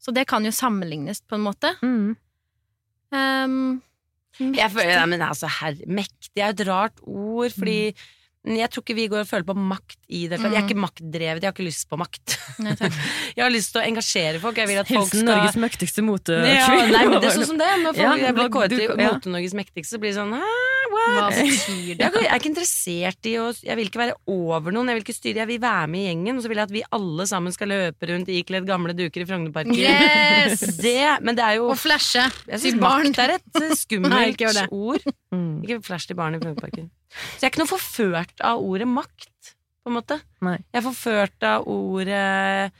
Så 0.00 0.12
det 0.12 0.26
kan 0.28 0.44
jo 0.44 0.52
sammenlignes, 0.52 1.22
på 1.24 1.38
en 1.38 1.46
måte. 1.46 1.70
Mm. 1.80 2.12
Um, 3.14 3.80
Jeg 4.36 4.68
føler, 4.74 4.98
nei, 4.98 5.06
men 5.14 5.22
altså, 5.24 5.48
herr, 5.60 5.78
Mektig 5.86 6.42
er 6.42 6.52
et 6.52 6.64
rart 6.68 6.98
ord, 7.06 7.54
fordi 7.54 7.94
jeg 8.44 8.68
tror 8.68 8.82
ikke 8.84 8.94
vi 8.98 9.06
går 9.08 9.22
og 9.22 9.28
føler 9.30 9.46
på 9.48 9.54
makt 9.56 9.96
i 10.12 10.26
det. 10.28 10.36
Jeg 10.36 10.52
er 10.52 10.66
ikke 10.66 10.76
maktdrevet, 10.76 11.40
jeg 11.40 11.48
har 11.48 11.54
ikke 11.54 11.64
lyst 11.64 11.86
på 11.88 11.96
makt. 11.96 12.34
Nei. 12.60 12.74
Jeg 13.34 13.42
har 13.42 13.50
lyst 13.50 13.72
til 13.72 13.80
å 13.80 13.84
engasjere 13.88 14.38
folk. 14.42 14.58
Jeg 14.60 14.68
vil 14.68 14.78
at 14.78 14.90
folk 14.90 15.08
Hilsen 15.08 15.24
skal 15.24 15.38
Norges 15.40 15.56
mektigste 15.58 16.04
mote... 16.06 16.36
ja, 16.46 16.66
nei, 16.92 17.00
men 17.08 17.16
det 17.24 17.30
er 17.30 17.38
sånn 17.38 17.48
som 17.54 17.58
det. 17.58 17.70
Når 17.82 17.96
folk 17.96 18.04
Ja, 18.04 18.12
jeg 18.20 18.36
blir 18.36 18.50
kåret 18.54 18.74
til 18.76 18.84
ja. 18.84 18.96
Mote-Norges 19.00 19.56
mektigste, 19.58 19.96
så 19.96 20.00
blir 20.02 20.12
det 20.12 20.18
sånn 20.20 20.34
Hæ, 20.36 20.50
Hva 20.92 21.24
betyr 21.34 21.96
det? 21.98 22.04
jeg 22.04 22.28
er 22.28 22.38
ikke 22.38 22.50
interessert 22.52 23.28
i 23.30 23.32
å 23.42 23.48
Jeg 23.56 23.78
vil 23.80 23.88
ikke 23.90 24.02
være 24.04 24.14
over 24.30 24.76
noen, 24.76 24.92
jeg 24.92 25.00
vil 25.00 25.06
ikke 25.08 25.16
styre, 25.16 25.42
jeg 25.42 25.50
vil 25.50 25.62
være 25.64 25.88
med 25.90 26.02
i 26.02 26.06
gjengen. 26.10 26.38
Og 26.38 26.44
så 26.44 26.52
vil 26.52 26.60
jeg 26.60 26.68
at 26.68 26.74
vi 26.76 26.84
alle 27.00 27.26
sammen 27.32 27.56
skal 27.56 27.72
løpe 27.72 28.10
rundt 28.12 28.30
ikledd 28.36 28.68
gamle 28.68 28.94
duker 28.98 29.24
i 29.24 29.28
Frognerparken. 29.32 29.74
Yes! 29.80 30.62
Det, 30.84 30.98
men 31.24 31.34
det 31.38 31.46
er 31.48 31.58
jo 31.62 31.70
Og 31.72 31.80
flashe 31.80 32.28
til 32.52 32.76
barn. 32.82 33.08
makt 33.08 33.22
er 33.24 33.34
et 33.38 33.62
eh, 33.62 33.74
skummelt 33.80 34.12
Nei, 34.14 34.26
ikke 34.36 34.52
ord. 34.68 35.02
Mm. 35.34 35.64
Ikke 35.64 35.80
flash 35.88 36.12
til 36.12 36.20
barn 36.20 36.36
i 36.36 36.42
Frognerparken. 36.44 36.92
Så 37.14 37.44
jeg 37.44 37.48
er 37.48 37.52
ikke 37.52 37.62
noe 37.62 37.74
forført 37.74 38.44
av 38.44 38.64
ordet 38.64 38.88
makt. 38.90 39.30
på 39.84 39.92
en 39.92 39.98
måte. 39.98 40.16
Nei. 40.40 40.56
Jeg 40.72 40.80
er 40.80 40.84
forført 40.86 41.44
av 41.44 41.66
ordet 41.68 42.72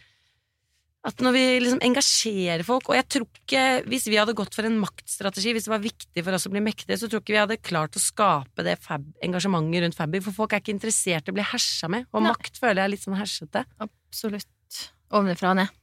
at 1.04 1.20
når 1.20 1.34
vi 1.36 1.42
liksom 1.60 1.82
engasjerer 1.84 2.64
folk 2.64 2.88
Og 2.88 2.96
jeg 2.96 3.04
tror 3.12 3.26
ikke, 3.28 3.64
hvis 3.92 4.06
vi 4.08 4.16
hadde 4.16 4.32
gått 4.36 4.56
for 4.56 4.64
en 4.64 4.78
maktstrategi, 4.80 5.52
hvis 5.52 5.66
det 5.68 5.72
var 5.74 5.82
viktig 5.84 6.24
for 6.24 6.36
oss 6.36 6.48
å 6.48 6.52
bli 6.54 6.62
mektige, 6.64 6.96
så 6.96 7.10
tror 7.12 7.20
ikke 7.20 7.34
vi 7.34 7.42
hadde 7.42 7.58
klart 7.60 7.98
å 7.98 8.00
skape 8.00 8.64
det 8.64 8.78
fab, 8.80 9.04
engasjementet 9.24 9.84
rundt 9.84 9.98
Fabby, 9.98 10.22
for 10.24 10.36
folk 10.36 10.56
er 10.56 10.64
ikke 10.64 10.72
interessert 10.72 11.28
i 11.28 11.34
å 11.34 11.36
bli 11.36 11.44
hersa 11.44 11.90
med. 11.92 12.08
Og 12.08 12.24
Nei. 12.24 12.32
makt 12.32 12.56
føler 12.56 12.80
jeg 12.80 12.88
er 12.88 12.94
litt 12.94 13.04
sånn 13.04 13.18
hersete. 13.20 13.66
Absolutt. 13.84 14.80
Ovenfra 15.14 15.52
og 15.52 15.60
ned. 15.60 15.76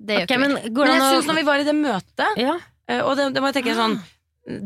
Det 0.00 0.20
gjør 0.20 0.28
okay, 0.28 0.38
ikke 0.38 0.44
men 0.44 0.54
vi. 0.54 0.62
Men, 0.62 0.78
Men 0.78 0.94
jeg 0.94 1.02
an 1.02 1.16
syns 1.16 1.28
når 1.28 1.40
vi 1.40 1.46
var 1.50 1.60
i 1.60 1.66
det 1.66 1.76
møtet 1.76 2.40
ja. 2.40 2.54
Eh, 2.88 3.02
Og 3.04 3.18
det, 3.18 3.26
det 3.34 3.42
må 3.42 3.50
jeg 3.50 3.58
tenke 3.58 3.74
sånn 3.76 3.98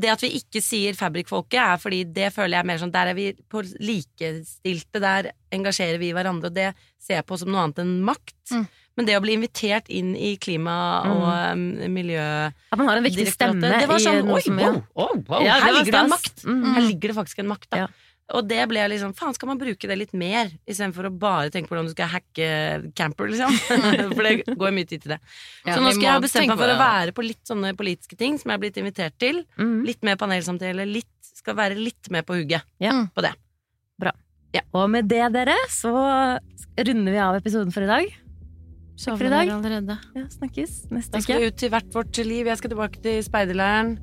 Det 0.01 0.13
at 0.13 0.23
vi 0.25 0.31
ikke 0.39 0.63
sier 0.65 0.97
Fabrik-folket, 0.99 1.59
er 1.61 1.81
fordi 1.81 2.03
det 2.17 2.31
føler 2.35 2.57
jeg 2.57 2.65
er 2.65 2.69
mer 2.71 2.81
sånn 2.81 2.95
Der 2.95 3.11
er 3.13 3.19
vi 3.19 3.27
på 3.51 3.63
likestilte, 3.63 5.03
der 5.03 5.31
engasjerer 5.55 6.01
vi 6.03 6.13
hverandre, 6.17 6.51
og 6.51 6.57
det 6.57 6.73
ser 7.03 7.21
jeg 7.21 7.29
på 7.29 7.39
som 7.41 7.53
noe 7.53 7.67
annet 7.67 7.83
enn 7.85 7.99
makt. 8.07 8.39
Mm. 8.53 8.65
Men 8.95 9.09
det 9.09 9.17
å 9.19 9.23
bli 9.25 9.35
invitert 9.35 9.89
inn 9.91 10.13
i 10.15 10.37
klima- 10.39 11.03
og 11.11 11.27
mm. 11.59 11.87
miljø... 11.91 12.25
At 12.71 12.79
man 12.79 12.91
har 12.91 13.01
en 13.01 13.07
viktig 13.07 13.27
stemme 13.33 13.73
Det 13.75 13.89
var 13.91 14.03
sånn 14.03 14.21
i 14.21 14.27
noe 14.27 14.39
Oi, 14.39 14.45
som 14.47 14.61
wow, 14.61 14.77
wow, 14.95 15.17
wow, 15.27 15.43
Ja, 15.43 15.59
her 15.65 15.75
ligger 15.81 15.97
det 15.97 16.03
en 16.05 16.13
makt! 16.13 16.45
Mm. 16.47 16.61
Her 16.77 16.87
ligger 16.87 17.11
det 17.11 17.17
faktisk 17.19 17.43
en 17.43 17.51
makt, 17.51 17.69
da. 17.75 17.85
Ja. 17.85 18.04
Og 18.33 18.47
det 18.49 18.63
ble 18.71 18.81
jeg 18.81 18.89
liksom 18.95 19.13
Faen, 19.13 19.35
skal 19.37 19.51
man 19.51 19.59
bruke 19.61 19.89
det 19.91 19.97
litt 20.01 20.15
mer? 20.17 20.49
Istedenfor 20.65 21.11
å 21.11 21.13
bare 21.13 21.51
tenke 21.53 21.69
på 21.69 21.75
hvordan 21.75 21.91
du 21.91 21.93
skal 21.93 22.09
hacke 22.09 22.49
camper, 22.97 23.29
liksom. 23.29 23.53
For 24.17 24.25
det 24.25 24.57
går 24.57 24.73
mye 24.73 24.89
tid 24.89 25.05
til 25.05 25.13
det. 25.17 25.21
Ja, 25.67 25.77
så 25.77 25.85
nå 25.85 25.93
skal 25.93 26.07
jeg 26.07 26.15
ha 26.15 26.25
bestemt 26.25 26.49
meg 26.49 26.57
på 26.57 26.65
for 26.65 26.73
å 26.73 26.81
være 26.81 27.15
på 27.17 27.27
litt 27.27 27.43
sånne 27.45 27.75
politiske 27.77 28.17
ting 28.17 28.41
som 28.41 28.51
jeg 28.51 28.57
er 28.61 28.65
blitt 28.65 28.81
invitert 28.81 29.19
til. 29.21 29.45
Mm. 29.61 29.79
Litt 29.85 30.01
mer 30.09 30.17
panelsamtale, 30.21 30.89
litt, 30.89 31.11
skal 31.35 31.59
være 31.59 31.77
litt 31.77 32.09
mer 32.15 32.25
på 32.25 32.39
hugget 32.41 32.65
Ja. 32.81 33.03
på 33.13 33.27
det. 33.27 33.35
Og 34.75 34.89
med 34.91 35.09
det, 35.11 35.23
dere, 35.35 35.55
så 35.71 35.91
runder 36.79 37.15
vi 37.15 37.21
av 37.23 37.39
episoden 37.39 37.75
for 37.75 37.87
i 37.87 37.91
dag. 37.91 38.11
Takk 38.95 39.19
for 39.19 39.27
i 39.27 39.33
dag. 39.33 39.51
Allerede. 39.51 39.97
Ja, 40.15 40.27
snakkes 40.31 40.75
neste 40.95 41.17
Da 41.17 41.23
skal 41.23 41.47
ut 41.49 41.57
til 41.59 41.73
hvert 41.75 41.91
vårt 41.95 42.19
liv. 42.23 42.47
Jeg 42.47 42.61
skal 42.61 42.75
tilbake 42.75 43.03
til 43.03 43.23
speiderleiren. 43.27 43.97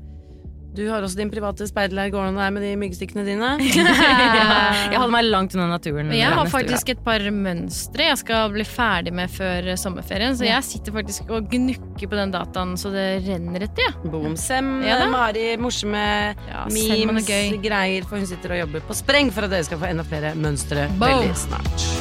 Du 0.72 0.86
har 0.88 1.04
også 1.04 1.20
din 1.20 1.32
private 1.32 1.66
speiderleir 1.68 2.12
gående 2.14 2.40
der 2.40 2.54
med 2.56 2.64
de 2.64 2.72
myggstikkene 2.80 3.26
dine. 3.28 3.50
Jeg 4.92 4.96
holder 4.96 5.12
meg 5.14 5.28
langt 5.28 5.56
unna 5.58 5.68
naturen. 5.74 6.08
Men 6.12 6.20
jeg 6.20 6.32
har 6.32 6.48
faktisk 6.52 6.94
et 6.94 7.02
par 7.04 7.24
mønstre 7.36 8.08
jeg 8.08 8.20
skal 8.22 8.52
bli 8.54 8.64
ferdig 8.68 9.14
med 9.16 9.32
før 9.32 9.72
sommerferien. 9.80 10.38
Så 10.38 10.48
jeg 10.48 10.64
sitter 10.68 10.96
faktisk 10.96 11.32
og 11.32 11.50
gnukker 11.52 12.12
på 12.12 12.20
den 12.20 12.34
dataen 12.34 12.76
så 12.80 12.92
det 12.94 13.08
renner 13.28 13.68
etter. 13.68 13.92
Ja. 13.92 14.12
Boom. 14.12 14.38
Sem, 14.40 14.72
Ja. 14.86 15.00
Mari, 15.12 15.58
morsomme 15.60 16.02
Ja, 16.48 16.66
memes, 16.72 17.28
greier, 17.64 18.08
for 18.08 18.18
hun 18.22 18.28
sitter 18.30 18.56
og 18.56 18.64
jobber 18.64 18.86
på 18.88 18.96
spreng 18.98 19.32
for 19.34 19.48
at 19.48 19.54
dere 19.54 19.68
skal 19.68 19.82
få 19.82 19.90
enda 19.92 20.06
flere 20.08 20.34
mønstre 20.40 20.88
Boom. 20.96 21.28
veldig 21.28 21.36
snart. 21.48 22.01